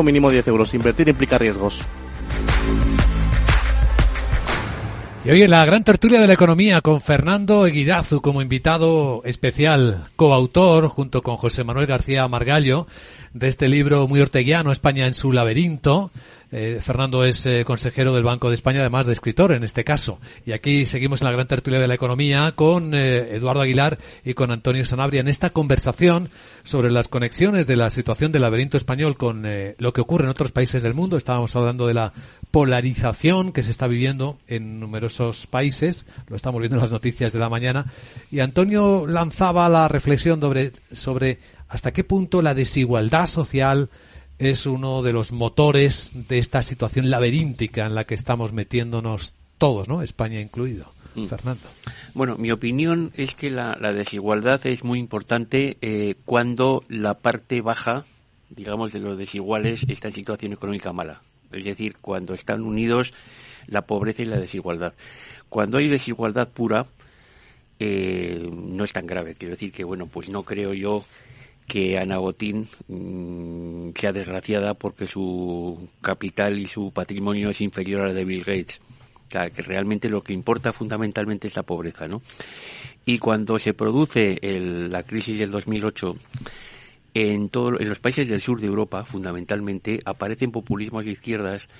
mínimo 0.00 0.30
10 0.30 0.46
euros. 0.46 0.72
Invertir 0.74 1.08
implica 1.08 1.36
riesgos. 1.36 1.82
Y 5.24 5.30
hoy 5.30 5.42
en 5.42 5.50
la 5.50 5.64
gran 5.64 5.84
tertulia 5.84 6.20
de 6.20 6.26
la 6.26 6.32
economía 6.32 6.80
con 6.80 7.00
Fernando 7.00 7.64
Eguidazu 7.64 8.20
como 8.20 8.42
invitado 8.42 9.22
especial, 9.24 10.02
coautor 10.16 10.88
junto 10.88 11.22
con 11.22 11.36
José 11.36 11.62
Manuel 11.62 11.86
García 11.86 12.26
Margallo 12.26 12.88
de 13.32 13.46
este 13.46 13.68
libro 13.68 14.08
muy 14.08 14.20
orteguiano, 14.20 14.72
España 14.72 15.06
en 15.06 15.14
su 15.14 15.30
laberinto, 15.32 16.10
eh, 16.52 16.80
Fernando 16.82 17.24
es 17.24 17.46
eh, 17.46 17.64
consejero 17.64 18.12
del 18.12 18.24
Banco 18.24 18.50
de 18.50 18.54
España, 18.54 18.80
además 18.80 19.06
de 19.06 19.14
escritor 19.14 19.52
en 19.52 19.64
este 19.64 19.84
caso. 19.84 20.20
Y 20.44 20.52
aquí 20.52 20.84
seguimos 20.84 21.22
en 21.22 21.26
la 21.26 21.32
gran 21.32 21.48
tertulia 21.48 21.80
de 21.80 21.88
la 21.88 21.94
economía 21.94 22.52
con 22.54 22.94
eh, 22.94 23.34
Eduardo 23.34 23.62
Aguilar 23.62 23.98
y 24.22 24.34
con 24.34 24.52
Antonio 24.52 24.84
Sanabria 24.84 25.22
en 25.22 25.28
esta 25.28 25.48
conversación 25.48 26.28
sobre 26.62 26.90
las 26.90 27.08
conexiones 27.08 27.66
de 27.66 27.76
la 27.76 27.88
situación 27.88 28.32
del 28.32 28.42
laberinto 28.42 28.76
español 28.76 29.16
con 29.16 29.44
lo 29.78 29.92
que 29.92 30.00
ocurre 30.00 30.24
en 30.24 30.30
otros 30.30 30.52
países 30.52 30.82
del 30.82 30.94
mundo. 30.94 31.16
Estábamos 31.16 31.56
hablando 31.56 31.86
de 31.86 31.94
la 31.94 32.12
polarización 32.50 33.52
que 33.52 33.62
se 33.62 33.70
está 33.70 33.88
viviendo 33.88 34.38
en 34.46 34.78
numerosos 34.78 35.46
países. 35.46 36.04
Lo 36.28 36.36
estamos 36.36 36.60
viendo 36.60 36.76
en 36.76 36.82
las 36.82 36.92
noticias 36.92 37.32
de 37.32 37.40
la 37.40 37.48
mañana. 37.48 37.86
Y 38.30 38.40
Antonio 38.40 39.06
lanzaba 39.08 39.68
la 39.68 39.88
reflexión 39.88 40.40
sobre, 40.40 40.72
sobre 40.92 41.38
hasta 41.68 41.92
qué 41.92 42.04
punto 42.04 42.42
la 42.42 42.54
desigualdad 42.54 43.26
social 43.26 43.88
es 44.46 44.66
uno 44.66 45.02
de 45.02 45.12
los 45.12 45.32
motores 45.32 46.12
de 46.28 46.38
esta 46.38 46.62
situación 46.62 47.10
laberíntica 47.10 47.86
en 47.86 47.94
la 47.94 48.04
que 48.04 48.14
estamos 48.14 48.52
metiéndonos 48.52 49.34
todos, 49.58 49.88
¿no? 49.88 50.02
España 50.02 50.40
incluido. 50.40 50.92
Mm. 51.14 51.26
Fernando. 51.26 51.68
Bueno, 52.14 52.36
mi 52.36 52.50
opinión 52.50 53.12
es 53.14 53.34
que 53.34 53.50
la, 53.50 53.74
desigualdad 53.92 54.66
es 54.66 54.82
muy 54.84 54.98
importante 54.98 55.76
eh, 55.80 56.14
cuando 56.24 56.82
la 56.88 57.14
parte 57.18 57.60
baja, 57.60 58.04
digamos, 58.50 58.92
de 58.92 59.00
los 59.00 59.18
desiguales 59.18 59.84
está 59.88 60.08
en 60.08 60.14
situación 60.14 60.52
económica 60.52 60.92
mala. 60.92 61.22
Es 61.52 61.64
decir, 61.64 61.96
cuando 62.00 62.34
están 62.34 62.62
unidos 62.62 63.12
la 63.66 63.82
pobreza 63.82 64.22
y 64.22 64.26
la 64.26 64.38
desigualdad. 64.38 64.94
Cuando 65.48 65.78
hay 65.78 65.88
desigualdad 65.88 66.48
pura, 66.48 66.86
eh, 67.78 68.48
no 68.50 68.84
es 68.84 68.92
tan 68.92 69.06
grave. 69.06 69.34
Quiero 69.34 69.54
decir 69.54 69.70
que, 69.72 69.84
bueno, 69.84 70.06
pues 70.06 70.30
no 70.30 70.44
creo 70.44 70.72
yo 70.72 71.04
que 71.72 71.96
Ana 71.96 72.18
Botín 72.18 72.68
mm, 72.86 73.92
sea 73.98 74.12
desgraciada 74.12 74.74
porque 74.74 75.06
su 75.06 75.88
capital 76.02 76.58
y 76.58 76.66
su 76.66 76.92
patrimonio 76.92 77.48
es 77.48 77.62
inferior 77.62 78.02
al 78.02 78.14
de 78.14 78.26
Bill 78.26 78.44
Gates. 78.44 78.82
O 79.26 79.30
sea, 79.30 79.48
que 79.48 79.62
realmente 79.62 80.10
lo 80.10 80.22
que 80.22 80.34
importa 80.34 80.74
fundamentalmente 80.74 81.48
es 81.48 81.56
la 81.56 81.62
pobreza, 81.62 82.08
¿no? 82.08 82.20
Y 83.06 83.16
cuando 83.16 83.58
se 83.58 83.72
produce 83.72 84.38
la 84.42 85.02
crisis 85.04 85.38
del 85.38 85.50
2008, 85.50 86.14
en, 87.14 87.48
todo, 87.48 87.80
en 87.80 87.88
los 87.88 88.00
países 88.00 88.28
del 88.28 88.42
sur 88.42 88.60
de 88.60 88.66
Europa, 88.66 89.06
fundamentalmente, 89.06 90.02
aparecen 90.04 90.52
populismos 90.52 91.06
de 91.06 91.12
izquierdas 91.12 91.70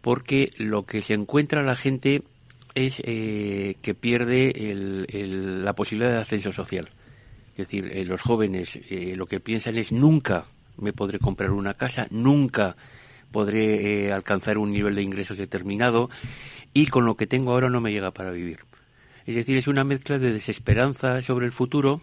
porque 0.00 0.52
lo 0.56 0.86
que 0.86 1.02
se 1.02 1.12
encuentra 1.12 1.62
la 1.62 1.76
gente 1.76 2.22
es 2.74 3.02
eh, 3.04 3.76
que 3.82 3.92
pierde 3.92 4.54
la 5.12 5.74
posibilidad 5.74 6.12
de 6.12 6.20
ascenso 6.20 6.52
social. 6.52 6.88
Es 7.56 7.68
decir, 7.68 7.90
eh, 7.90 8.04
los 8.04 8.20
jóvenes 8.20 8.78
eh, 8.90 9.14
lo 9.16 9.24
que 9.24 9.40
piensan 9.40 9.78
es 9.78 9.90
nunca 9.90 10.44
me 10.76 10.92
podré 10.92 11.18
comprar 11.18 11.52
una 11.52 11.72
casa, 11.72 12.06
nunca 12.10 12.76
podré 13.32 14.04
eh, 14.04 14.12
alcanzar 14.12 14.58
un 14.58 14.72
nivel 14.72 14.94
de 14.94 15.02
ingresos 15.02 15.38
determinado 15.38 16.10
y 16.74 16.88
con 16.88 17.06
lo 17.06 17.16
que 17.16 17.26
tengo 17.26 17.52
ahora 17.52 17.70
no 17.70 17.80
me 17.80 17.92
llega 17.92 18.10
para 18.10 18.30
vivir. 18.30 18.58
Es 19.24 19.34
decir, 19.34 19.56
es 19.56 19.68
una 19.68 19.84
mezcla 19.84 20.18
de 20.18 20.34
desesperanza 20.34 21.22
sobre 21.22 21.46
el 21.46 21.52
futuro, 21.52 22.02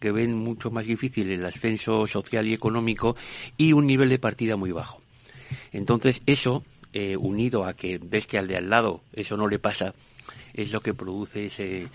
que 0.00 0.10
ven 0.10 0.34
mucho 0.38 0.70
más 0.70 0.86
difícil 0.86 1.30
el 1.30 1.44
ascenso 1.44 2.06
social 2.06 2.48
y 2.48 2.54
económico, 2.54 3.14
y 3.58 3.74
un 3.74 3.86
nivel 3.86 4.08
de 4.08 4.18
partida 4.18 4.56
muy 4.56 4.72
bajo. 4.72 5.02
Entonces, 5.70 6.22
eso, 6.24 6.64
unido 7.18 7.66
a 7.66 7.74
que 7.74 7.98
ves 8.02 8.26
que 8.26 8.38
al 8.38 8.48
de 8.48 8.56
al 8.56 8.70
lado 8.70 9.02
eso 9.12 9.36
no 9.36 9.46
le 9.46 9.58
pasa, 9.58 9.94
es 10.54 10.72
lo 10.72 10.80
que 10.80 10.94
produce 10.94 11.46
ese 11.46 11.88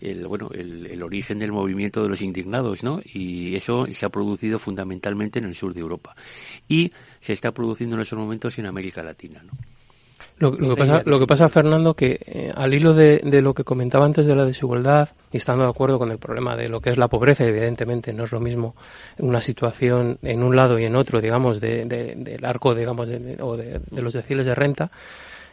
el 0.00 0.26
bueno 0.26 0.50
el, 0.52 1.02
origen 1.02 1.38
del 1.38 1.52
movimiento 1.52 2.02
de 2.02 2.08
los 2.08 2.22
indignados 2.22 2.82
no 2.82 3.00
y 3.04 3.54
eso 3.56 3.86
se 3.92 4.06
ha 4.06 4.10
producido 4.10 4.58
fundamentalmente 4.58 5.38
en 5.38 5.46
el 5.46 5.54
sur 5.54 5.74
de 5.74 5.80
Europa. 5.80 6.14
Y 6.68 6.92
se 7.20 7.32
está 7.32 7.52
produciendo 7.52 7.96
en 7.96 8.02
esos 8.02 8.18
momentos 8.18 8.58
en 8.58 8.66
América 8.66 9.02
Latina 9.02 9.42
no 9.42 9.52
lo, 10.50 10.74
que 10.74 10.76
pasa, 10.76 11.02
lo 11.04 11.20
que 11.20 11.26
pasa, 11.26 11.48
Fernando, 11.48 11.94
que 11.94 12.18
eh, 12.26 12.52
al 12.54 12.74
hilo 12.74 12.94
de, 12.94 13.20
lo 13.42 13.54
que 13.54 13.62
comentaba 13.62 14.04
antes 14.04 14.26
de 14.26 14.34
la 14.34 14.44
desigualdad, 14.44 15.10
y 15.30 15.36
estando 15.36 15.64
de 15.64 15.70
acuerdo 15.70 15.98
con 15.98 16.10
el 16.10 16.18
problema 16.18 16.56
de 16.56 16.68
lo 16.68 16.80
que 16.80 16.90
es 16.90 16.98
la 16.98 17.08
pobreza, 17.08 17.46
evidentemente 17.46 18.12
no 18.12 18.24
es 18.24 18.32
lo 18.32 18.40
mismo 18.40 18.74
una 19.18 19.40
situación 19.40 20.18
en 20.22 20.42
un 20.42 20.56
lado 20.56 20.78
y 20.78 20.84
en 20.84 20.96
otro, 20.96 21.20
digamos, 21.20 21.60
de, 21.60 21.84
del 21.84 22.44
arco, 22.44 22.74
digamos, 22.74 23.08
o 23.40 23.56
de, 23.56 23.80
los 23.92 24.12
deciles 24.12 24.46
de 24.46 24.54
renta, 24.54 24.90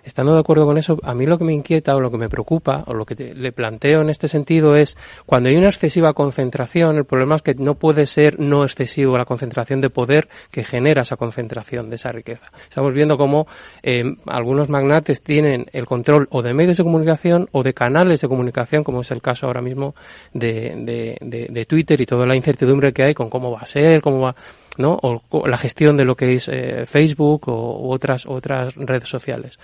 estando 0.03 0.33
de 0.33 0.39
acuerdo 0.39 0.65
con 0.65 0.77
eso, 0.77 0.97
a 1.03 1.13
mí 1.13 1.25
lo 1.25 1.37
que 1.37 1.43
me 1.43 1.53
inquieta 1.53 1.95
o 1.95 1.99
lo 1.99 2.11
que 2.11 2.17
me 2.17 2.29
preocupa 2.29 2.83
o 2.87 2.93
lo 2.93 3.05
que 3.05 3.15
le 3.15 3.51
planteo 3.51 4.01
en 4.01 4.09
este 4.09 4.27
sentido 4.27 4.75
es 4.75 4.97
cuando 5.25 5.49
hay 5.49 5.57
una 5.57 5.67
excesiva 5.67 6.13
concentración, 6.13 6.97
el 6.97 7.05
problema 7.05 7.35
es 7.35 7.41
que 7.41 7.55
no 7.55 7.75
puede 7.75 8.05
ser 8.05 8.39
no 8.39 8.63
excesivo 8.63 9.17
la 9.17 9.25
concentración 9.25 9.81
de 9.81 9.89
poder 9.89 10.29
que 10.51 10.63
genera 10.63 11.03
esa 11.03 11.17
concentración 11.17 11.89
de 11.89 11.95
esa 11.95 12.11
riqueza. 12.11 12.51
Estamos 12.67 12.93
viendo 12.93 13.17
cómo 13.17 13.47
eh, 13.83 14.03
algunos 14.25 14.69
magnates 14.69 15.21
tienen 15.21 15.67
el 15.73 15.85
control 15.85 16.27
o 16.31 16.41
de 16.41 16.53
medios 16.53 16.77
de 16.77 16.83
comunicación 16.83 17.49
o 17.51 17.63
de 17.63 17.73
canales 17.73 18.21
de 18.21 18.27
comunicación, 18.27 18.83
como 18.83 19.01
es 19.01 19.11
el 19.11 19.21
caso 19.21 19.47
ahora 19.47 19.61
mismo 19.61 19.95
de, 20.33 21.17
de 21.19 21.65
Twitter 21.65 21.99
y 22.01 22.05
toda 22.05 22.25
la 22.25 22.35
incertidumbre 22.35 22.93
que 22.93 23.03
hay 23.03 23.13
con 23.13 23.29
cómo 23.29 23.51
va 23.51 23.61
a 23.61 23.65
ser, 23.65 24.01
cómo 24.01 24.19
va 24.21 24.35
¿no? 24.77 24.97
O, 25.01 25.47
la 25.47 25.57
gestión 25.57 25.97
de 25.97 26.05
lo 26.05 26.15
que 26.15 26.35
es 26.35 26.47
eh, 26.47 26.85
Facebook 26.85 27.49
o 27.49 27.89
otras 27.89 28.25
otras 28.25 28.75
redes 28.75 29.09
sociales. 29.09 29.59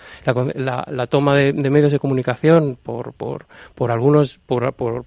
La, 0.56 0.86
la, 0.89 1.08
toma 1.08 1.36
de, 1.36 1.53
medios 1.53 1.91
de 1.91 1.99
comunicación 1.99 2.78
por, 2.82 3.14
por, 3.14 3.45
por 3.76 3.91
algunos 3.91 4.39
por, 4.39 4.74
por, 4.74 5.06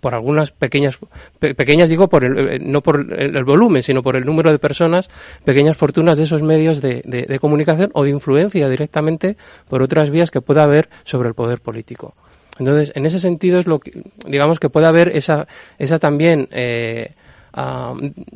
por 0.00 0.14
algunas 0.14 0.50
pequeñas 0.50 0.98
pequeñas 1.38 1.88
digo 1.88 2.08
por 2.08 2.24
el, 2.24 2.38
eh, 2.38 2.58
no 2.60 2.82
por 2.82 3.12
el, 3.12 3.44
volumen 3.44 3.82
sino 3.82 4.02
por 4.02 4.16
el 4.16 4.24
número 4.24 4.52
de 4.52 4.58
personas 4.58 5.08
pequeñas 5.44 5.76
fortunas 5.76 6.18
de 6.18 6.24
esos 6.24 6.42
medios 6.42 6.80
de, 6.80 7.02
de, 7.04 7.22
de, 7.22 7.38
comunicación 7.38 7.90
o 7.94 8.04
de 8.04 8.10
influencia 8.10 8.68
directamente 8.68 9.36
por 9.68 9.82
otras 9.82 10.10
vías 10.10 10.30
que 10.30 10.40
pueda 10.40 10.62
haber 10.64 10.88
sobre 11.04 11.28
el 11.28 11.34
poder 11.34 11.60
político 11.60 12.14
entonces 12.58 12.92
en 12.94 13.06
ese 13.06 13.18
sentido 13.18 13.58
es 13.58 13.66
lo 13.66 13.80
que 13.80 14.02
digamos 14.26 14.60
que 14.60 14.68
puede 14.68 14.86
haber 14.86 15.16
esa 15.16 15.46
esa 15.78 15.98
también 15.98 16.48
eh, 16.50 17.12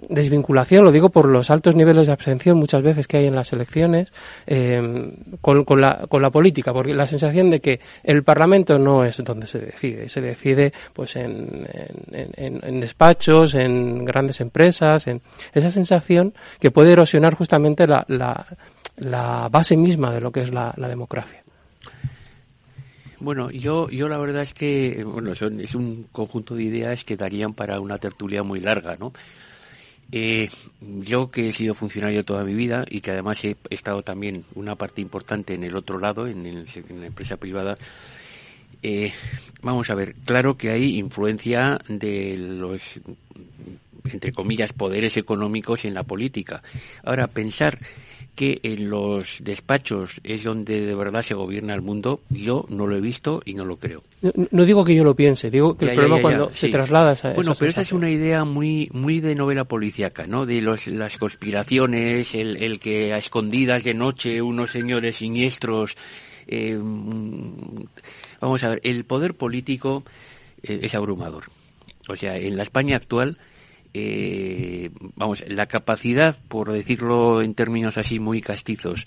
desvinculación, 0.09 0.85
lo 0.85 0.93
digo 0.93 1.11
por 1.11 1.27
los 1.27 1.51
altos 1.51 1.77
niveles 1.77 2.07
de 2.07 2.13
abstención 2.13 2.59
muchas 2.59 2.83
veces 2.83 3.07
que 3.07 3.19
hay 3.19 3.27
en 3.27 3.35
las 3.35 3.53
elecciones 3.53 4.13
em, 4.47 5.13
con, 5.41 5.81
la, 5.81 6.07
con 6.09 6.23
la 6.23 6.31
política, 6.31 6.73
porque 6.73 6.95
la 6.95 7.07
sensación 7.07 7.51
de 7.51 7.61
que 7.61 7.81
el 8.05 8.23
Parlamento 8.23 8.79
no 8.79 9.05
es 9.05 9.23
donde 9.25 9.47
se 9.47 9.59
decide, 9.59 10.09
se 10.09 10.21
decide 10.21 10.73
pues 10.93 11.17
en, 11.17 11.67
en, 12.13 12.81
despachos, 12.81 13.55
en 13.55 14.05
grandes 14.05 14.41
empresas, 14.41 15.07
en 15.07 15.21
esa 15.53 15.71
sensación 15.71 16.35
que 16.59 16.71
puede 16.71 16.93
erosionar 16.93 17.35
justamente 17.35 17.87
la, 17.87 18.05
la, 18.09 18.47
la 18.97 19.49
base 19.51 19.77
misma 19.77 20.13
de 20.13 20.21
lo 20.21 20.33
que 20.33 20.43
es 20.43 20.53
la 20.53 20.75
democracia. 20.77 21.42
Bueno, 23.23 23.53
yo, 23.53 23.89
yo 23.89 24.09
la 24.09 24.19
verdad 24.19 24.43
es 24.43 24.53
que, 24.53 25.05
bueno, 25.05 25.33
es 25.33 25.75
un 25.77 26.09
conjunto 26.11 26.57
de 26.57 26.65
ideas 26.65 27.05
que 27.05 27.17
darían 27.17 27.55
para 27.55 27.79
una 27.79 27.97
tertulia 27.97 28.43
muy 28.43 28.59
larga, 28.59 28.97
¿no? 28.97 29.13
Eh, 30.11 30.51
yo 30.81 31.31
que 31.31 31.49
he 31.49 31.53
sido 31.53 31.75
funcionario 31.75 32.25
toda 32.25 32.43
mi 32.45 32.55
vida 32.55 32.85
y 32.91 33.01
que 33.01 33.13
además 33.13 33.45
he 33.45 33.57
estado 33.71 34.03
también 34.03 34.45
una 34.57 34.75
parte 34.75 35.01
importante 35.01 35.55
en 35.55 35.63
el 35.63 35.77
otro 35.77 36.01
lado, 36.01 36.27
en, 36.27 36.65
la 36.65 37.07
empresa 37.07 37.37
privada, 37.37 37.79
eh, 38.83 39.13
vamos 39.63 39.89
a 39.91 39.95
ver, 39.95 40.17
claro 40.25 40.57
que 40.57 40.71
hay 40.71 40.99
influencia 40.99 41.79
de 41.89 42.37
los, 42.37 43.01
entre 44.11 44.33
comillas, 44.33 44.73
poderes 44.73 45.17
económicos 45.17 45.85
en 45.85 45.95
la 45.95 46.03
política. 46.03 46.63
Ahora, 47.05 47.27
pensar 47.29 47.79
que 48.35 48.61
en 48.63 48.89
los 48.89 49.39
despachos 49.41 50.21
es 50.25 50.45
donde 50.45 50.87
de 50.87 50.95
verdad 50.95 51.23
se 51.23 51.35
gobierna 51.35 51.75
el 51.75 51.83
mundo, 51.83 52.21
yo 52.31 52.65
no 52.71 52.87
lo 52.87 52.97
he 52.97 53.01
visto 53.01 53.43
y 53.45 53.55
no 53.55 53.67
lo 53.67 53.77
creo. 53.77 54.03
No, 54.51 54.65
digo 54.65 54.85
que 54.85 54.95
yo 54.95 55.05
lo 55.05 55.15
piense, 55.15 55.51
digo 55.51 55.77
que 55.77 55.87
el 55.87 55.95
problema 55.95 56.21
cuando 56.21 56.55
se 56.55 56.69
traslada 56.69 57.11
a 57.11 57.13
esa 57.13 57.33
Bueno, 57.35 57.53
pero 57.59 57.71
esa 57.71 57.83
es 57.83 57.93
una 57.93 58.11
idea 58.11 58.45
muy 58.45 58.89
muy 58.93 59.21
de 59.21 59.35
novela 59.35 59.65
policíaca, 59.65 60.27
¿no? 60.27 60.47
De 60.47 60.63
los, 60.63 60.87
las 60.87 61.19
conspiraciones, 61.19 62.35
el, 62.35 62.63
el 62.63 62.79
que 62.79 63.13
a 63.13 63.19
escondidas 63.19 63.85
de 63.85 63.95
noche 63.95 64.41
unos 64.41 64.71
señores 64.71 65.17
siniestros... 65.17 65.97
Eh, 66.49 66.77
vamos 68.41 68.65
a 68.65 68.71
ver, 68.71 68.81
el 68.83 69.05
poder 69.05 69.35
político 69.35 70.03
eh, 70.63 70.81
es 70.83 70.95
abrumador. 70.95 71.45
O 72.09 72.17
sea, 72.17 72.37
en 72.37 72.57
la 72.57 72.65
España 72.65 72.97
actual 72.97 73.39
eh, 73.95 74.91
vamos, 75.17 75.45
la 75.47 75.67
capacidad, 75.67 76.37
por 76.49 76.73
decirlo 76.73 77.43
en 77.43 77.55
términos 77.55 77.99
así 77.99 78.19
muy 78.19 78.41
castizos, 78.41 79.07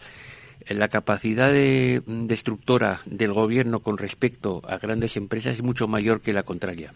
la 0.67 0.87
capacidad 0.87 1.51
de, 1.51 2.01
destructora 2.05 3.01
del 3.05 3.33
gobierno 3.33 3.79
con 3.79 3.97
respecto 3.97 4.61
a 4.67 4.77
grandes 4.77 5.17
empresas 5.17 5.55
es 5.55 5.63
mucho 5.63 5.87
mayor 5.87 6.21
que 6.21 6.33
la 6.33 6.43
contraria. 6.43 6.93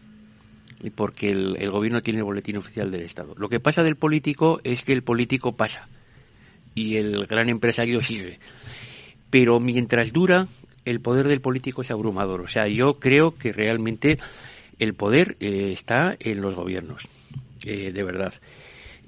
Porque 0.95 1.31
el, 1.31 1.57
el 1.59 1.71
gobierno 1.71 2.01
tiene 2.01 2.19
el 2.19 2.25
boletín 2.25 2.57
oficial 2.57 2.89
del 2.89 3.01
Estado. 3.01 3.35
Lo 3.37 3.49
que 3.49 3.59
pasa 3.59 3.83
del 3.83 3.97
político 3.97 4.59
es 4.63 4.83
que 4.83 4.93
el 4.93 5.03
político 5.03 5.51
pasa 5.51 5.89
y 6.73 6.95
el 6.95 7.25
gran 7.25 7.49
empresario 7.49 8.01
sigue. 8.01 8.39
Pero 9.29 9.59
mientras 9.59 10.13
dura, 10.13 10.47
el 10.85 11.01
poder 11.01 11.27
del 11.27 11.41
político 11.41 11.81
es 11.81 11.91
abrumador. 11.91 12.41
O 12.41 12.47
sea, 12.47 12.67
yo 12.67 12.93
creo 12.93 13.35
que 13.35 13.51
realmente 13.51 14.19
el 14.79 14.93
poder 14.93 15.35
eh, 15.41 15.71
está 15.73 16.15
en 16.19 16.41
los 16.41 16.55
gobiernos 16.55 17.07
eh, 17.65 17.91
de 17.91 18.03
verdad. 18.03 18.33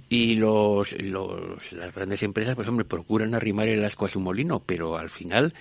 Y 0.09 0.35
los, 0.35 0.91
los, 1.01 1.71
las 1.71 1.93
grandes 1.93 2.21
empresas, 2.23 2.55
pues 2.55 2.67
hombre, 2.67 2.85
procuran 2.85 3.33
arrimar 3.33 3.69
el 3.69 3.83
asco 3.85 4.05
a 4.05 4.09
su 4.09 4.19
molino, 4.19 4.61
pero 4.65 4.97
al 4.97 5.09
final 5.09 5.53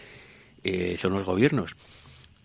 eh, 0.65 0.97
son 1.01 1.13
los 1.13 1.25
gobiernos. 1.25 1.77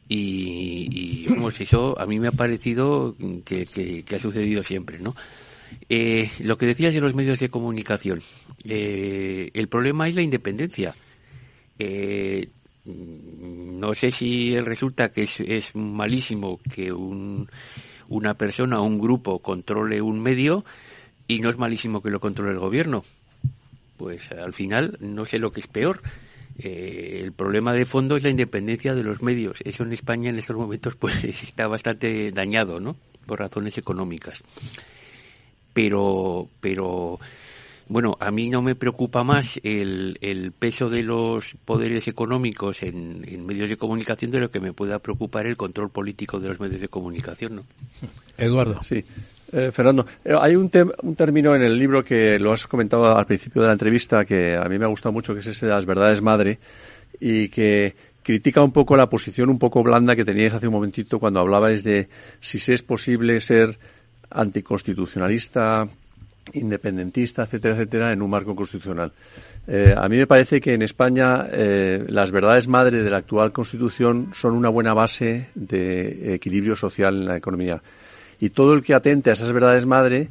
Y, 0.07 0.87
y 0.91 1.27
vamos, 1.27 1.59
eso 1.59 1.99
a 1.99 2.05
mí 2.05 2.19
me 2.19 2.27
ha 2.27 2.31
parecido 2.31 3.15
que, 3.43 3.65
que, 3.65 4.15
ha 4.15 4.19
sucedido 4.19 4.61
siempre, 4.61 4.99
¿no? 4.99 5.15
Eh, 5.89 6.29
lo 6.39 6.57
que 6.57 6.67
decías 6.67 6.93
de 6.93 7.01
los 7.01 7.15
medios 7.15 7.39
de 7.39 7.49
comunicación, 7.49 8.21
eh, 8.65 9.49
el 9.53 9.67
problema 9.67 10.07
es 10.07 10.15
la 10.15 10.21
independencia. 10.21 10.95
Eh, 11.79 12.49
no 12.85 13.95
sé 13.95 14.11
si 14.11 14.59
resulta 14.59 15.09
que 15.11 15.23
es, 15.23 15.39
es 15.39 15.75
malísimo 15.75 16.59
que 16.71 16.91
un 16.91 17.49
una 18.07 18.35
persona 18.35 18.79
o 18.79 18.83
un 18.83 18.99
grupo 18.99 19.39
controle 19.39 20.01
un 20.01 20.19
medio 20.19 20.65
y 21.27 21.39
no 21.39 21.49
es 21.49 21.57
malísimo 21.57 22.01
que 22.01 22.09
lo 22.09 22.19
controle 22.19 22.51
el 22.51 22.59
gobierno. 22.59 23.03
Pues 23.97 24.31
al 24.31 24.53
final 24.53 24.97
no 24.99 25.25
sé 25.25 25.39
lo 25.39 25.51
que 25.51 25.61
es 25.61 25.67
peor. 25.67 26.01
Eh, 26.57 27.19
el 27.21 27.33
problema 27.33 27.73
de 27.73 27.85
fondo 27.85 28.15
es 28.15 28.23
la 28.23 28.29
independencia 28.29 28.93
de 28.93 29.03
los 29.03 29.21
medios. 29.21 29.59
Eso 29.63 29.83
en 29.83 29.93
España 29.93 30.29
en 30.29 30.37
estos 30.37 30.55
momentos 30.55 30.95
pues 30.99 31.23
está 31.23 31.67
bastante 31.67 32.31
dañado, 32.31 32.79
¿no? 32.79 32.95
Por 33.25 33.39
razones 33.39 33.77
económicas. 33.77 34.43
Pero, 35.73 36.47
pero 36.61 37.19
bueno, 37.87 38.17
a 38.19 38.31
mí 38.31 38.49
no 38.49 38.61
me 38.61 38.75
preocupa 38.75 39.23
más 39.23 39.59
el, 39.63 40.17
el 40.21 40.51
peso 40.51 40.89
de 40.89 41.03
los 41.03 41.55
poderes 41.65 42.07
económicos 42.07 42.81
en, 42.83 43.23
en, 43.27 43.45
medios 43.45 43.69
de 43.69 43.77
comunicación 43.77 44.31
de 44.31 44.39
lo 44.39 44.49
que 44.49 44.59
me 44.59 44.73
pueda 44.73 44.99
preocupar 44.99 45.45
el 45.45 45.55
control 45.55 45.89
político 45.89 46.39
de 46.39 46.49
los 46.49 46.59
medios 46.59 46.81
de 46.81 46.87
comunicación, 46.87 47.57
¿no? 47.57 47.63
Eduardo. 48.37 48.81
Sí. 48.83 49.03
Eh, 49.51 49.71
Fernando, 49.71 50.05
eh, 50.23 50.33
hay 50.39 50.55
un, 50.55 50.69
un 51.03 51.15
término 51.15 51.55
en 51.55 51.61
el 51.61 51.77
libro 51.77 52.03
que 52.03 52.39
lo 52.39 52.51
has 52.51 52.65
comentado 52.65 53.15
al 53.15 53.25
principio 53.25 53.61
de 53.61 53.67
la 53.67 53.73
entrevista 53.73 54.25
que 54.25 54.55
a 54.55 54.67
mí 54.67 54.79
me 54.79 54.85
ha 54.85 54.89
gustado 54.89 55.13
mucho, 55.13 55.33
que 55.33 55.41
es 55.41 55.47
ese 55.47 55.67
de 55.67 55.71
las 55.71 55.85
verdades 55.85 56.21
madre, 56.21 56.59
y 57.19 57.49
que 57.49 57.95
critica 58.23 58.63
un 58.63 58.71
poco 58.71 58.97
la 58.97 59.07
posición 59.07 59.49
un 59.49 59.59
poco 59.59 59.83
blanda 59.83 60.15
que 60.15 60.25
teníais 60.25 60.53
hace 60.53 60.67
un 60.67 60.73
momentito 60.73 61.19
cuando 61.19 61.39
hablabais 61.39 61.83
de 61.83 62.09
si 62.41 62.57
es 62.73 62.81
posible 62.81 63.39
ser 63.39 63.77
anticonstitucionalista, 64.31 65.87
independentista, 66.53 67.43
etcétera, 67.43 67.75
etcétera, 67.75 68.13
en 68.13 68.21
un 68.21 68.29
marco 68.29 68.55
constitucional. 68.55 69.11
Eh, 69.67 69.93
a 69.97 70.07
mí 70.07 70.17
me 70.17 70.27
parece 70.27 70.61
que 70.61 70.73
en 70.73 70.83
España 70.83 71.47
eh, 71.51 72.05
las 72.07 72.31
verdades 72.31 72.67
madre 72.67 73.03
de 73.03 73.09
la 73.09 73.17
actual 73.17 73.51
Constitución 73.51 74.29
son 74.33 74.53
una 74.53 74.69
buena 74.69 74.93
base 74.93 75.47
de 75.55 76.35
equilibrio 76.35 76.75
social 76.75 77.15
en 77.15 77.27
la 77.27 77.37
economía. 77.37 77.81
Y 78.39 78.49
todo 78.49 78.73
el 78.73 78.83
que 78.83 78.93
atente 78.93 79.29
a 79.29 79.33
esas 79.33 79.51
verdades 79.51 79.85
madre, 79.85 80.27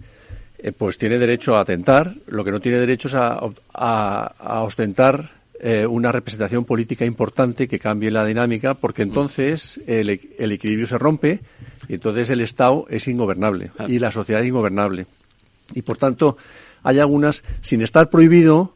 eh, 0.59 0.73
pues 0.73 0.99
tiene 0.99 1.19
derecho 1.19 1.57
a 1.57 1.61
atentar. 1.61 2.15
Lo 2.27 2.45
que 2.45 2.53
no 2.53 2.61
tiene 2.61 2.79
derecho 2.79 3.09
es 3.09 3.15
a, 3.15 3.41
a, 3.73 4.63
ostentar 4.63 5.45
una 5.89 6.13
representación 6.13 6.67
política 6.67 7.07
importante 7.07 7.67
que 7.67 7.79
cambie 7.79 8.11
la 8.11 8.27
dinámica, 8.27 8.75
porque 8.75 9.01
entonces 9.01 9.81
el, 9.87 10.21
el 10.39 10.53
equilibrio 10.53 10.87
se 10.87 10.99
rompe 10.99 11.41
y 11.89 11.95
entonces 11.95 12.29
el 12.29 12.43
Estado 12.43 12.85
es 12.91 13.09
ingobernable 13.09 13.71
y 13.89 13.99
la 13.99 14.11
sociedad 14.11 14.43
es 14.43 14.49
ingobernable. 14.49 15.07
Y 15.73 15.83
por 15.83 15.97
tanto, 15.97 16.37
hay 16.83 16.99
algunas, 16.99 17.43
sin 17.61 17.81
estar 17.83 18.11
prohibido, 18.11 18.75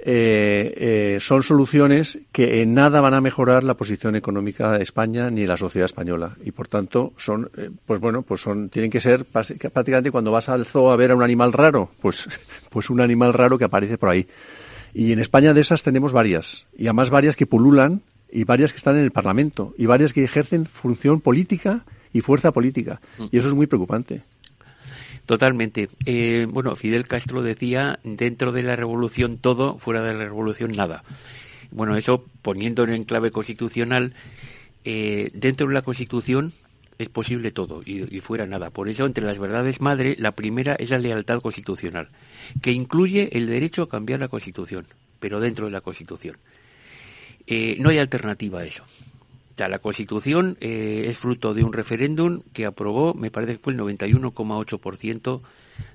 eh, 0.00 0.74
eh, 0.76 1.20
son 1.20 1.42
soluciones 1.42 2.18
que 2.32 2.62
en 2.62 2.74
nada 2.74 3.00
van 3.00 3.14
a 3.14 3.20
mejorar 3.20 3.62
la 3.62 3.74
posición 3.74 4.16
económica 4.16 4.72
de 4.72 4.82
España 4.82 5.30
ni 5.30 5.46
la 5.46 5.56
sociedad 5.56 5.86
española. 5.86 6.36
Y 6.44 6.52
por 6.52 6.68
tanto 6.68 7.12
son 7.16 7.50
eh, 7.56 7.70
pues 7.86 8.00
bueno 8.00 8.22
pues 8.22 8.40
son 8.40 8.68
tienen 8.68 8.90
que 8.90 9.00
ser 9.00 9.24
prácticamente 9.24 10.10
cuando 10.10 10.32
vas 10.32 10.48
al 10.48 10.66
zoo 10.66 10.90
a 10.90 10.96
ver 10.96 11.10
a 11.10 11.16
un 11.16 11.22
animal 11.22 11.52
raro 11.52 11.90
pues 12.00 12.28
pues 12.70 12.90
un 12.90 13.00
animal 13.00 13.32
raro 13.32 13.58
que 13.58 13.64
aparece 13.64 13.98
por 13.98 14.08
ahí. 14.08 14.26
Y 14.94 15.12
en 15.12 15.20
España 15.20 15.54
de 15.54 15.60
esas 15.60 15.82
tenemos 15.82 16.12
varias. 16.12 16.66
Y 16.76 16.86
además 16.86 17.10
varias 17.10 17.36
que 17.36 17.46
pululan 17.46 18.02
y 18.30 18.44
varias 18.44 18.72
que 18.72 18.78
están 18.78 18.96
en 18.96 19.04
el 19.04 19.10
Parlamento 19.10 19.74
y 19.78 19.86
varias 19.86 20.12
que 20.12 20.24
ejercen 20.24 20.66
función 20.66 21.20
política 21.20 21.84
y 22.12 22.20
fuerza 22.20 22.52
política. 22.52 23.00
Mm. 23.18 23.24
y 23.30 23.38
eso 23.38 23.48
es 23.48 23.54
muy 23.54 23.66
preocupante 23.66 24.22
Totalmente. 25.26 25.88
Eh, 26.04 26.46
bueno, 26.48 26.74
Fidel 26.74 27.06
Castro 27.06 27.42
decía, 27.42 27.98
dentro 28.02 28.52
de 28.52 28.62
la 28.62 28.76
revolución 28.76 29.38
todo, 29.38 29.78
fuera 29.78 30.02
de 30.02 30.14
la 30.14 30.24
revolución 30.24 30.72
nada. 30.72 31.04
Bueno, 31.70 31.96
eso 31.96 32.24
poniéndolo 32.42 32.92
en 32.92 33.04
clave 33.04 33.30
constitucional, 33.30 34.14
eh, 34.84 35.30
dentro 35.32 35.68
de 35.68 35.74
la 35.74 35.82
Constitución 35.82 36.52
es 36.98 37.08
posible 37.08 37.50
todo 37.50 37.82
y, 37.84 38.20
fuera 38.20 38.46
nada. 38.46 38.70
Por 38.70 38.88
eso, 38.88 39.06
entre 39.06 39.24
las 39.24 39.38
verdades 39.38 39.80
madre, 39.80 40.16
la 40.18 40.32
primera 40.32 40.74
es 40.74 40.90
la 40.90 40.98
lealtad 40.98 41.40
constitucional, 41.40 42.08
que 42.60 42.72
incluye 42.72 43.36
el 43.36 43.46
derecho 43.46 43.82
a 43.82 43.88
cambiar 43.88 44.20
la 44.20 44.28
Constitución, 44.28 44.86
pero 45.18 45.40
dentro 45.40 45.66
de 45.66 45.72
la 45.72 45.80
Constitución. 45.80 46.36
Eh, 47.46 47.76
no 47.78 47.90
hay 47.90 47.98
alternativa 47.98 48.60
a 48.60 48.64
eso 48.64 48.84
la 49.56 49.78
Constitución 49.78 50.56
eh, 50.60 51.04
es 51.06 51.18
fruto 51.18 51.54
de 51.54 51.62
un 51.62 51.72
referéndum 51.72 52.42
que 52.52 52.66
aprobó, 52.66 53.14
me 53.14 53.30
parece 53.30 53.54
que 53.54 53.58
fue 53.58 53.72
el 53.72 53.78
91,8% 53.78 55.40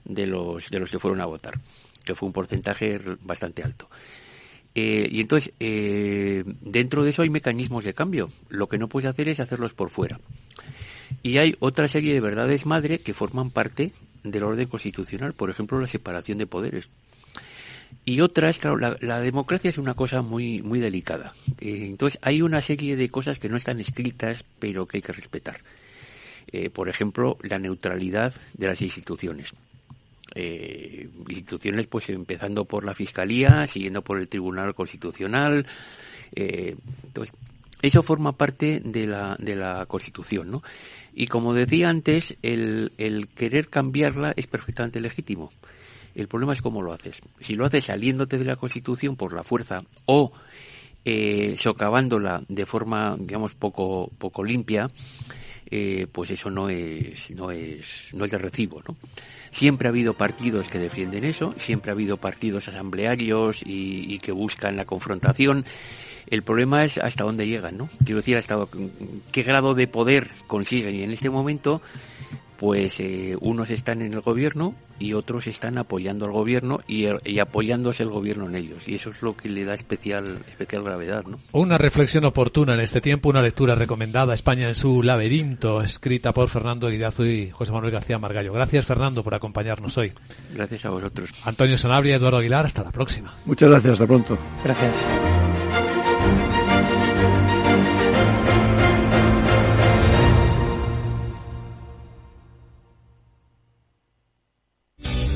de 0.06 0.28
los, 0.28 0.70
de 0.70 0.80
los 0.80 0.90
que 0.90 1.00
fueron 1.00 1.22
a 1.22 1.26
votar, 1.26 1.60
que 2.04 2.16
fue 2.16 2.28
un 2.28 2.34
porcentaje 2.34 3.00
bastante 3.22 3.64
alto. 3.64 3.88
Eh, 4.76 5.08
y 5.12 5.22
entonces, 5.22 5.54
eh, 5.60 6.44
dentro 6.62 7.04
de 7.04 7.10
eso 7.10 7.24
hay 7.24 7.30
mecanismos 7.30 7.84
de 7.84 7.96
cambio. 7.96 8.30
Lo 8.50 8.70
que 8.70 8.78
no 8.78 8.88
puedes 8.88 9.10
hacer 9.10 9.28
es 9.28 9.40
hacerlos 9.40 9.74
por 9.74 9.90
fuera. 9.90 10.20
Y 11.24 11.38
hay 11.38 11.56
otra 11.60 11.88
serie 11.88 12.14
de 12.14 12.22
verdades 12.22 12.66
madre 12.66 13.00
que 13.00 13.16
forman 13.16 13.50
parte 13.50 13.92
del 14.24 14.44
orden 14.44 14.68
constitucional, 14.68 15.34
por 15.34 15.50
ejemplo, 15.50 15.80
la 15.80 15.88
separación 15.88 16.38
de 16.38 16.46
poderes. 16.46 16.90
Y 18.06 18.22
otras, 18.22 18.60
claro, 18.60 18.78
la, 18.78 19.20
democracia 19.20 19.70
es 19.70 19.78
una 19.78 19.94
cosa 19.94 20.22
muy, 20.22 20.62
muy 20.62 20.80
delicada. 20.80 21.34
Eh, 21.60 21.88
entonces, 21.88 22.20
hay 22.22 22.42
una 22.42 22.62
serie 22.62 22.96
de 22.96 23.10
cosas 23.10 23.38
que 23.38 23.50
no 23.50 23.58
están 23.58 23.82
escritas, 23.82 24.46
pero 24.60 24.88
que 24.88 24.98
hay 24.98 25.02
que 25.02 25.12
respetar. 25.12 25.60
Eh, 26.52 26.70
por 26.70 26.88
ejemplo, 26.88 27.38
la 27.42 27.60
neutralidad 27.60 28.34
de 28.54 28.68
las 28.68 28.82
instituciones. 28.82 29.54
Eh, 30.36 31.10
instituciones, 31.28 31.88
pues 31.88 32.08
empezando 32.10 32.64
por 32.64 32.86
la 32.86 32.94
Fiscalía, 32.94 33.68
siguiendo 33.68 34.02
por 34.02 34.20
el 34.20 34.30
Tribunal 34.30 34.74
Constitucional. 34.74 35.66
entonces, 36.34 37.36
eso 37.82 38.02
forma 38.02 38.38
parte 38.38 38.82
de 38.84 39.06
la, 39.06 39.36
de 39.38 39.56
la 39.56 39.86
Constitución, 39.86 40.50
¿no? 40.50 40.64
Y 41.14 41.28
como 41.28 41.54
decía 41.54 41.90
antes, 41.90 42.38
el, 42.42 42.92
el 42.98 43.28
querer 43.28 43.68
cambiarla 43.68 44.34
es 44.36 44.48
perfectamente 44.48 45.02
legítimo. 45.02 45.52
El 46.18 46.28
problema 46.28 46.54
es 46.54 46.64
cómo 46.64 46.82
lo 46.82 46.94
haces. 46.94 47.22
Si 47.40 47.56
lo 47.56 47.66
haces 47.66 47.86
saliéndote 47.86 48.40
de 48.40 48.46
la 48.46 48.56
Constitución 48.56 49.16
por 49.16 49.34
la 49.34 49.44
fuerza 49.44 49.84
o 50.08 50.32
eh, 51.06 51.56
socavándola 51.58 52.42
de 52.50 52.66
forma, 52.66 53.16
digamos, 53.20 53.54
poco, 53.54 54.10
poco 54.18 54.44
limpia, 54.44 54.90
eh, 55.70 56.08
pues 56.12 56.32
eso 56.32 56.50
no 56.50 56.70
es, 56.70 57.30
no 57.32 57.52
es, 57.52 58.06
no 58.14 58.26
es 58.26 58.32
de 58.32 58.38
recibo, 58.40 58.82
¿no? 58.88 58.98
Siempre 59.52 59.88
ha 59.88 59.92
habido 59.92 60.16
partidos 60.16 60.70
que 60.70 60.80
defienden 60.80 61.24
eso, 61.24 61.54
siempre 61.56 61.92
ha 61.92 61.94
habido 61.94 62.18
partidos 62.18 62.68
asamblearios 62.68 63.62
y, 63.64 64.12
y 64.12 64.18
que 64.18 64.32
buscan 64.32 64.76
la 64.76 64.86
confrontación. 64.86 65.66
El 66.26 66.42
problema 66.42 66.84
es 66.84 66.98
hasta 66.98 67.26
dónde 67.26 67.46
llegan, 67.46 67.78
¿no? 67.78 67.90
Quiero 68.04 68.18
decir, 68.18 68.38
hasta 68.38 68.66
qué 69.32 69.44
grado 69.44 69.76
de 69.76 69.88
poder 69.88 70.32
consiguen. 70.48 70.96
Y 70.96 71.04
en 71.04 71.12
este 71.12 71.30
momento, 71.30 71.82
pues 72.58 73.00
eh, 73.00 73.38
unos 73.40 73.70
están 73.70 74.02
en 74.02 74.14
el 74.14 74.22
gobierno 74.22 74.76
y 75.00 75.14
otros 75.14 75.48
están 75.48 75.78
apoyando 75.78 76.26
al 76.26 76.32
gobierno 76.32 76.80
y, 76.88 77.06
y, 77.24 77.40
apoyándose 77.40 78.04
el 78.04 78.10
gobierno 78.10 78.48
en 78.48 78.56
ellos. 78.56 78.88
Y 78.88 78.96
eso 78.96 79.12
es 79.12 79.22
lo 79.22 79.38
que 79.38 79.48
le 79.48 79.64
da 79.64 79.76
especial, 79.76 80.40
especial 80.48 80.84
gravedad, 80.84 81.24
¿no? 81.26 81.40
Una 81.52 81.78
reflexión 81.78 82.26
oportuna 82.26 82.74
en 82.74 82.80
este 82.80 83.00
tiempo, 83.00 83.30
una 83.30 83.42
lectura 83.42 83.76
recomendada, 83.76 84.34
España 84.34 84.68
en 84.68 84.76
su 84.76 85.04
laberinto, 85.04 85.82
escrita 85.82 86.34
por 86.34 86.50
Fernando 86.50 86.90
Guidazo 86.90 87.26
y 87.26 87.52
José 87.52 87.72
Manuel 87.72 87.92
García 87.92 88.18
Margallo. 88.18 88.54
Gracias, 88.54 88.86
Fernando, 88.86 89.24
por 89.24 89.36
acompañarnos 89.36 89.98
hoy. 89.98 90.12
Gracias 90.54 90.86
a 90.86 90.90
vosotros. 90.90 91.30
Antonio 91.44 91.78
Sanabria, 91.78 92.16
Eduardo 92.16 92.38
Aguilar, 92.38 92.66
hasta 92.66 92.84
la 92.84 92.92
próxima. 92.92 93.34
Muchas 93.46 93.70
gracias, 93.70 93.94
hasta 93.94 94.08
pronto. 94.08 94.38
Gracias. 94.64 95.08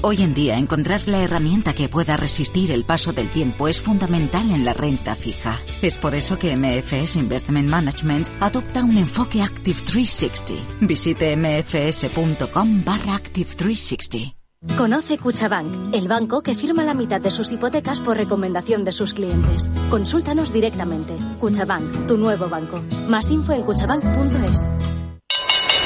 Hoy 0.03 0.23
en 0.23 0.33
día 0.33 0.57
encontrar 0.57 1.07
la 1.07 1.21
herramienta 1.21 1.75
que 1.75 1.87
pueda 1.87 2.17
resistir 2.17 2.71
el 2.71 2.85
paso 2.85 3.13
del 3.13 3.29
tiempo 3.29 3.67
es 3.67 3.81
fundamental 3.81 4.49
en 4.49 4.65
la 4.65 4.73
renta 4.73 5.15
fija. 5.15 5.59
Es 5.83 5.99
por 5.99 6.15
eso 6.15 6.39
que 6.39 6.57
MFS 6.57 7.17
Investment 7.17 7.69
Management 7.69 8.29
adopta 8.39 8.83
un 8.83 8.97
enfoque 8.97 9.43
Active 9.43 9.79
360. 9.79 10.55
Visite 10.81 11.35
mfs.com 11.37 12.83
barra 12.83 13.13
Active 13.13 13.49
360. 13.55 14.35
Conoce 14.75 15.19
Cuchabank, 15.19 15.93
el 15.93 16.07
banco 16.07 16.41
que 16.41 16.55
firma 16.55 16.83
la 16.83 16.95
mitad 16.95 17.21
de 17.21 17.29
sus 17.29 17.51
hipotecas 17.51 18.01
por 18.01 18.17
recomendación 18.17 18.83
de 18.83 18.91
sus 18.91 19.13
clientes. 19.13 19.69
Consúltanos 19.91 20.51
directamente. 20.51 21.15
Cuchabank, 21.39 22.07
tu 22.07 22.17
nuevo 22.17 22.49
banco. 22.49 22.81
Más 23.07 23.29
info 23.29 23.53
en 23.53 23.61
cuchabank.es. 23.61 25.00